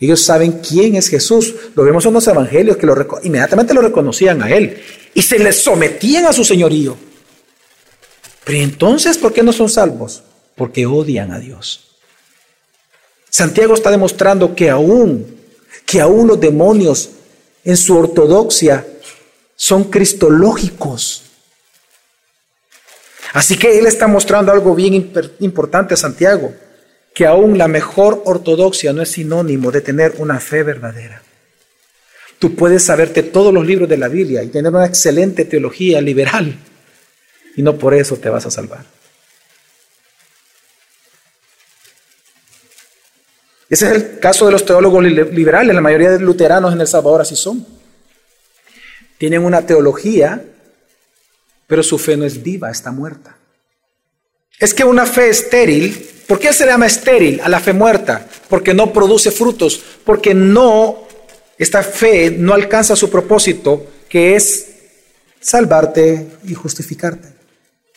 Ellos 0.00 0.24
saben 0.24 0.60
quién 0.66 0.96
es 0.96 1.08
Jesús. 1.08 1.54
Lo 1.76 1.84
vemos 1.84 2.06
en 2.06 2.14
los 2.14 2.26
evangelios 2.26 2.78
que 2.78 2.86
inmediatamente 3.24 3.74
lo 3.74 3.82
reconocían 3.82 4.42
a 4.42 4.50
Él 4.50 4.82
y 5.12 5.20
se 5.20 5.38
les 5.38 5.62
sometían 5.62 6.24
a 6.24 6.32
su 6.32 6.44
señorío. 6.44 6.96
Pero 8.44 8.58
entonces, 8.58 9.18
¿por 9.18 9.34
qué 9.34 9.42
no 9.42 9.52
son 9.52 9.68
salvos? 9.68 10.22
Porque 10.56 10.86
odian 10.86 11.30
a 11.30 11.38
Dios. 11.38 11.96
Santiago 13.28 13.74
está 13.74 13.90
demostrando 13.90 14.54
que 14.54 14.70
aún, 14.70 15.38
que 15.84 16.00
aún 16.00 16.26
los 16.26 16.40
demonios 16.40 17.10
en 17.64 17.76
su 17.76 17.96
ortodoxia 17.98 18.86
son 19.56 19.84
cristológicos. 19.84 21.22
Así 23.34 23.58
que 23.58 23.78
él 23.78 23.86
está 23.86 24.06
mostrando 24.06 24.52
algo 24.52 24.74
bien 24.74 24.94
importante 25.40 25.94
a 25.94 25.96
Santiago 25.98 26.54
que 27.14 27.26
aún 27.26 27.56
la 27.56 27.68
mejor 27.68 28.22
ortodoxia 28.26 28.92
no 28.92 29.00
es 29.00 29.12
sinónimo 29.12 29.70
de 29.70 29.80
tener 29.80 30.16
una 30.18 30.40
fe 30.40 30.64
verdadera. 30.64 31.22
Tú 32.40 32.56
puedes 32.56 32.82
saberte 32.82 33.22
todos 33.22 33.54
los 33.54 33.64
libros 33.64 33.88
de 33.88 33.96
la 33.96 34.08
Biblia 34.08 34.42
y 34.42 34.48
tener 34.48 34.72
una 34.72 34.84
excelente 34.84 35.44
teología 35.44 36.00
liberal 36.00 36.58
y 37.56 37.62
no 37.62 37.78
por 37.78 37.94
eso 37.94 38.16
te 38.16 38.28
vas 38.28 38.44
a 38.46 38.50
salvar. 38.50 38.84
Ese 43.70 43.86
es 43.86 43.92
el 43.92 44.18
caso 44.18 44.46
de 44.46 44.52
los 44.52 44.64
teólogos 44.64 45.02
liberales, 45.04 45.74
la 45.74 45.80
mayoría 45.80 46.10
de 46.10 46.18
luteranos 46.18 46.72
en 46.72 46.80
El 46.80 46.86
Salvador 46.86 47.22
así 47.22 47.36
son. 47.36 47.64
Tienen 49.16 49.44
una 49.44 49.64
teología, 49.64 50.44
pero 51.66 51.82
su 51.82 51.96
fe 51.96 52.16
no 52.16 52.24
es 52.24 52.42
viva, 52.42 52.70
está 52.70 52.90
muerta. 52.90 53.36
Es 54.58 54.72
que 54.72 54.84
una 54.84 55.06
fe 55.06 55.28
estéril 55.28 56.14
¿Por 56.26 56.38
qué 56.38 56.52
se 56.52 56.66
llama 56.66 56.86
estéril 56.86 57.40
a 57.42 57.48
la 57.48 57.60
fe 57.60 57.72
muerta? 57.72 58.26
Porque 58.48 58.72
no 58.72 58.92
produce 58.92 59.30
frutos, 59.30 59.82
porque 60.04 60.32
no, 60.32 61.06
esta 61.58 61.82
fe 61.82 62.30
no 62.30 62.54
alcanza 62.54 62.96
su 62.96 63.10
propósito, 63.10 63.86
que 64.08 64.34
es 64.34 64.68
salvarte 65.40 66.28
y 66.44 66.54
justificarte. 66.54 67.28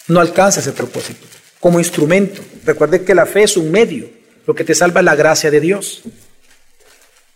No 0.08 0.20
alcanza 0.20 0.60
ese 0.60 0.72
propósito 0.72 1.26
como 1.60 1.80
instrumento. 1.80 2.42
Recuerde 2.66 3.04
que 3.04 3.16
la 3.16 3.26
fe 3.26 3.44
es 3.44 3.58
un 3.58 3.72
medio, 3.72 4.10
lo 4.46 4.54
que 4.54 4.64
te 4.64 4.76
salva 4.76 5.00
es 5.00 5.06
la 5.06 5.16
gracia 5.16 5.50
de 5.50 5.60
Dios. 5.60 6.02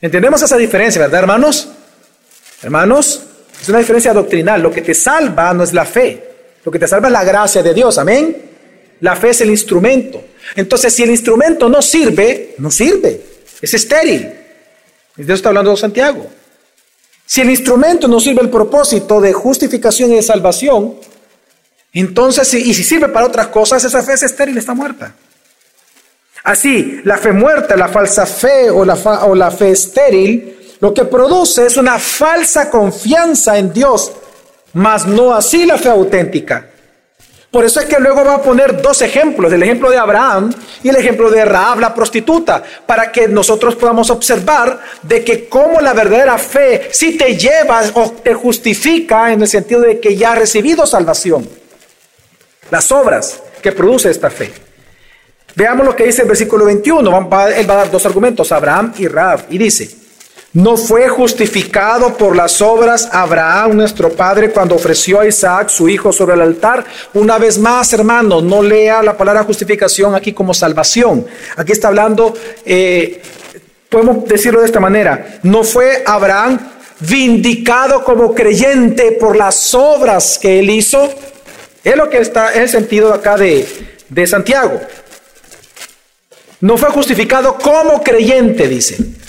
¿Entendemos 0.01 0.41
esa 0.41 0.57
diferencia, 0.57 1.01
verdad, 1.01 1.21
hermanos? 1.21 1.69
Hermanos, 2.61 3.21
es 3.61 3.69
una 3.69 3.79
diferencia 3.79 4.13
doctrinal. 4.13 4.61
Lo 4.61 4.71
que 4.71 4.81
te 4.81 4.93
salva 4.93 5.53
no 5.53 5.63
es 5.63 5.73
la 5.73 5.85
fe, 5.85 6.23
lo 6.65 6.71
que 6.71 6.79
te 6.79 6.87
salva 6.87 7.07
es 7.07 7.13
la 7.13 7.23
gracia 7.23 7.63
de 7.63 7.73
Dios. 7.73 7.97
Amén. 7.97 8.50
La 9.01 9.15
fe 9.15 9.29
es 9.29 9.41
el 9.41 9.49
instrumento. 9.49 10.23
Entonces, 10.55 10.93
si 10.93 11.03
el 11.03 11.11
instrumento 11.11 11.69
no 11.69 11.81
sirve, 11.81 12.55
no 12.57 12.71
sirve. 12.71 13.21
Es 13.61 13.73
estéril. 13.73 14.21
De 15.15 15.23
eso 15.23 15.33
está 15.33 15.49
hablando 15.49 15.75
Santiago. 15.75 16.27
Si 17.25 17.41
el 17.41 17.49
instrumento 17.49 18.07
no 18.07 18.19
sirve 18.19 18.41
el 18.41 18.49
propósito 18.49 19.21
de 19.21 19.33
justificación 19.33 20.11
y 20.11 20.15
de 20.15 20.21
salvación, 20.21 20.95
entonces, 21.93 22.53
y 22.53 22.73
si 22.73 22.83
sirve 22.83 23.09
para 23.09 23.25
otras 23.25 23.47
cosas, 23.47 23.83
esa 23.83 24.01
fe 24.03 24.13
es 24.13 24.23
estéril, 24.23 24.57
está 24.57 24.73
muerta. 24.73 25.13
Así, 26.43 27.01
la 27.03 27.17
fe 27.17 27.31
muerta, 27.31 27.75
la 27.75 27.87
falsa 27.87 28.25
fe 28.25 28.69
o 28.69 28.83
la, 28.83 28.95
o 28.95 29.35
la 29.35 29.51
fe 29.51 29.71
estéril, 29.71 30.75
lo 30.79 30.93
que 30.93 31.05
produce 31.05 31.65
es 31.65 31.77
una 31.77 31.99
falsa 31.99 32.69
confianza 32.69 33.57
en 33.57 33.71
Dios, 33.71 34.11
mas 34.73 35.05
no 35.05 35.33
así 35.33 35.65
la 35.65 35.77
fe 35.77 35.89
auténtica. 35.89 36.70
Por 37.51 37.65
eso 37.65 37.81
es 37.81 37.85
que 37.85 37.99
luego 37.99 38.23
va 38.23 38.35
a 38.35 38.41
poner 38.41 38.81
dos 38.81 39.01
ejemplos, 39.01 39.51
el 39.51 39.61
ejemplo 39.61 39.91
de 39.91 39.97
Abraham 39.97 40.53
y 40.81 40.87
el 40.87 40.95
ejemplo 40.95 41.29
de 41.29 41.43
Raab, 41.43 41.81
la 41.81 41.93
prostituta, 41.93 42.63
para 42.85 43.11
que 43.11 43.27
nosotros 43.27 43.75
podamos 43.75 44.09
observar 44.09 44.79
de 45.01 45.21
que 45.21 45.49
cómo 45.49 45.81
la 45.81 45.91
verdadera 45.91 46.37
fe 46.37 46.87
sí 46.93 47.17
te 47.17 47.35
lleva 47.35 47.81
o 47.95 48.11
te 48.11 48.33
justifica 48.33 49.33
en 49.33 49.41
el 49.41 49.49
sentido 49.49 49.81
de 49.81 49.99
que 49.99 50.15
ya 50.15 50.31
ha 50.31 50.35
recibido 50.35 50.85
salvación. 50.87 51.47
Las 52.69 52.89
obras 52.93 53.43
que 53.61 53.73
produce 53.73 54.09
esta 54.09 54.29
fe. 54.29 54.53
Veamos 55.53 55.85
lo 55.85 55.93
que 55.93 56.05
dice 56.05 56.21
el 56.21 56.29
versículo 56.29 56.63
21. 56.63 57.17
Él 57.17 57.69
va 57.69 57.73
a 57.73 57.77
dar 57.77 57.91
dos 57.91 58.05
argumentos, 58.05 58.49
Abraham 58.53 58.93
y 58.97 59.07
Raab. 59.07 59.47
Y 59.49 59.57
dice, 59.57 59.89
¿No 60.53 60.75
fue 60.75 61.07
justificado 61.07 62.17
por 62.17 62.35
las 62.35 62.61
obras 62.61 63.07
Abraham, 63.13 63.77
nuestro 63.77 64.09
padre, 64.09 64.51
cuando 64.51 64.75
ofreció 64.75 65.21
a 65.21 65.25
Isaac, 65.25 65.69
su 65.69 65.87
hijo, 65.87 66.11
sobre 66.11 66.35
el 66.35 66.41
altar? 66.41 66.83
Una 67.13 67.37
vez 67.37 67.57
más, 67.57 67.93
hermano, 67.93 68.41
no 68.41 68.61
lea 68.61 69.01
la 69.01 69.15
palabra 69.15 69.45
justificación 69.45 70.13
aquí 70.13 70.33
como 70.33 70.53
salvación. 70.53 71.25
Aquí 71.55 71.71
está 71.71 71.87
hablando, 71.87 72.33
eh, 72.65 73.21
podemos 73.87 74.25
decirlo 74.25 74.59
de 74.59 74.65
esta 74.65 74.81
manera, 74.81 75.39
no 75.43 75.63
fue 75.63 76.03
Abraham 76.05 76.59
vindicado 76.99 78.03
como 78.03 78.35
creyente 78.35 79.13
por 79.13 79.37
las 79.37 79.73
obras 79.73 80.37
que 80.37 80.59
él 80.59 80.69
hizo. 80.69 81.13
Es 81.81 81.95
lo 81.95 82.09
que 82.09 82.17
está 82.17 82.51
en 82.53 82.63
el 82.63 82.69
sentido 82.69 83.13
acá 83.13 83.37
de, 83.37 83.65
de 84.09 84.27
Santiago. 84.27 84.81
No 86.59 86.77
fue 86.77 86.89
justificado 86.89 87.57
como 87.57 88.03
creyente, 88.03 88.67
dice. 88.67 89.20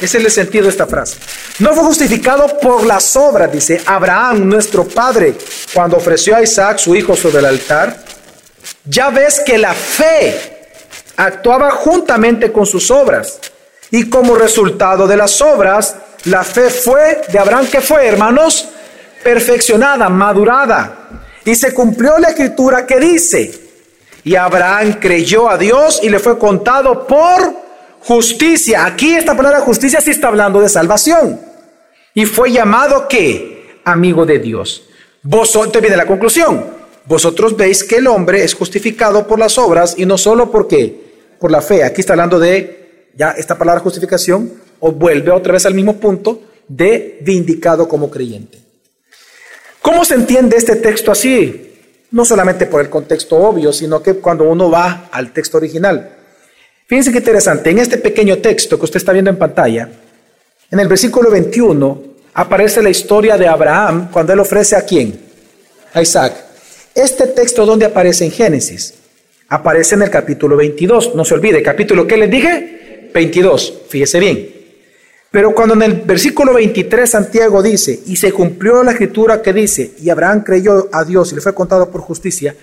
Ese 0.00 0.18
es 0.18 0.24
el 0.24 0.30
sentido 0.30 0.64
de 0.64 0.70
esta 0.70 0.86
frase. 0.86 1.16
No 1.58 1.72
fue 1.72 1.84
justificado 1.84 2.58
por 2.60 2.84
las 2.84 3.16
obras, 3.16 3.50
dice 3.50 3.80
Abraham, 3.86 4.46
nuestro 4.46 4.84
padre, 4.84 5.34
cuando 5.72 5.96
ofreció 5.96 6.36
a 6.36 6.42
Isaac, 6.42 6.78
su 6.78 6.94
hijo, 6.94 7.16
sobre 7.16 7.38
el 7.38 7.46
altar. 7.46 8.04
Ya 8.84 9.08
ves 9.10 9.40
que 9.40 9.56
la 9.56 9.72
fe 9.72 10.68
actuaba 11.16 11.70
juntamente 11.70 12.52
con 12.52 12.66
sus 12.66 12.90
obras. 12.90 13.38
Y 13.90 14.10
como 14.10 14.34
resultado 14.34 15.06
de 15.06 15.16
las 15.16 15.40
obras, 15.40 15.96
la 16.24 16.44
fe 16.44 16.68
fue 16.68 17.22
de 17.28 17.38
Abraham, 17.38 17.68
que 17.68 17.80
fue, 17.80 18.06
hermanos, 18.06 18.68
perfeccionada, 19.22 20.08
madurada. 20.08 21.20
Y 21.44 21.54
se 21.54 21.72
cumplió 21.72 22.18
la 22.18 22.28
escritura 22.28 22.84
que 22.84 22.98
dice, 22.98 23.66
y 24.24 24.34
Abraham 24.34 24.98
creyó 25.00 25.48
a 25.48 25.56
Dios 25.56 26.00
y 26.02 26.08
le 26.08 26.18
fue 26.18 26.38
contado 26.38 27.06
por 27.06 27.65
Justicia. 28.06 28.86
Aquí 28.86 29.16
esta 29.16 29.36
palabra 29.36 29.58
justicia 29.60 30.00
sí 30.00 30.12
está 30.12 30.28
hablando 30.28 30.60
de 30.60 30.68
salvación. 30.68 31.40
Y 32.14 32.24
fue 32.24 32.52
llamado 32.52 33.08
que 33.08 33.80
amigo 33.84 34.24
de 34.24 34.38
Dios. 34.38 34.84
Vosotros, 35.24 35.82
viene 35.82 35.96
la 35.96 36.06
conclusión. 36.06 36.66
Vosotros 37.04 37.56
veis 37.56 37.82
que 37.82 37.96
el 37.96 38.06
hombre 38.06 38.44
es 38.44 38.54
justificado 38.54 39.26
por 39.26 39.40
las 39.40 39.58
obras 39.58 39.94
y 39.98 40.06
no 40.06 40.18
solo 40.18 40.52
porque 40.52 41.34
por 41.40 41.50
la 41.50 41.60
fe. 41.60 41.82
Aquí 41.82 42.00
está 42.00 42.12
hablando 42.12 42.38
de 42.38 43.08
ya 43.16 43.32
esta 43.32 43.58
palabra 43.58 43.80
justificación 43.80 44.52
o 44.78 44.92
vuelve 44.92 45.32
otra 45.32 45.54
vez 45.54 45.66
al 45.66 45.74
mismo 45.74 45.96
punto 45.96 46.42
de 46.68 47.18
vindicado 47.22 47.88
como 47.88 48.08
creyente. 48.08 48.60
¿Cómo 49.82 50.04
se 50.04 50.14
entiende 50.14 50.56
este 50.56 50.76
texto 50.76 51.10
así? 51.10 51.74
No 52.12 52.24
solamente 52.24 52.66
por 52.66 52.80
el 52.80 52.88
contexto 52.88 53.36
obvio, 53.36 53.72
sino 53.72 54.00
que 54.00 54.14
cuando 54.14 54.44
uno 54.44 54.70
va 54.70 55.08
al 55.10 55.32
texto 55.32 55.56
original. 55.56 56.15
Fíjense 56.86 57.10
qué 57.10 57.18
interesante, 57.18 57.70
en 57.70 57.78
este 57.78 57.98
pequeño 57.98 58.38
texto 58.38 58.78
que 58.78 58.84
usted 58.84 58.98
está 58.98 59.12
viendo 59.12 59.30
en 59.30 59.36
pantalla, 59.36 59.88
en 60.70 60.78
el 60.78 60.86
versículo 60.86 61.30
21 61.30 62.02
aparece 62.34 62.80
la 62.80 62.90
historia 62.90 63.36
de 63.36 63.48
Abraham 63.48 64.08
cuando 64.12 64.32
él 64.32 64.38
ofrece 64.38 64.76
a 64.76 64.82
quién? 64.82 65.18
A 65.92 66.00
Isaac. 66.00 66.34
Este 66.94 67.26
texto, 67.26 67.66
¿dónde 67.66 67.86
aparece 67.86 68.24
en 68.24 68.30
Génesis? 68.30 68.94
Aparece 69.48 69.96
en 69.96 70.02
el 70.02 70.10
capítulo 70.10 70.56
22. 70.56 71.14
No 71.16 71.24
se 71.24 71.34
olvide, 71.34 71.60
capítulo, 71.60 72.06
¿qué 72.06 72.16
les 72.16 72.30
dije? 72.30 73.10
22. 73.12 73.82
Fíjese 73.88 74.20
bien. 74.20 74.50
Pero 75.32 75.54
cuando 75.54 75.74
en 75.74 75.82
el 75.82 75.92
versículo 76.02 76.54
23 76.54 77.10
Santiago 77.10 77.62
dice, 77.62 78.00
y 78.06 78.14
se 78.14 78.32
cumplió 78.32 78.84
la 78.84 78.92
escritura 78.92 79.42
que 79.42 79.52
dice, 79.52 79.90
y 80.00 80.08
Abraham 80.08 80.44
creyó 80.44 80.88
a 80.92 81.04
Dios 81.04 81.32
y 81.32 81.34
le 81.34 81.40
fue 81.40 81.52
contado 81.52 81.90
por 81.90 82.00
justicia, 82.00 82.54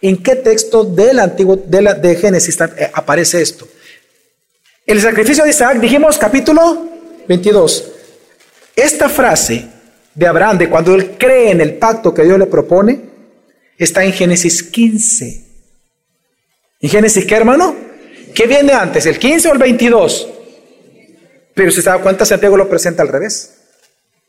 ¿en 0.00 0.22
qué 0.22 0.36
texto 0.36 0.84
del 0.84 1.18
antiguo, 1.18 1.56
de, 1.56 1.82
la, 1.82 1.94
de 1.94 2.16
Génesis 2.16 2.58
eh, 2.60 2.90
aparece 2.92 3.42
esto? 3.42 3.68
El 4.86 5.00
sacrificio 5.00 5.44
de 5.44 5.50
Isaac, 5.50 5.78
dijimos 5.80 6.16
capítulo 6.18 6.88
22. 7.28 7.92
Esta 8.74 9.08
frase 9.08 9.66
de 10.14 10.26
Abraham, 10.26 10.58
de 10.58 10.68
cuando 10.68 10.94
él 10.94 11.16
cree 11.18 11.50
en 11.50 11.60
el 11.60 11.74
pacto 11.74 12.14
que 12.14 12.24
Dios 12.24 12.38
le 12.38 12.46
propone, 12.46 13.00
está 13.76 14.04
en 14.04 14.12
Génesis 14.12 14.62
15. 14.62 15.44
¿En 16.80 16.90
Génesis 16.90 17.26
qué, 17.26 17.34
hermano? 17.34 17.76
¿Qué 18.34 18.46
viene 18.46 18.72
antes, 18.72 19.04
el 19.06 19.18
15 19.18 19.48
o 19.48 19.52
el 19.52 19.58
22? 19.58 20.28
Pero 21.54 21.70
si 21.70 21.82
se 21.82 21.90
da 21.90 21.98
cuenta, 21.98 22.24
Santiago 22.24 22.56
lo 22.56 22.68
presenta 22.68 23.02
al 23.02 23.08
revés. 23.08 23.54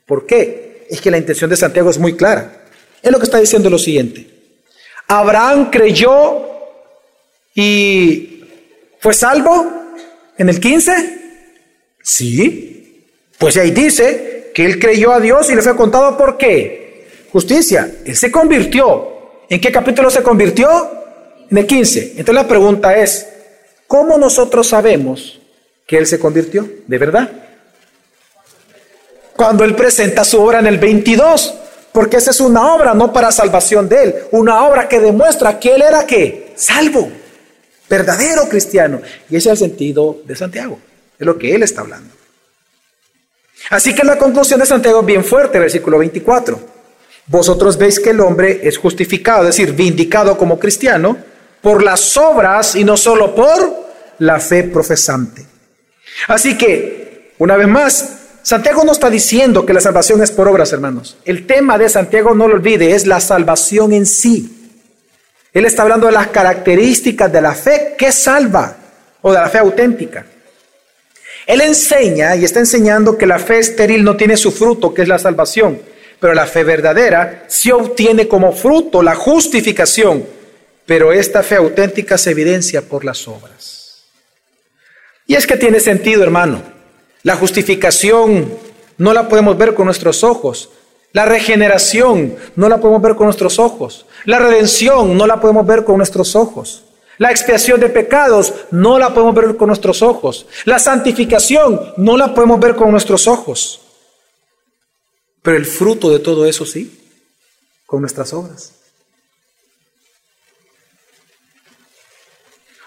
¿Por 0.06 0.26
qué? 0.26 0.88
Es 0.90 1.00
que 1.00 1.12
la 1.12 1.20
intención 1.20 1.50
de 1.50 1.56
Santiago 1.58 1.90
es 1.90 2.00
muy 2.00 2.16
clara. 2.16 2.66
Es 3.02 3.12
lo 3.12 3.20
que 3.20 3.26
está 3.26 3.40
diciendo 3.40 3.70
lo 3.70 3.78
siguiente. 3.78 4.39
Abraham 5.10 5.70
creyó 5.70 6.46
y 7.54 8.46
fue 9.00 9.14
salvo 9.14 9.70
en 10.38 10.48
el 10.48 10.60
15. 10.62 11.20
Sí. 12.02 13.06
Pues 13.38 13.58
ahí 13.58 13.72
dice 13.72 14.52
que 14.54 14.66
él 14.66 14.80
creyó 14.80 15.12
a 15.12 15.20
Dios 15.20 15.50
y 15.50 15.56
le 15.56 15.62
fue 15.62 15.76
contado 15.76 16.18
por 16.18 16.38
qué. 16.38 17.26
Justicia. 17.34 17.92
Él 18.06 18.16
se 18.16 18.32
convirtió. 18.32 19.42
¿En 19.50 19.60
qué 19.60 19.72
capítulo 19.72 20.10
se 20.10 20.24
convirtió? 20.24 20.70
En 21.52 21.58
el 21.58 21.68
15. 21.68 22.12
Entonces 22.12 22.36
la 22.36 22.48
pregunta 22.48 22.98
es, 22.98 23.28
¿cómo 23.88 24.18
nosotros 24.18 24.68
sabemos 24.68 25.40
que 25.90 25.98
él 25.98 26.06
se 26.06 26.20
convirtió, 26.20 26.70
de 26.86 26.98
verdad. 27.00 27.32
Cuando 29.36 29.64
él 29.64 29.74
presenta 29.74 30.24
su 30.24 30.40
obra 30.40 30.60
en 30.60 30.68
el 30.68 30.78
22, 30.78 31.56
porque 31.92 32.18
esa 32.18 32.32
es 32.32 32.40
una 32.40 32.74
obra 32.74 32.94
no 32.94 33.12
para 33.12 33.32
salvación 33.32 33.90
de 33.90 34.04
él, 34.04 34.16
una 34.32 34.66
obra 34.66 34.88
que 34.88 35.00
demuestra 35.00 35.60
que 35.60 35.76
él 35.76 35.82
era 35.82 36.06
que 36.06 36.54
salvo, 36.56 37.12
verdadero 37.90 38.48
cristiano. 38.48 39.02
Y 39.30 39.38
ese 39.38 39.52
es 39.52 39.62
el 39.62 39.70
sentido 39.70 40.22
de 40.26 40.36
Santiago, 40.36 40.80
es 41.18 41.26
lo 41.26 41.38
que 41.38 41.54
él 41.56 41.64
está 41.64 41.82
hablando. 41.82 42.14
Así 43.70 43.94
que 43.94 44.04
la 44.04 44.18
conclusión 44.18 44.60
de 44.60 44.66
Santiago 44.66 45.02
es 45.02 45.06
bien 45.06 45.24
fuerte, 45.24 45.60
versículo 45.60 45.98
24. 46.00 46.60
Vosotros 47.28 47.78
veis 47.78 48.00
que 48.00 48.10
el 48.10 48.20
hombre 48.22 48.62
es 48.64 48.78
justificado, 48.78 49.42
es 49.48 49.56
decir, 49.56 49.74
vindicado 49.74 50.38
como 50.38 50.58
cristiano, 50.58 51.18
por 51.62 51.84
las 51.84 52.18
obras 52.18 52.76
y 52.76 52.84
no 52.84 52.98
solo 52.98 53.36
por 53.36 53.90
la 54.20 54.40
fe 54.40 54.64
profesante. 54.64 55.46
Así 56.28 56.58
que, 56.58 57.34
una 57.38 57.56
vez 57.56 57.68
más, 57.68 58.19
Santiago 58.42 58.84
no 58.84 58.94
está 58.94 59.10
diciendo 59.10 59.66
que 59.66 59.74
la 59.74 59.82
salvación 59.82 60.24
es 60.24 60.32
por 60.32 60.48
obras, 60.48 60.72
hermanos. 60.72 61.18
El 61.26 61.46
tema 61.46 61.78
de 61.78 61.90
Santiago, 61.90 62.34
no 62.34 62.48
lo 62.48 62.56
olvide, 62.56 62.94
es 62.94 63.06
la 63.06 63.20
salvación 63.20 63.94
en 63.94 64.06
sí. 64.06 64.74
Él 65.54 65.66
está 65.66 65.84
hablando 65.84 66.08
de 66.08 66.14
las 66.14 66.28
características 66.28 67.32
de 67.32 67.42
la 67.42 67.54
fe 67.54 67.96
que 67.98 68.12
salva 68.12 68.76
o 69.22 69.32
de 69.32 69.40
la 69.40 69.50
fe 69.50 69.58
auténtica. 69.58 70.26
Él 71.46 71.62
enseña 71.62 72.36
y 72.36 72.46
está 72.46 72.60
enseñando 72.60 73.18
que 73.18 73.26
la 73.26 73.40
fe 73.40 73.60
estéril 73.60 74.04
no 74.04 74.16
tiene 74.16 74.38
su 74.38 74.52
fruto, 74.52 74.94
que 74.94 75.02
es 75.02 75.08
la 75.08 75.18
salvación, 75.18 75.82
pero 76.20 76.34
la 76.34 76.46
fe 76.46 76.64
verdadera 76.64 77.46
sí 77.48 77.72
obtiene 77.72 78.28
como 78.28 78.52
fruto 78.52 79.02
la 79.02 79.16
justificación, 79.16 80.26
pero 80.86 81.12
esta 81.12 81.42
fe 81.42 81.56
auténtica 81.56 82.18
se 82.18 82.32
evidencia 82.32 82.84
por 82.84 83.04
las 83.04 83.28
obras. 83.28 84.06
Y 85.26 85.36
es 85.36 85.48
que 85.48 85.58
tiene 85.58 85.80
sentido, 85.80 86.24
hermano. 86.24 86.79
La 87.24 87.36
justificación 87.36 88.58
no 88.98 89.14
la 89.14 89.28
podemos 89.28 89.58
ver 89.58 89.74
con 89.74 89.86
nuestros 89.86 90.24
ojos. 90.24 90.70
La 91.12 91.26
regeneración 91.26 92.36
no 92.56 92.70
la 92.70 92.80
podemos 92.80 93.02
ver 93.02 93.16
con 93.16 93.26
nuestros 93.26 93.60
ojos. 93.60 94.06
La 94.26 94.40
redención 94.40 95.18
no 95.18 95.26
la 95.26 95.42
podemos 95.42 95.66
ver 95.66 95.84
con 95.84 95.98
nuestros 95.98 96.36
ojos. 96.36 96.84
La 97.18 97.32
expiación 97.32 97.80
de 97.80 97.90
pecados 97.90 98.54
no 98.72 98.98
la 98.98 99.14
podemos 99.14 99.36
ver 99.36 99.58
con 99.58 99.68
nuestros 99.68 100.02
ojos. 100.02 100.46
La 100.66 100.80
santificación 100.80 101.94
no 101.98 102.16
la 102.16 102.34
podemos 102.34 102.60
ver 102.60 102.76
con 102.76 102.92
nuestros 102.92 103.28
ojos. 103.28 103.82
Pero 105.42 105.58
el 105.58 105.66
fruto 105.66 106.10
de 106.10 106.20
todo 106.20 106.46
eso 106.46 106.66
sí, 106.66 106.98
con 107.86 108.02
nuestras 108.02 108.32
obras. 108.34 108.74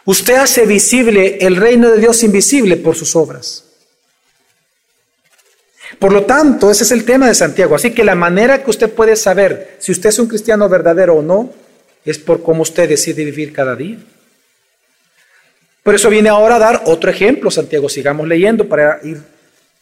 Usted 0.05 0.35
hace 0.35 0.67
visible 0.67 1.39
el 1.41 1.57
reino 1.57 1.91
de 1.91 1.99
Dios 1.99 2.23
invisible 2.23 2.77
por 2.77 2.97
sus 2.97 3.15
obras. 3.15 3.72
Por 6.03 6.13
lo 6.13 6.25
tanto, 6.25 6.69
ese 6.69 6.83
es 6.83 6.91
el 6.91 7.05
tema 7.05 7.29
de 7.29 7.35
Santiago. 7.37 7.77
Así 7.77 7.93
que 7.93 8.03
la 8.03 8.17
manera 8.17 8.65
que 8.65 8.71
usted 8.71 8.91
puede 8.91 9.15
saber 9.15 9.77
si 9.79 9.93
usted 9.93 10.09
es 10.09 10.19
un 10.19 10.27
cristiano 10.27 10.69
verdadero 10.69 11.15
o 11.15 11.23
no 11.23 11.53
es 12.05 12.19
por 12.19 12.43
cómo 12.43 12.63
usted 12.63 12.89
decide 12.89 13.25
vivir 13.25 13.53
cada 13.53 13.77
día. 13.77 13.99
Por 15.85 15.95
eso 15.95 16.11
viene 16.11 16.29
ahora 16.29 16.57
a 16.57 16.59
dar 16.59 16.83
otro 16.87 17.09
ejemplo, 17.09 17.53
Santiago. 17.53 17.89
Sigamos 17.89 18.27
leyendo 18.27 18.69
para 18.69 18.99
ir 19.05 19.23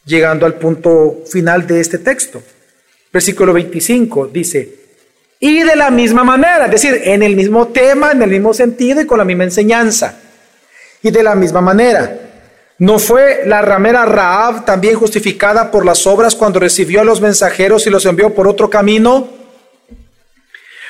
llegando 0.05 0.45
al 0.45 0.53
punto 0.53 1.23
final 1.27 1.65
de 1.65 1.79
este 1.79 1.97
texto. 1.97 2.43
Versículo 3.11 3.51
25 3.51 4.27
dice, 4.27 4.75
y 5.39 5.63
de 5.63 5.75
la 5.75 5.89
misma 5.89 6.23
manera, 6.23 6.65
es 6.65 6.71
decir, 6.71 7.01
en 7.03 7.23
el 7.23 7.35
mismo 7.35 7.69
tema, 7.69 8.11
en 8.11 8.21
el 8.21 8.29
mismo 8.29 8.53
sentido 8.53 9.01
y 9.01 9.07
con 9.07 9.17
la 9.17 9.25
misma 9.25 9.45
enseñanza. 9.45 10.19
Y 11.01 11.09
de 11.09 11.23
la 11.23 11.33
misma 11.33 11.61
manera, 11.61 12.30
¿no 12.81 12.97
fue 12.97 13.43
la 13.45 13.61
ramera 13.61 14.05
Raab 14.05 14.65
también 14.65 14.95
justificada 14.95 15.69
por 15.69 15.85
las 15.85 16.07
obras 16.07 16.33
cuando 16.33 16.59
recibió 16.59 17.01
a 17.01 17.03
los 17.03 17.21
mensajeros 17.21 17.85
y 17.85 17.91
los 17.91 18.07
envió 18.07 18.33
por 18.33 18.47
otro 18.47 18.71
camino? 18.71 19.29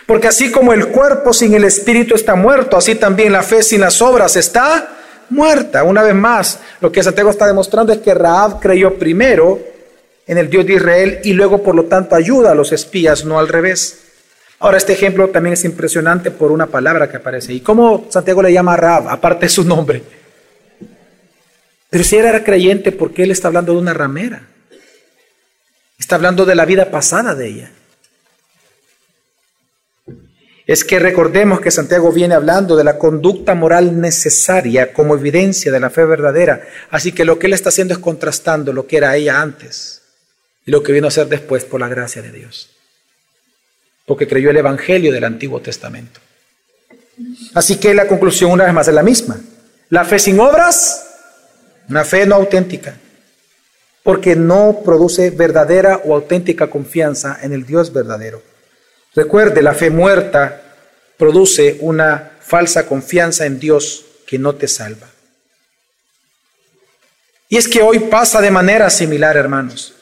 Porque 0.06 0.30
así 0.30 0.52
como 0.52 0.72
el 0.72 0.88
cuerpo 0.88 1.34
sin 1.34 1.54
el 1.54 1.66
espíritu 1.66 2.16
está 2.16 2.36
muerto, 2.36 2.78
así 2.78 2.96
también 2.96 3.34
la 3.34 3.44
fe 3.44 3.62
sin 3.62 3.82
las 3.82 4.02
obras 4.02 4.38
está 4.38 4.88
muerta. 5.30 5.84
Una 5.84 6.02
vez 6.02 6.16
más, 6.16 6.60
lo 6.80 6.94
que 6.94 7.04
Santiago 7.04 7.30
está 7.30 7.46
demostrando 7.46 7.92
es 7.92 8.00
que 8.00 8.14
Raab 8.14 8.62
creyó 8.62 8.94
primero 8.94 9.60
en 10.28 10.38
el 10.38 10.50
Dios 10.50 10.66
de 10.66 10.76
Israel 10.76 11.20
y 11.26 11.34
luego 11.34 11.62
por 11.62 11.76
lo 11.76 11.84
tanto 11.88 12.16
ayuda 12.16 12.52
a 12.52 12.56
los 12.56 12.72
espías, 12.72 13.26
no 13.26 13.38
al 13.38 13.50
revés. 13.50 14.00
Ahora, 14.60 14.78
este 14.78 14.94
ejemplo 14.94 15.28
también 15.28 15.56
es 15.56 15.66
impresionante 15.66 16.32
por 16.32 16.54
una 16.54 16.68
palabra 16.68 17.10
que 17.10 17.18
aparece. 17.18 17.52
¿Y 17.52 17.60
cómo 17.60 18.06
Santiago 18.08 18.42
le 18.42 18.54
llama 18.54 18.76
a 18.76 18.78
Rab, 18.78 19.10
aparte 19.10 19.48
de 19.48 19.50
su 19.50 19.66
nombre? 19.66 20.21
Pero 21.92 22.04
si 22.04 22.16
era 22.16 22.44
creyente, 22.44 22.92
¿por 22.92 23.14
qué 23.14 23.24
él 23.24 23.32
está 23.32 23.50
hablando 23.50 23.74
de 23.74 23.78
una 23.78 23.94
ramera? 23.94 24.48
Está 26.00 26.16
hablando 26.16 26.44
de 26.46 26.56
la 26.56 26.66
vida 26.66 26.90
pasada 26.90 27.36
de 27.36 27.48
ella. 27.48 27.72
Es 30.66 30.84
que 30.84 30.98
recordemos 30.98 31.62
que 31.62 31.70
Santiago 31.70 32.12
viene 32.12 32.34
hablando 32.34 32.76
de 32.76 32.84
la 32.84 32.98
conducta 32.98 33.54
moral 33.54 34.02
necesaria 34.02 34.92
como 34.92 35.14
evidencia 35.14 35.72
de 35.72 35.80
la 35.80 35.92
fe 35.92 36.04
verdadera. 36.06 36.68
Así 36.90 37.12
que 37.12 37.26
lo 37.26 37.38
que 37.38 37.46
él 37.46 37.54
está 37.54 37.70
haciendo 37.70 37.94
es 37.94 38.00
contrastando 38.00 38.74
lo 38.74 38.88
que 38.88 38.98
era 38.98 39.16
ella 39.16 39.40
antes 39.40 40.02
y 40.66 40.72
lo 40.72 40.82
que 40.82 40.94
vino 40.94 41.08
a 41.08 41.12
ser 41.12 41.28
después 41.28 41.66
por 41.66 41.80
la 41.80 41.88
gracia 41.88 42.24
de 42.24 42.32
Dios 42.32 42.72
porque 44.12 44.28
creyó 44.28 44.50
el 44.50 44.58
Evangelio 44.58 45.10
del 45.10 45.24
Antiguo 45.24 45.62
Testamento. 45.62 46.20
Así 47.54 47.78
que 47.78 47.94
la 47.94 48.08
conclusión 48.08 48.52
una 48.52 48.66
vez 48.66 48.74
más 48.74 48.90
es 48.90 48.94
la 48.94 49.04
misma. 49.04 49.40
La 49.88 50.04
fe 50.04 50.20
sin 50.20 50.38
obras, 50.38 51.11
una 51.90 52.04
fe 52.04 52.26
no 52.26 52.36
auténtica, 52.36 52.96
porque 54.04 54.36
no 54.36 54.82
produce 54.84 55.30
verdadera 55.30 56.02
o 56.06 56.16
auténtica 56.16 56.68
confianza 56.68 57.40
en 57.42 57.54
el 57.54 57.66
Dios 57.66 57.94
verdadero. 57.94 58.42
Recuerde, 59.16 59.62
la 59.62 59.74
fe 59.74 59.90
muerta 59.90 60.62
produce 61.18 61.78
una 61.82 62.32
falsa 62.42 62.86
confianza 62.86 63.46
en 63.46 63.60
Dios 63.60 64.06
que 64.26 64.40
no 64.40 64.56
te 64.56 64.68
salva. 64.68 65.08
Y 67.50 67.58
es 67.58 67.68
que 67.68 67.82
hoy 67.82 68.00
pasa 68.00 68.40
de 68.42 68.50
manera 68.50 68.90
similar, 68.90 69.36
hermanos. 69.36 69.94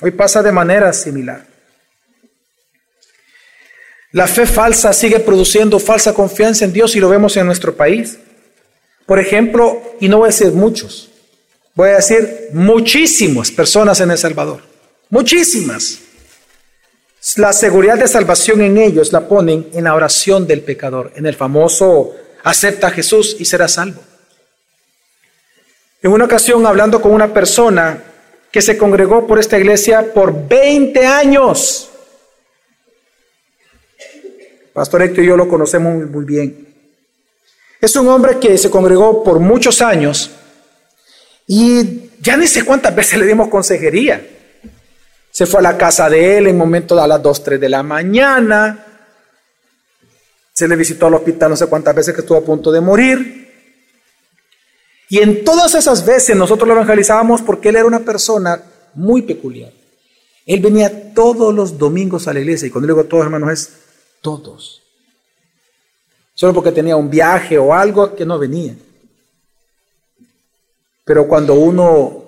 Hoy 0.00 0.10
pasa 0.10 0.42
de 0.42 0.52
manera 0.52 0.92
similar. 0.92 1.46
La 4.12 4.26
fe 4.26 4.44
falsa 4.44 4.92
sigue 4.92 5.20
produciendo 5.20 5.78
falsa 5.78 6.12
confianza 6.12 6.64
en 6.64 6.72
Dios 6.72 6.96
y 6.96 7.00
lo 7.00 7.08
vemos 7.08 7.36
en 7.36 7.46
nuestro 7.46 7.74
país. 7.74 8.18
Por 9.06 9.18
ejemplo, 9.18 9.96
y 10.00 10.08
no 10.08 10.18
voy 10.18 10.26
a 10.26 10.32
decir 10.32 10.52
muchos, 10.52 11.09
voy 11.74 11.90
a 11.90 11.96
decir 11.96 12.48
muchísimas 12.52 13.50
personas 13.50 14.00
en 14.00 14.10
El 14.10 14.18
Salvador, 14.18 14.62
muchísimas, 15.08 15.98
la 17.36 17.52
seguridad 17.52 17.98
de 17.98 18.08
salvación 18.08 18.62
en 18.62 18.78
ellos 18.78 19.12
la 19.12 19.28
ponen 19.28 19.68
en 19.72 19.84
la 19.84 19.94
oración 19.94 20.46
del 20.46 20.62
pecador, 20.62 21.12
en 21.16 21.26
el 21.26 21.34
famoso 21.34 22.14
acepta 22.42 22.88
a 22.88 22.90
Jesús 22.90 23.36
y 23.38 23.44
será 23.44 23.68
salvo. 23.68 24.00
En 26.02 26.12
una 26.12 26.24
ocasión, 26.24 26.64
hablando 26.66 27.00
con 27.00 27.12
una 27.12 27.32
persona 27.32 28.02
que 28.50 28.62
se 28.62 28.78
congregó 28.78 29.26
por 29.26 29.38
esta 29.38 29.58
iglesia 29.58 30.14
por 30.14 30.48
20 30.48 31.06
años, 31.06 31.90
Pastor 34.72 35.02
Héctor 35.02 35.24
y 35.24 35.26
yo 35.26 35.36
lo 35.36 35.48
conocemos 35.48 36.08
muy, 36.08 36.24
bien. 36.24 36.74
Es 37.80 37.94
un 37.96 38.08
hombre 38.08 38.38
que 38.38 38.56
se 38.56 38.70
congregó 38.70 39.22
por 39.22 39.40
muchos 39.40 39.82
años 39.82 40.30
y 41.52 42.12
ya 42.20 42.36
ni 42.36 42.46
sé 42.46 42.64
cuántas 42.64 42.94
veces 42.94 43.18
le 43.18 43.26
dimos 43.26 43.48
consejería. 43.48 44.24
Se 45.32 45.46
fue 45.46 45.58
a 45.58 45.62
la 45.64 45.76
casa 45.76 46.08
de 46.08 46.38
él 46.38 46.46
en 46.46 46.56
momentos 46.56 46.96
a 46.96 47.08
las 47.08 47.20
2, 47.20 47.42
3 47.42 47.60
de 47.60 47.68
la 47.68 47.82
mañana. 47.82 48.86
Se 50.52 50.68
le 50.68 50.76
visitó 50.76 51.08
al 51.08 51.14
hospital 51.14 51.50
no 51.50 51.56
sé 51.56 51.66
cuántas 51.66 51.92
veces 51.92 52.14
que 52.14 52.20
estuvo 52.20 52.38
a 52.38 52.44
punto 52.44 52.70
de 52.70 52.80
morir. 52.80 53.50
Y 55.08 55.18
en 55.18 55.44
todas 55.44 55.74
esas 55.74 56.06
veces 56.06 56.36
nosotros 56.36 56.68
lo 56.68 56.74
evangelizábamos 56.74 57.42
porque 57.42 57.70
él 57.70 57.76
era 57.76 57.84
una 57.84 57.98
persona 57.98 58.62
muy 58.94 59.22
peculiar. 59.22 59.72
Él 60.46 60.60
venía 60.60 61.12
todos 61.12 61.52
los 61.52 61.76
domingos 61.76 62.28
a 62.28 62.32
la 62.32 62.38
iglesia 62.38 62.68
y 62.68 62.70
cuando 62.70 62.86
digo 62.86 63.02
todos 63.06 63.24
hermanos 63.24 63.50
es 63.50 63.72
todos. 64.20 64.84
Solo 66.32 66.54
porque 66.54 66.70
tenía 66.70 66.94
un 66.94 67.10
viaje 67.10 67.58
o 67.58 67.74
algo 67.74 68.14
que 68.14 68.24
no 68.24 68.38
venía. 68.38 68.76
Pero 71.10 71.26
cuando 71.26 71.54
uno 71.54 72.24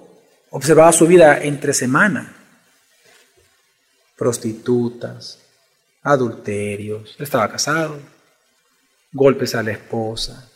observaba 0.50 0.90
su 0.90 1.06
vida 1.06 1.40
entre 1.40 1.72
semana, 1.72 2.34
prostitutas, 4.16 5.38
adulterios, 6.02 7.14
estaba 7.20 7.48
casado, 7.48 8.00
golpes 9.12 9.54
a 9.54 9.62
la 9.62 9.70
esposa, 9.70 10.50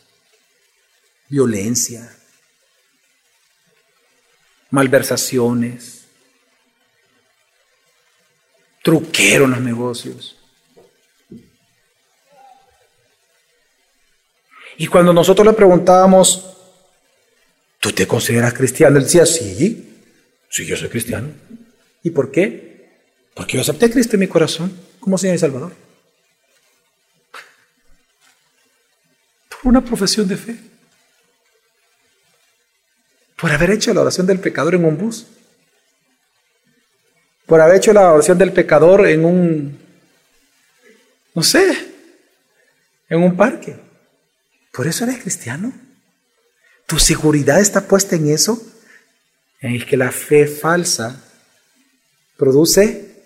violencia, 1.29 2.13
malversaciones, 4.71 6.05
truquero 8.83 9.45
en 9.45 9.51
los 9.51 9.61
negocios. 9.61 10.37
Y 14.75 14.87
cuando 14.87 15.13
nosotros 15.13 15.47
le 15.47 15.53
preguntábamos, 15.53 16.56
¿tú 17.79 17.91
te 17.91 18.07
consideras 18.07 18.53
cristiano? 18.53 18.97
Él 18.97 19.03
decía, 19.03 19.25
sí, 19.25 19.99
sí, 20.49 20.65
yo 20.65 20.75
soy 20.75 20.89
cristiano. 20.89 21.29
¿Y 22.03 22.09
por 22.11 22.31
qué? 22.31 22.89
Porque 23.33 23.57
yo 23.57 23.61
acepté 23.61 23.85
a 23.85 23.91
Cristo 23.91 24.15
en 24.15 24.21
mi 24.21 24.27
corazón 24.27 24.75
como 24.99 25.17
Señor 25.17 25.35
y 25.35 25.39
Salvador. 25.39 25.73
Por 29.49 29.59
una 29.63 29.83
profesión 29.83 30.27
de 30.27 30.37
fe. 30.37 30.57
Por 33.35 33.51
haber 33.51 33.71
hecho 33.71 33.93
la 33.93 34.01
oración 34.01 34.25
del 34.25 34.39
pecador 34.39 34.75
en 34.75 34.85
un 34.85 34.97
bus. 34.97 35.27
Por 37.45 37.61
haber 37.61 37.77
hecho 37.77 37.93
la 37.93 38.11
oración 38.11 38.37
del 38.37 38.51
pecador 38.51 39.07
en 39.07 39.23
un, 39.23 39.79
no 41.33 41.43
sé, 41.43 41.93
en 43.07 43.23
un 43.23 43.37
parque. 43.37 43.75
¿Por 44.71 44.87
eso 44.87 45.05
eres 45.05 45.21
cristiano? 45.21 45.71
¿Tu 46.87 46.97
seguridad 46.99 47.59
está 47.59 47.85
puesta 47.85 48.15
en 48.15 48.29
eso? 48.29 48.65
En 49.59 49.85
que 49.85 49.97
la 49.97 50.09
fe 50.11 50.47
falsa 50.47 51.21
produce 52.37 53.23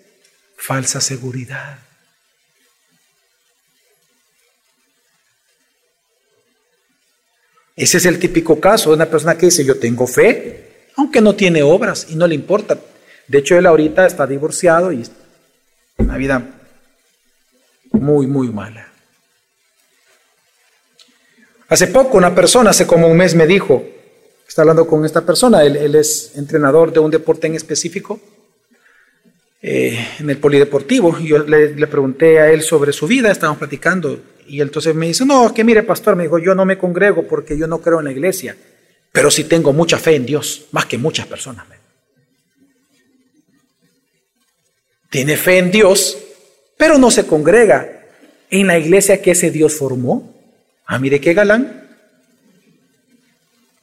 falsa 0.56 1.00
seguridad. 1.00 1.78
Ese 7.76 7.98
es 7.98 8.06
el 8.06 8.18
típico 8.18 8.60
caso 8.60 8.90
de 8.90 8.96
una 8.96 9.06
persona 9.06 9.38
que 9.38 9.46
dice, 9.46 9.64
yo 9.64 9.78
tengo 9.78 10.08
fe, 10.08 10.88
aunque 10.96 11.20
no 11.20 11.36
tiene 11.36 11.62
obras 11.62 12.06
y 12.10 12.16
no 12.16 12.26
le 12.26 12.34
importa. 12.34 12.78
De 13.28 13.38
hecho, 13.38 13.56
él 13.56 13.66
ahorita 13.66 14.06
está 14.06 14.26
divorciado 14.26 14.92
y 14.92 15.06
una 15.98 16.16
vida 16.16 16.60
muy, 17.92 18.26
muy 18.26 18.48
mala. 18.48 18.91
Hace 21.72 21.86
poco 21.86 22.18
una 22.18 22.34
persona, 22.34 22.68
hace 22.68 22.86
como 22.86 23.08
un 23.08 23.16
mes, 23.16 23.34
me 23.34 23.46
dijo, 23.46 23.82
está 24.46 24.60
hablando 24.60 24.86
con 24.86 25.06
esta 25.06 25.24
persona, 25.24 25.64
él, 25.64 25.94
es 25.94 26.32
entrenador 26.36 26.92
de 26.92 27.00
un 27.00 27.10
deporte 27.10 27.46
en 27.46 27.54
específico, 27.54 28.20
eh, 29.62 29.98
en 30.20 30.28
el 30.28 30.36
polideportivo. 30.36 31.18
Yo 31.20 31.38
le, 31.38 31.74
le, 31.74 31.86
pregunté 31.86 32.40
a 32.40 32.52
él 32.52 32.60
sobre 32.60 32.92
su 32.92 33.06
vida, 33.06 33.32
estábamos 33.32 33.58
platicando, 33.58 34.20
y 34.46 34.60
entonces 34.60 34.94
me 34.94 35.06
dice, 35.06 35.24
no, 35.24 35.54
que 35.54 35.64
mire, 35.64 35.82
pastor, 35.82 36.14
me 36.14 36.24
dijo, 36.24 36.38
yo 36.38 36.54
no 36.54 36.66
me 36.66 36.76
congrego 36.76 37.26
porque 37.26 37.56
yo 37.56 37.66
no 37.66 37.80
creo 37.80 38.00
en 38.00 38.04
la 38.04 38.12
iglesia, 38.12 38.54
pero 39.10 39.30
sí 39.30 39.44
tengo 39.44 39.72
mucha 39.72 39.96
fe 39.96 40.14
en 40.16 40.26
Dios, 40.26 40.66
más 40.72 40.84
que 40.84 40.98
muchas 40.98 41.26
personas. 41.26 41.64
Tiene 45.08 45.38
fe 45.38 45.56
en 45.56 45.70
Dios, 45.70 46.18
pero 46.76 46.98
no 46.98 47.10
se 47.10 47.26
congrega 47.26 48.08
en 48.50 48.66
la 48.66 48.78
iglesia 48.78 49.22
que 49.22 49.30
ese 49.30 49.50
Dios 49.50 49.72
formó. 49.72 50.41
Ah, 50.86 50.98
mire 50.98 51.20
qué 51.20 51.34
galán. 51.34 51.82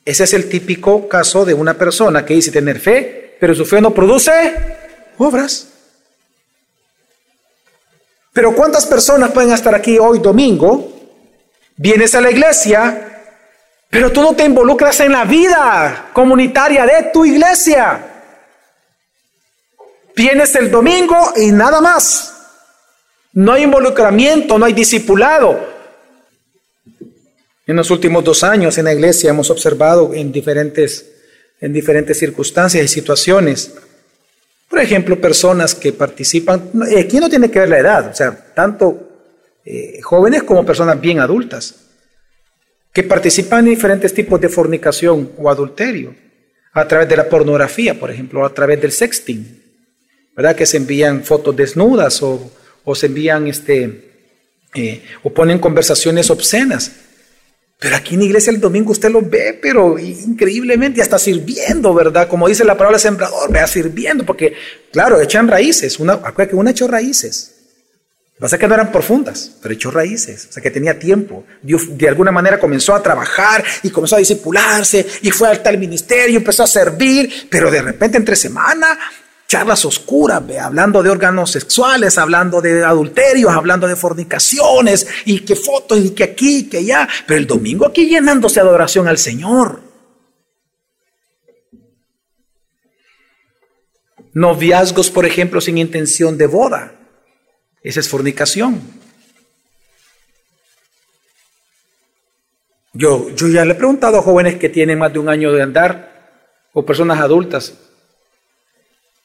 Ese 0.06 0.24
es 0.24 0.34
el 0.34 0.50
típico 0.50 1.08
caso 1.08 1.46
de 1.46 1.54
una 1.54 1.76
persona 1.76 2.26
que 2.26 2.34
dice 2.34 2.52
tener 2.52 2.80
fe, 2.80 3.38
pero 3.40 3.54
su 3.54 3.66
fe 3.66 3.80
no 3.80 3.94
produce 3.94 4.56
obras. 5.18 5.68
Pero 8.34 8.56
¿cuántas 8.56 8.86
personas 8.86 9.32
pueden 9.32 9.52
estar 9.52 9.76
aquí 9.76 10.00
hoy 10.00 10.20
domingo? 10.20 10.94
Vienes 11.76 12.16
a 12.16 12.22
la 12.22 12.32
iglesia, 12.32 13.22
pero 13.90 14.12
tú 14.12 14.22
no 14.22 14.36
te 14.36 14.46
involucras 14.46 15.00
en 15.00 15.12
la 15.12 15.26
vida 15.26 16.10
comunitaria 16.14 16.86
de 16.86 17.12
tu 17.14 17.26
iglesia. 17.26 18.06
Vienes 20.16 20.56
el 20.56 20.70
domingo 20.72 21.34
y 21.36 21.52
nada 21.52 21.82
más. 21.82 22.34
No 23.34 23.54
hay 23.54 23.64
involucramiento, 23.64 24.58
no 24.58 24.66
hay 24.66 24.74
discipulado. 24.74 25.69
En 27.70 27.76
los 27.76 27.92
últimos 27.92 28.24
dos 28.24 28.44
años 28.44 28.80
en 28.80 28.86
la 28.86 28.94
iglesia 28.94 29.30
hemos 29.30 29.52
observado 29.52 30.12
en 30.16 30.32
diferentes, 30.32 31.06
en 31.62 31.72
diferentes 31.72 32.18
circunstancias 32.18 32.84
y 32.84 32.88
situaciones, 32.88 33.76
por 34.68 34.80
ejemplo, 34.80 35.22
personas 35.22 35.76
que 35.76 35.94
participan, 35.94 36.72
aquí 36.98 37.20
no 37.20 37.30
tiene 37.30 37.52
que 37.52 37.60
ver 37.60 37.70
la 37.70 37.78
edad, 37.78 38.10
o 38.10 38.16
sea, 38.16 38.32
tanto 38.56 39.12
eh, 39.64 40.02
jóvenes 40.02 40.42
como 40.42 40.66
personas 40.66 41.00
bien 41.00 41.20
adultas, 41.20 41.76
que 42.92 43.04
participan 43.04 43.68
en 43.68 43.76
diferentes 43.76 44.16
tipos 44.16 44.42
de 44.42 44.50
fornicación 44.50 45.34
o 45.38 45.48
adulterio, 45.48 46.16
a 46.74 46.88
través 46.88 47.08
de 47.08 47.18
la 47.18 47.30
pornografía, 47.30 48.00
por 48.00 48.10
ejemplo, 48.10 48.44
a 48.44 48.52
través 48.52 48.82
del 48.82 48.92
sexting, 48.92 49.62
¿verdad? 50.36 50.56
Que 50.56 50.66
se 50.66 50.78
envían 50.78 51.24
fotos 51.24 51.56
desnudas 51.56 52.20
o, 52.24 52.52
se 52.96 53.06
envían, 53.06 53.46
este, 53.46 54.10
eh, 54.74 55.04
o 55.22 55.32
ponen 55.32 55.60
conversaciones 55.60 56.32
obscenas. 56.32 57.09
Pero 57.80 57.96
aquí 57.96 58.16
en 58.16 58.24
iglesia 58.24 58.52
el 58.52 58.60
domingo 58.60 58.92
usted 58.92 59.10
lo 59.10 59.22
ve, 59.22 59.58
pero 59.62 59.98
increíblemente, 59.98 61.02
hasta 61.02 61.18
sirviendo, 61.18 61.94
¿verdad? 61.94 62.28
Como 62.28 62.48
dice 62.50 62.66
la 62.66 62.78
palabra 62.78 63.00
sembrador, 63.00 63.50
vea 63.52 63.68
sirviendo, 63.68 64.26
porque, 64.26 64.54
claro, 64.92 65.22
echan 65.22 65.48
raíces. 65.48 65.98
Una, 65.98 66.14
acuérdate 66.14 66.50
que 66.50 66.56
una 66.58 66.72
echó 66.72 66.90
raíces. 66.90 67.56
Pasa 68.38 68.58
que 68.58 68.70
no 68.70 68.74
eran 68.74 68.92
profundas, 68.92 69.52
pero 69.62 69.74
echó 69.74 69.92
raíces, 69.92 70.48
o 70.50 70.54
sea 70.54 70.64
que 70.64 70.72
tenía 70.72 70.98
tiempo. 70.98 71.46
Dios 71.62 71.98
de 71.98 72.08
alguna 72.08 72.32
manera 72.32 72.58
comenzó 72.58 72.96
a 72.96 73.04
trabajar 73.04 73.64
y 73.84 73.90
comenzó 73.90 74.16
a 74.16 74.20
discipularse 74.20 75.06
y 75.22 75.32
fue 75.32 75.50
al 75.50 75.62
tal 75.62 75.78
ministerio, 75.78 76.38
empezó 76.38 76.64
a 76.64 76.68
servir, 76.68 77.48
pero 77.50 77.70
de 77.70 77.82
repente 77.82 78.18
entre 78.18 78.38
semana 78.38 78.98
charlas 79.50 79.84
oscuras, 79.84 80.44
hablando 80.62 81.02
de 81.02 81.10
órganos 81.10 81.50
sexuales, 81.50 82.20
hablando 82.20 82.62
de 82.62 82.86
adulterios, 82.86 83.52
hablando 83.52 83.88
de 83.88 83.96
fornicaciones, 83.96 85.08
y 85.26 85.40
que 85.40 85.56
fotos, 85.56 85.98
y 85.98 86.12
que 86.12 86.24
aquí, 86.24 86.70
que 86.70 86.78
allá, 86.78 87.10
pero 87.26 87.40
el 87.40 87.48
domingo 87.48 87.88
aquí 87.88 88.08
llenándose 88.08 88.62
de 88.62 88.68
adoración 88.68 89.08
al 89.08 89.18
Señor. 89.18 89.82
Noviazgos, 94.34 95.10
por 95.10 95.26
ejemplo, 95.26 95.60
sin 95.60 95.80
intención 95.80 96.38
de 96.38 96.46
boda. 96.46 96.94
Esa 97.82 98.02
es 98.02 98.08
fornicación. 98.08 98.80
Yo, 102.94 103.32
yo 103.32 103.48
ya 103.48 103.66
le 103.66 103.72
he 103.72 103.76
preguntado 103.76 104.20
a 104.20 104.22
jóvenes 104.22 104.58
que 104.60 104.70
tienen 104.70 105.00
más 105.00 105.12
de 105.12 105.18
un 105.18 105.28
año 105.28 105.52
de 105.52 105.64
andar, 105.64 106.70
o 106.72 106.86
personas 106.86 107.20
adultas, 107.20 107.89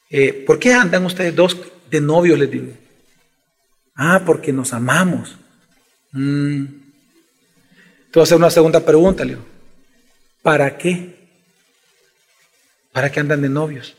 eh, 0.09 0.43
¿por 0.45 0.59
qué 0.59 0.73
andan 0.73 1.05
ustedes 1.05 1.35
dos 1.35 1.57
de 1.89 2.01
novios? 2.01 2.37
Les 2.39 2.51
digo. 2.51 2.73
Ah, 3.95 4.23
porque 4.25 4.51
nos 4.51 4.73
amamos. 4.73 5.37
Mm. 6.11 6.65
Hacer 8.21 8.37
una 8.37 8.49
segunda 8.49 8.79
pregunta, 8.79 9.25
le 9.25 9.33
digo. 9.33 9.45
¿Para 10.41 10.77
qué? 10.77 11.15
¿Para 12.93 13.11
qué 13.11 13.19
andan 13.19 13.41
de 13.41 13.49
novios? 13.49 13.95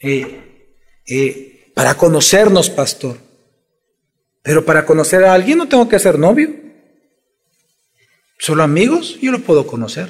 Eh, 0.00 0.66
eh, 1.06 1.72
Para 1.74 1.94
conocernos, 1.94 2.68
pastor. 2.68 3.16
Pero 4.42 4.64
para 4.64 4.84
conocer 4.84 5.24
a 5.24 5.32
alguien 5.32 5.58
no 5.58 5.68
tengo 5.68 5.88
que 5.88 5.98
ser 5.98 6.18
novio. 6.18 6.54
Solo 8.38 8.62
amigos, 8.62 9.18
yo 9.20 9.32
lo 9.32 9.40
puedo 9.40 9.66
conocer. 9.66 10.08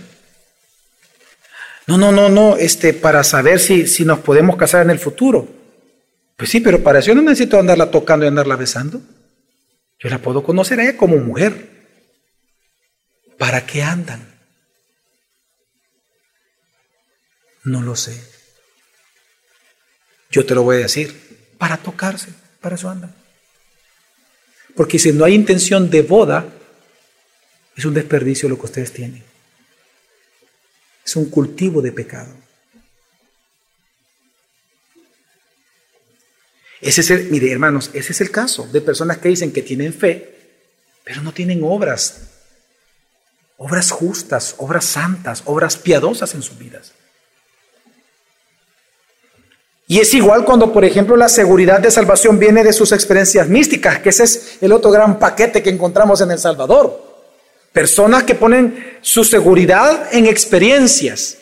No, 1.88 1.96
no, 1.96 2.12
no, 2.12 2.28
no, 2.28 2.58
este, 2.58 2.92
para 2.92 3.24
saber 3.24 3.58
si, 3.58 3.86
si 3.86 4.04
nos 4.04 4.18
podemos 4.18 4.56
casar 4.56 4.82
en 4.82 4.90
el 4.90 4.98
futuro. 4.98 5.48
Pues 6.36 6.50
sí, 6.50 6.60
pero 6.60 6.82
para 6.82 6.98
eso 6.98 7.14
no 7.14 7.22
necesito 7.22 7.58
andarla 7.58 7.90
tocando 7.90 8.26
y 8.26 8.28
andarla 8.28 8.56
besando. 8.56 9.00
Yo 9.98 10.10
la 10.10 10.18
puedo 10.18 10.42
conocer 10.42 10.78
a 10.78 10.82
ella 10.82 10.98
como 10.98 11.16
mujer. 11.16 11.66
¿Para 13.38 13.64
qué 13.64 13.82
andan? 13.82 14.38
No 17.64 17.80
lo 17.80 17.96
sé. 17.96 18.22
Yo 20.30 20.44
te 20.44 20.54
lo 20.54 20.64
voy 20.64 20.76
a 20.76 20.80
decir. 20.80 21.54
Para 21.56 21.78
tocarse, 21.78 22.28
para 22.60 22.74
eso 22.74 22.90
andan. 22.90 23.14
Porque 24.76 24.98
si 24.98 25.10
no 25.12 25.24
hay 25.24 25.34
intención 25.34 25.88
de 25.88 26.02
boda, 26.02 26.46
es 27.74 27.86
un 27.86 27.94
desperdicio 27.94 28.46
lo 28.46 28.58
que 28.58 28.66
ustedes 28.66 28.92
tienen. 28.92 29.27
Es 31.08 31.16
un 31.16 31.30
cultivo 31.30 31.80
de 31.80 31.90
pecado. 31.90 32.28
Ese 36.82 37.00
es 37.00 37.10
el, 37.10 37.30
mire, 37.30 37.50
hermanos, 37.50 37.88
ese 37.94 38.12
es 38.12 38.20
el 38.20 38.30
caso 38.30 38.68
de 38.70 38.82
personas 38.82 39.16
que 39.16 39.30
dicen 39.30 39.50
que 39.50 39.62
tienen 39.62 39.94
fe, 39.94 40.60
pero 41.04 41.22
no 41.22 41.32
tienen 41.32 41.64
obras, 41.64 42.24
obras 43.56 43.90
justas, 43.90 44.56
obras 44.58 44.84
santas, 44.84 45.44
obras 45.46 45.78
piadosas 45.78 46.34
en 46.34 46.42
sus 46.42 46.58
vidas. 46.58 46.92
Y 49.86 50.00
es 50.00 50.12
igual 50.12 50.44
cuando, 50.44 50.74
por 50.74 50.84
ejemplo, 50.84 51.16
la 51.16 51.30
seguridad 51.30 51.80
de 51.80 51.90
salvación 51.90 52.38
viene 52.38 52.62
de 52.62 52.74
sus 52.74 52.92
experiencias 52.92 53.48
místicas, 53.48 54.00
que 54.00 54.10
ese 54.10 54.24
es 54.24 54.58
el 54.60 54.72
otro 54.72 54.90
gran 54.90 55.18
paquete 55.18 55.62
que 55.62 55.70
encontramos 55.70 56.20
en 56.20 56.32
El 56.32 56.38
Salvador. 56.38 57.07
Personas 57.72 58.24
que 58.24 58.34
ponen 58.34 58.98
su 59.00 59.24
seguridad 59.24 60.08
en 60.12 60.26
experiencias. 60.26 61.38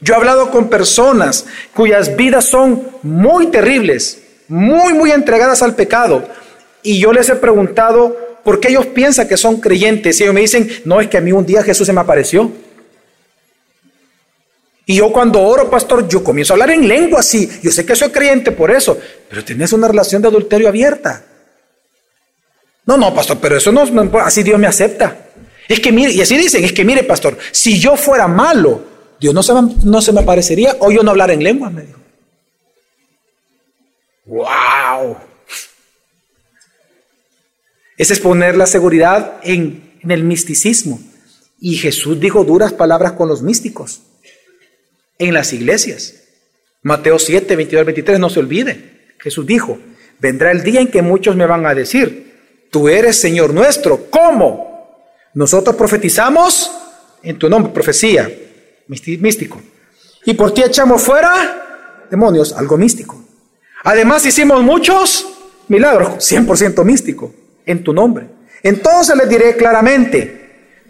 Yo 0.00 0.14
he 0.14 0.16
hablado 0.16 0.50
con 0.50 0.68
personas 0.68 1.46
cuyas 1.74 2.16
vidas 2.16 2.46
son 2.46 2.88
muy 3.02 3.46
terribles, 3.46 4.20
muy, 4.48 4.92
muy 4.92 5.12
entregadas 5.12 5.62
al 5.62 5.76
pecado. 5.76 6.28
Y 6.82 6.98
yo 6.98 7.12
les 7.12 7.28
he 7.28 7.36
preguntado 7.36 8.40
por 8.42 8.58
qué 8.58 8.68
ellos 8.68 8.86
piensan 8.86 9.28
que 9.28 9.36
son 9.36 9.60
creyentes. 9.60 10.18
Y 10.18 10.24
ellos 10.24 10.34
me 10.34 10.40
dicen, 10.40 10.68
no, 10.84 11.00
es 11.00 11.06
que 11.06 11.18
a 11.18 11.20
mí 11.20 11.30
un 11.30 11.46
día 11.46 11.62
Jesús 11.62 11.86
se 11.86 11.92
me 11.92 12.00
apareció. 12.00 12.50
Y 14.84 14.96
yo 14.96 15.12
cuando 15.12 15.40
oro, 15.40 15.70
pastor, 15.70 16.08
yo 16.08 16.24
comienzo 16.24 16.52
a 16.52 16.54
hablar 16.54 16.70
en 16.70 16.88
lengua 16.88 17.20
así. 17.20 17.48
Yo 17.62 17.70
sé 17.70 17.86
que 17.86 17.94
soy 17.94 18.10
creyente 18.10 18.50
por 18.50 18.70
eso, 18.70 18.98
pero 19.30 19.44
tienes 19.44 19.72
una 19.72 19.86
relación 19.86 20.20
de 20.20 20.28
adulterio 20.28 20.68
abierta. 20.68 21.24
No, 22.86 22.96
no, 22.96 23.14
pastor, 23.14 23.38
pero 23.40 23.56
eso 23.56 23.70
no, 23.70 23.82
así 24.20 24.42
Dios 24.42 24.58
me 24.58 24.66
acepta. 24.66 25.28
Es 25.68 25.80
que 25.80 25.92
mire, 25.92 26.12
y 26.12 26.20
así 26.20 26.36
dicen, 26.36 26.64
es 26.64 26.72
que 26.72 26.84
mire, 26.84 27.04
pastor, 27.04 27.38
si 27.52 27.78
yo 27.78 27.96
fuera 27.96 28.26
malo, 28.26 28.84
Dios 29.20 29.32
no 29.32 29.42
se, 29.42 29.52
no 29.84 30.02
se 30.02 30.12
me 30.12 30.20
aparecería 30.20 30.76
o 30.80 30.90
yo 30.90 31.02
no 31.02 31.12
hablar 31.12 31.30
en 31.30 31.42
lengua, 31.42 31.70
me 31.70 31.82
dijo. 31.82 32.00
¡Wow! 34.24 35.16
Ese 37.96 38.14
es 38.14 38.20
poner 38.20 38.56
la 38.56 38.66
seguridad 38.66 39.38
en, 39.42 39.92
el 40.08 40.24
misticismo. 40.24 41.00
Y 41.60 41.76
Jesús 41.76 42.18
dijo 42.18 42.42
duras 42.44 42.72
palabras 42.72 43.12
con 43.12 43.28
los 43.28 43.42
místicos 43.42 44.02
en 45.18 45.32
las 45.32 45.52
iglesias. 45.52 46.14
Mateo 46.82 47.18
7, 47.20 47.54
22 47.54 47.78
al 47.78 47.84
23, 47.84 48.18
no 48.18 48.28
se 48.28 48.40
olvide. 48.40 49.14
Jesús 49.18 49.46
dijo, 49.46 49.78
vendrá 50.18 50.50
el 50.50 50.64
día 50.64 50.80
en 50.80 50.88
que 50.88 51.02
muchos 51.02 51.36
me 51.36 51.46
van 51.46 51.64
a 51.64 51.74
decir, 51.74 52.31
tú 52.72 52.88
eres 52.88 53.20
Señor 53.20 53.54
nuestro. 53.54 54.10
¿Cómo? 54.10 55.06
Nosotros 55.34 55.76
profetizamos 55.76 56.72
en 57.22 57.38
tu 57.38 57.48
nombre, 57.48 57.72
profecía, 57.72 58.28
místico. 58.88 59.60
Y 60.24 60.34
por 60.34 60.52
ti 60.52 60.64
echamos 60.64 61.02
fuera 61.02 62.06
demonios, 62.10 62.52
algo 62.52 62.76
místico. 62.76 63.22
Además 63.84 64.26
hicimos 64.26 64.62
muchos 64.62 65.26
milagros, 65.68 66.14
100% 66.32 66.84
místico, 66.84 67.32
en 67.64 67.84
tu 67.84 67.92
nombre. 67.92 68.26
Entonces 68.62 69.16
les 69.16 69.28
diré 69.28 69.56
claramente, 69.56 70.42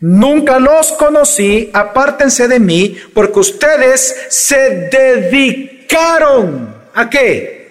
Nunca 0.02 0.58
los 0.58 0.90
conocí, 0.94 1.70
apártense 1.72 2.48
de 2.48 2.58
mí, 2.58 2.96
porque 3.14 3.38
ustedes 3.38 4.26
se 4.30 4.88
dedicaron 4.90 6.74
a 6.92 7.08
qué? 7.08 7.61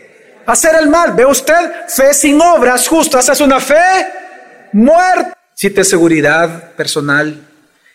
Hacer 0.45 0.75
el 0.75 0.89
mal. 0.89 1.13
¿Ve 1.13 1.25
usted? 1.25 1.87
Fe 1.87 2.13
sin 2.13 2.41
obras 2.41 2.87
justas 2.87 3.29
es 3.29 3.39
una 3.41 3.59
fe 3.59 4.07
muerta. 4.73 5.37
Si 5.55 5.69
tu 5.69 5.83
seguridad 5.83 6.73
personal 6.73 7.47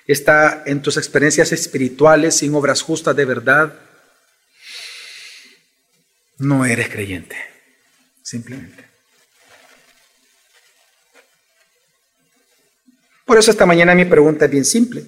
está 0.07 0.63
en 0.67 0.81
tus 0.81 0.97
experiencias 0.97 1.53
espirituales 1.53 2.37
sin 2.37 2.55
obras 2.55 2.83
justas 2.83 3.17
de 3.17 3.25
verdad, 3.25 3.73
no 6.39 6.65
eres 6.65 6.89
creyente, 6.89 7.37
simplemente. 8.23 8.85
Por 13.25 13.39
eso 13.39 13.51
esta 13.51 13.67
mañana 13.67 13.95
mi 13.95 14.05
pregunta 14.05 14.45
es 14.45 14.51
bien 14.51 14.65
simple. 14.65 15.05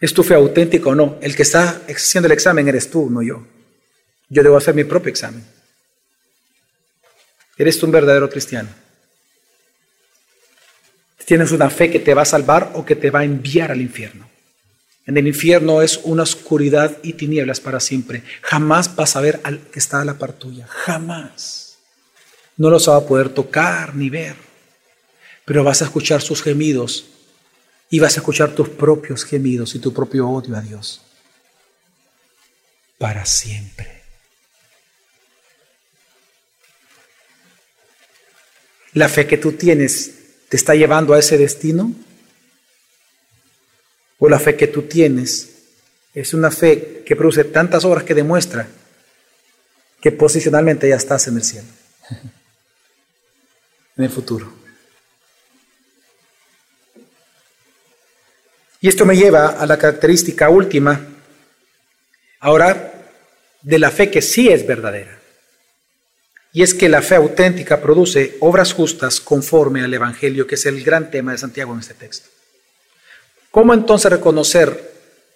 ¿Es 0.00 0.12
tu 0.12 0.22
fe 0.22 0.34
auténtica 0.34 0.90
o 0.90 0.94
no? 0.94 1.18
El 1.22 1.34
que 1.34 1.42
está 1.42 1.82
haciendo 1.88 2.26
el 2.26 2.32
examen 2.32 2.68
eres 2.68 2.90
tú, 2.90 3.08
no 3.08 3.22
yo. 3.22 3.46
Yo 4.28 4.42
debo 4.42 4.58
hacer 4.58 4.74
mi 4.74 4.84
propio 4.84 5.10
examen. 5.10 5.44
¿Eres 7.58 7.78
tú 7.78 7.86
un 7.86 7.92
verdadero 7.92 8.30
cristiano? 8.30 8.70
¿Tienes 11.24 11.52
una 11.52 11.68
fe 11.68 11.90
que 11.90 11.98
te 11.98 12.14
va 12.14 12.22
a 12.22 12.24
salvar 12.24 12.70
o 12.74 12.86
que 12.86 12.96
te 12.96 13.10
va 13.10 13.20
a 13.20 13.24
enviar 13.24 13.70
al 13.70 13.82
infierno? 13.82 14.28
En 15.04 15.16
el 15.16 15.26
infierno 15.26 15.82
es 15.82 16.00
una 16.04 16.22
oscuridad 16.22 16.96
y 17.02 17.14
tinieblas 17.14 17.60
para 17.60 17.80
siempre. 17.80 18.22
Jamás 18.42 18.94
vas 18.94 19.16
a 19.16 19.20
ver 19.20 19.40
al 19.42 19.58
que 19.58 19.78
está 19.78 20.00
a 20.00 20.04
la 20.04 20.14
par 20.14 20.32
tuya. 20.32 20.66
Jamás. 20.68 21.78
No 22.56 22.70
los 22.70 22.88
va 22.88 22.96
a 22.96 23.06
poder 23.06 23.28
tocar 23.28 23.94
ni 23.94 24.08
ver 24.08 24.48
pero 25.48 25.64
vas 25.64 25.80
a 25.80 25.86
escuchar 25.86 26.20
sus 26.20 26.42
gemidos 26.42 27.06
y 27.88 28.00
vas 28.00 28.14
a 28.14 28.20
escuchar 28.20 28.54
tus 28.54 28.68
propios 28.68 29.24
gemidos 29.24 29.74
y 29.74 29.78
tu 29.78 29.94
propio 29.94 30.28
odio 30.28 30.54
a 30.54 30.60
Dios 30.60 31.00
para 32.98 33.24
siempre. 33.24 33.97
¿La 38.98 39.08
fe 39.08 39.28
que 39.28 39.38
tú 39.38 39.52
tienes 39.52 40.10
te 40.48 40.56
está 40.56 40.74
llevando 40.74 41.14
a 41.14 41.20
ese 41.20 41.38
destino? 41.38 41.94
¿O 44.18 44.28
la 44.28 44.40
fe 44.40 44.56
que 44.56 44.66
tú 44.66 44.82
tienes 44.82 45.50
es 46.12 46.34
una 46.34 46.50
fe 46.50 47.04
que 47.06 47.14
produce 47.14 47.44
tantas 47.44 47.84
obras 47.84 48.02
que 48.02 48.16
demuestra 48.16 48.66
que 50.00 50.10
posicionalmente 50.10 50.88
ya 50.88 50.96
estás 50.96 51.28
en 51.28 51.36
el 51.36 51.44
cielo, 51.44 51.68
en 53.98 54.04
el 54.04 54.10
futuro? 54.10 54.52
Y 58.80 58.88
esto 58.88 59.06
me 59.06 59.16
lleva 59.16 59.50
a 59.50 59.64
la 59.64 59.78
característica 59.78 60.48
última, 60.48 61.06
ahora, 62.40 62.94
de 63.62 63.78
la 63.78 63.92
fe 63.92 64.10
que 64.10 64.22
sí 64.22 64.48
es 64.48 64.66
verdadera. 64.66 65.17
Y 66.52 66.62
es 66.62 66.74
que 66.74 66.88
la 66.88 67.02
fe 67.02 67.16
auténtica 67.16 67.80
produce 67.80 68.36
obras 68.40 68.72
justas 68.72 69.20
conforme 69.20 69.82
al 69.82 69.92
Evangelio, 69.92 70.46
que 70.46 70.54
es 70.54 70.66
el 70.66 70.82
gran 70.82 71.10
tema 71.10 71.32
de 71.32 71.38
Santiago 71.38 71.72
en 71.74 71.80
este 71.80 71.94
texto. 71.94 72.28
¿Cómo 73.50 73.74
entonces 73.74 74.10
reconocer 74.10 74.92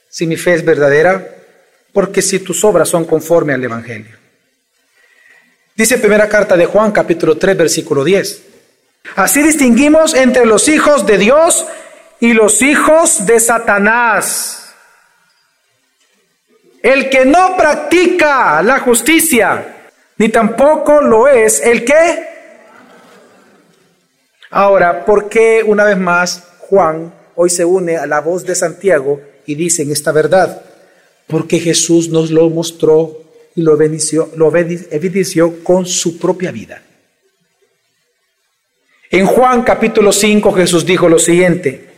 si 0.08 0.26
mi 0.26 0.36
fe 0.36 0.54
es 0.54 0.64
verdadera? 0.64 1.36
Porque 1.92 2.22
si 2.22 2.38
tus 2.38 2.64
obras 2.64 2.88
son 2.88 3.04
conforme 3.04 3.52
al 3.52 3.62
Evangelio. 3.62 4.16
Dice 5.74 5.98
primera 5.98 6.28
carta 6.28 6.56
de 6.56 6.66
Juan 6.66 6.92
capítulo 6.92 7.36
3 7.36 7.56
versículo 7.56 8.04
10. 8.04 8.42
Así 9.16 9.42
distinguimos 9.42 10.14
entre 10.14 10.46
los 10.46 10.68
hijos 10.68 11.06
de 11.06 11.18
Dios 11.18 11.66
y 12.20 12.34
los 12.34 12.62
hijos 12.62 13.26
de 13.26 13.40
Satanás. 13.40 14.74
El 16.82 17.10
que 17.10 17.24
no 17.24 17.56
practica 17.56 18.62
la 18.62 18.80
justicia, 18.80 19.81
ni 20.18 20.28
tampoco 20.28 21.00
lo 21.00 21.28
es 21.28 21.60
el 21.60 21.84
que. 21.84 22.28
Ahora, 24.50 25.04
¿por 25.04 25.28
qué 25.28 25.62
una 25.66 25.84
vez 25.84 25.96
más 25.96 26.44
Juan 26.58 27.12
hoy 27.34 27.48
se 27.50 27.64
une 27.64 27.96
a 27.96 28.06
la 28.06 28.20
voz 28.20 28.44
de 28.44 28.54
Santiago 28.54 29.20
y 29.46 29.54
dice 29.54 29.82
en 29.82 29.90
esta 29.92 30.12
verdad? 30.12 30.62
Porque 31.26 31.58
Jesús 31.58 32.08
nos 32.08 32.30
lo 32.30 32.50
mostró 32.50 33.22
y 33.54 33.62
lo, 33.62 33.76
lo 34.36 34.56
evidenció 34.56 35.64
con 35.64 35.86
su 35.86 36.18
propia 36.18 36.52
vida. 36.52 36.82
En 39.10 39.26
Juan 39.26 39.62
capítulo 39.62 40.12
5 40.12 40.52
Jesús 40.52 40.86
dijo 40.86 41.08
lo 41.08 41.18
siguiente, 41.18 41.88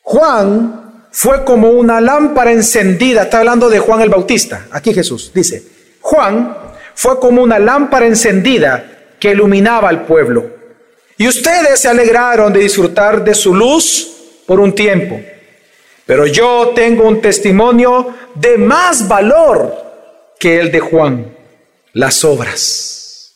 Juan 0.00 1.06
fue 1.10 1.44
como 1.44 1.70
una 1.70 2.00
lámpara 2.00 2.50
encendida, 2.50 3.24
está 3.24 3.38
hablando 3.38 3.68
de 3.68 3.78
Juan 3.78 4.00
el 4.00 4.08
Bautista, 4.08 4.68
aquí 4.70 4.94
Jesús 4.94 5.30
dice, 5.34 5.62
Juan 6.00 6.56
fue 7.02 7.18
como 7.18 7.42
una 7.42 7.58
lámpara 7.58 8.06
encendida 8.06 9.16
que 9.18 9.32
iluminaba 9.32 9.88
al 9.88 10.04
pueblo. 10.04 10.48
Y 11.18 11.26
ustedes 11.26 11.80
se 11.80 11.88
alegraron 11.88 12.52
de 12.52 12.60
disfrutar 12.60 13.24
de 13.24 13.34
su 13.34 13.52
luz 13.52 14.08
por 14.46 14.60
un 14.60 14.72
tiempo. 14.72 15.20
Pero 16.06 16.28
yo 16.28 16.70
tengo 16.76 17.08
un 17.08 17.20
testimonio 17.20 18.14
de 18.36 18.56
más 18.56 19.08
valor 19.08 19.74
que 20.38 20.60
el 20.60 20.70
de 20.70 20.78
Juan, 20.78 21.36
las 21.92 22.22
obras. 22.22 23.32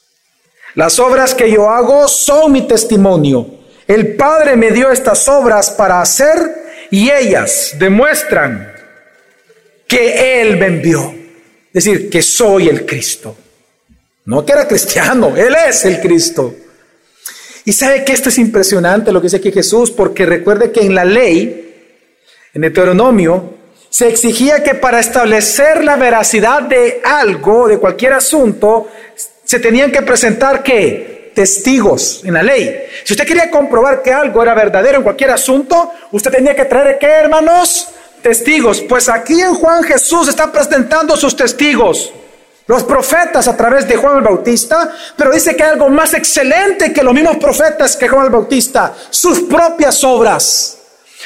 Las 0.77 1.01
obras 1.01 1.35
que 1.35 1.51
yo 1.51 1.69
hago 1.69 2.07
son 2.07 2.53
mi 2.53 2.69
testimonio. 2.69 3.49
El 3.89 4.15
Padre 4.15 4.55
me 4.55 4.71
dio 4.71 4.93
estas 4.93 5.29
obras 5.29 5.73
para 5.73 6.01
hacer 6.01 6.37
y 6.93 7.11
ellas 7.11 7.75
demuestran 7.81 8.73
que 9.89 10.41
Él 10.41 10.57
me 10.57 10.67
envió. 10.67 11.13
Es 11.75 11.83
decir, 11.83 12.09
que 12.09 12.23
soy 12.23 12.69
el 12.69 12.87
Cristo. 12.87 13.37
No 14.27 14.45
que 14.45 14.53
era 14.53 14.67
cristiano, 14.67 15.35
Él 15.37 15.57
es 15.69 15.85
el 15.85 16.01
Cristo. 16.01 16.55
Y 17.65 17.73
sabe 17.73 18.05
que 18.05 18.13
esto 18.13 18.29
es 18.29 18.39
impresionante 18.39 19.13
lo 19.13 19.21
que 19.21 19.27
dice 19.27 19.37
aquí 19.39 19.53
Jesús, 19.53 19.91
porque 19.93 20.27
recuerde 20.27 20.73
que 20.73 20.81
en 20.81 20.95
la 20.95 21.05
ley, 21.05 21.95
en 22.53 22.61
Deuteronomio, 22.61 23.55
se 23.89 24.09
exigía 24.09 24.63
que 24.63 24.75
para 24.75 24.99
establecer 24.99 25.85
la 25.85 25.97
veracidad 25.97 26.63
de 26.63 27.01
algo, 27.05 27.69
de 27.69 27.79
cualquier 27.79 28.15
asunto, 28.15 28.89
se 29.45 29.61
tenían 29.61 29.93
que 29.93 30.03
presentar 30.03 30.65
testigos 31.35 32.23
en 32.25 32.35
la 32.35 32.43
ley. 32.43 32.85
Si 33.05 33.13
usted 33.13 33.27
quería 33.27 33.49
comprobar 33.49 34.03
que 34.03 34.13
algo 34.13 34.43
era 34.43 34.55
verdadero 34.55 34.99
en 34.99 35.05
cualquier 35.05 35.31
asunto, 35.31 35.93
usted 36.11 36.33
tenía 36.33 36.55
que 36.57 36.65
traer 36.65 36.99
qué, 36.99 37.07
hermanos? 37.07 37.89
Testigos. 38.23 38.81
Pues 38.81 39.09
aquí 39.09 39.41
en 39.41 39.55
Juan 39.55 39.85
Jesús 39.85 40.29
está 40.29 40.51
presentando 40.51 41.17
sus 41.17 41.37
testigos 41.37 42.13
los 42.67 42.83
profetas 42.83 43.47
a 43.47 43.57
través 43.57 43.87
de 43.87 43.97
Juan 43.97 44.19
el 44.19 44.25
Bautista, 44.25 44.93
pero 45.17 45.33
dice 45.33 45.55
que 45.55 45.63
hay 45.63 45.71
algo 45.71 45.89
más 45.89 46.15
excelente 46.15 46.93
que 46.93 47.03
los 47.03 47.15
mismos 47.15 47.37
profetas 47.37 47.97
que 47.97 48.09
Juan 48.09 48.27
el 48.27 48.33
Bautista, 48.33 48.95
sus 49.11 49.41
propias 49.41 50.03
obras. 50.03 50.79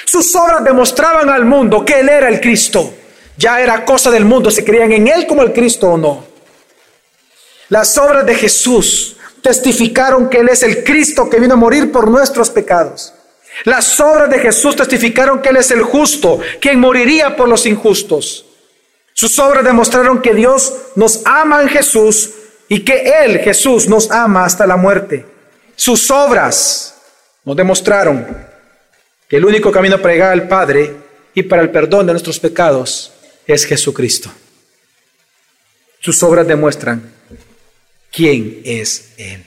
Sus 0.04 0.34
obras 0.34 0.62
demostraban 0.62 1.30
al 1.30 1.44
mundo 1.44 1.84
que 1.84 2.00
Él 2.00 2.08
era 2.08 2.28
el 2.28 2.40
Cristo. 2.40 2.92
Ya 3.36 3.60
era 3.60 3.84
cosa 3.84 4.10
del 4.10 4.24
mundo 4.24 4.50
si 4.50 4.62
creían 4.62 4.92
en 4.92 5.08
Él 5.08 5.26
como 5.26 5.42
el 5.42 5.52
Cristo 5.52 5.88
o 5.88 5.96
no. 5.96 6.24
Las 7.70 7.96
obras 7.96 8.26
de 8.26 8.34
Jesús 8.34 9.16
testificaron 9.42 10.28
que 10.28 10.38
Él 10.38 10.48
es 10.50 10.62
el 10.62 10.84
Cristo 10.84 11.30
que 11.30 11.40
vino 11.40 11.54
a 11.54 11.56
morir 11.56 11.90
por 11.90 12.10
nuestros 12.10 12.50
pecados. 12.50 13.14
Las 13.64 13.98
obras 13.98 14.28
de 14.28 14.40
Jesús 14.40 14.76
testificaron 14.76 15.40
que 15.40 15.48
Él 15.48 15.56
es 15.56 15.70
el 15.70 15.82
justo, 15.82 16.40
quien 16.60 16.78
moriría 16.78 17.34
por 17.34 17.48
los 17.48 17.64
injustos. 17.64 18.44
Sus 19.20 19.38
obras 19.38 19.62
demostraron 19.62 20.22
que 20.22 20.32
Dios 20.32 20.72
nos 20.96 21.20
ama 21.26 21.60
en 21.60 21.68
Jesús 21.68 22.30
y 22.70 22.82
que 22.86 23.02
Él, 23.22 23.40
Jesús, 23.40 23.86
nos 23.86 24.10
ama 24.10 24.46
hasta 24.46 24.66
la 24.66 24.78
muerte. 24.78 25.26
Sus 25.76 26.10
obras 26.10 26.94
nos 27.44 27.54
demostraron 27.54 28.26
que 29.28 29.36
el 29.36 29.44
único 29.44 29.70
camino 29.70 30.00
para 30.00 30.14
llegar 30.14 30.32
al 30.32 30.48
Padre 30.48 30.96
y 31.34 31.42
para 31.42 31.60
el 31.60 31.70
perdón 31.70 32.06
de 32.06 32.14
nuestros 32.14 32.40
pecados 32.40 33.12
es 33.46 33.66
Jesucristo. 33.66 34.32
Sus 36.00 36.22
obras 36.22 36.46
demuestran 36.46 37.12
quién 38.10 38.62
es 38.64 39.12
Él. 39.18 39.44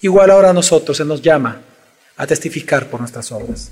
Igual 0.00 0.32
ahora 0.32 0.50
a 0.50 0.52
nosotros 0.52 0.96
se 0.96 1.04
nos 1.04 1.22
llama 1.22 1.62
a 2.16 2.26
testificar 2.26 2.90
por 2.90 2.98
nuestras 2.98 3.30
obras, 3.30 3.70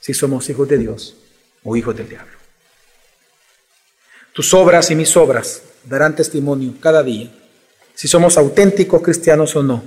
si 0.00 0.14
somos 0.14 0.48
hijos 0.48 0.66
de 0.70 0.78
Dios 0.78 1.18
o 1.62 1.76
hijos 1.76 1.94
del 1.94 2.08
diablo. 2.08 2.33
Tus 4.34 4.52
obras 4.52 4.90
y 4.90 4.96
mis 4.96 5.16
obras 5.16 5.62
darán 5.84 6.16
testimonio 6.16 6.74
cada 6.80 7.02
día 7.02 7.30
si 7.94 8.08
somos 8.08 8.36
auténticos 8.36 9.00
cristianos 9.00 9.54
o 9.54 9.62
no. 9.62 9.84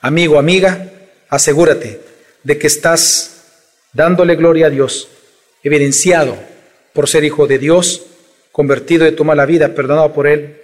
Amigo, 0.00 0.38
amiga, 0.38 0.90
asegúrate 1.28 2.00
de 2.42 2.58
que 2.58 2.66
estás 2.66 3.42
dándole 3.92 4.34
gloria 4.34 4.68
a 4.68 4.70
Dios, 4.70 5.08
evidenciado 5.62 6.38
por 6.94 7.06
ser 7.06 7.24
hijo 7.24 7.46
de 7.46 7.58
Dios, 7.58 8.06
convertido 8.50 9.04
de 9.04 9.12
tu 9.12 9.24
mala 9.24 9.44
vida, 9.44 9.74
perdonado 9.74 10.12
por 10.14 10.26
Él, 10.26 10.62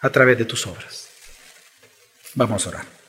a 0.00 0.10
través 0.10 0.38
de 0.38 0.46
tus 0.46 0.66
obras. 0.66 1.06
Vamos 2.34 2.66
a 2.66 2.70
orar. 2.70 2.99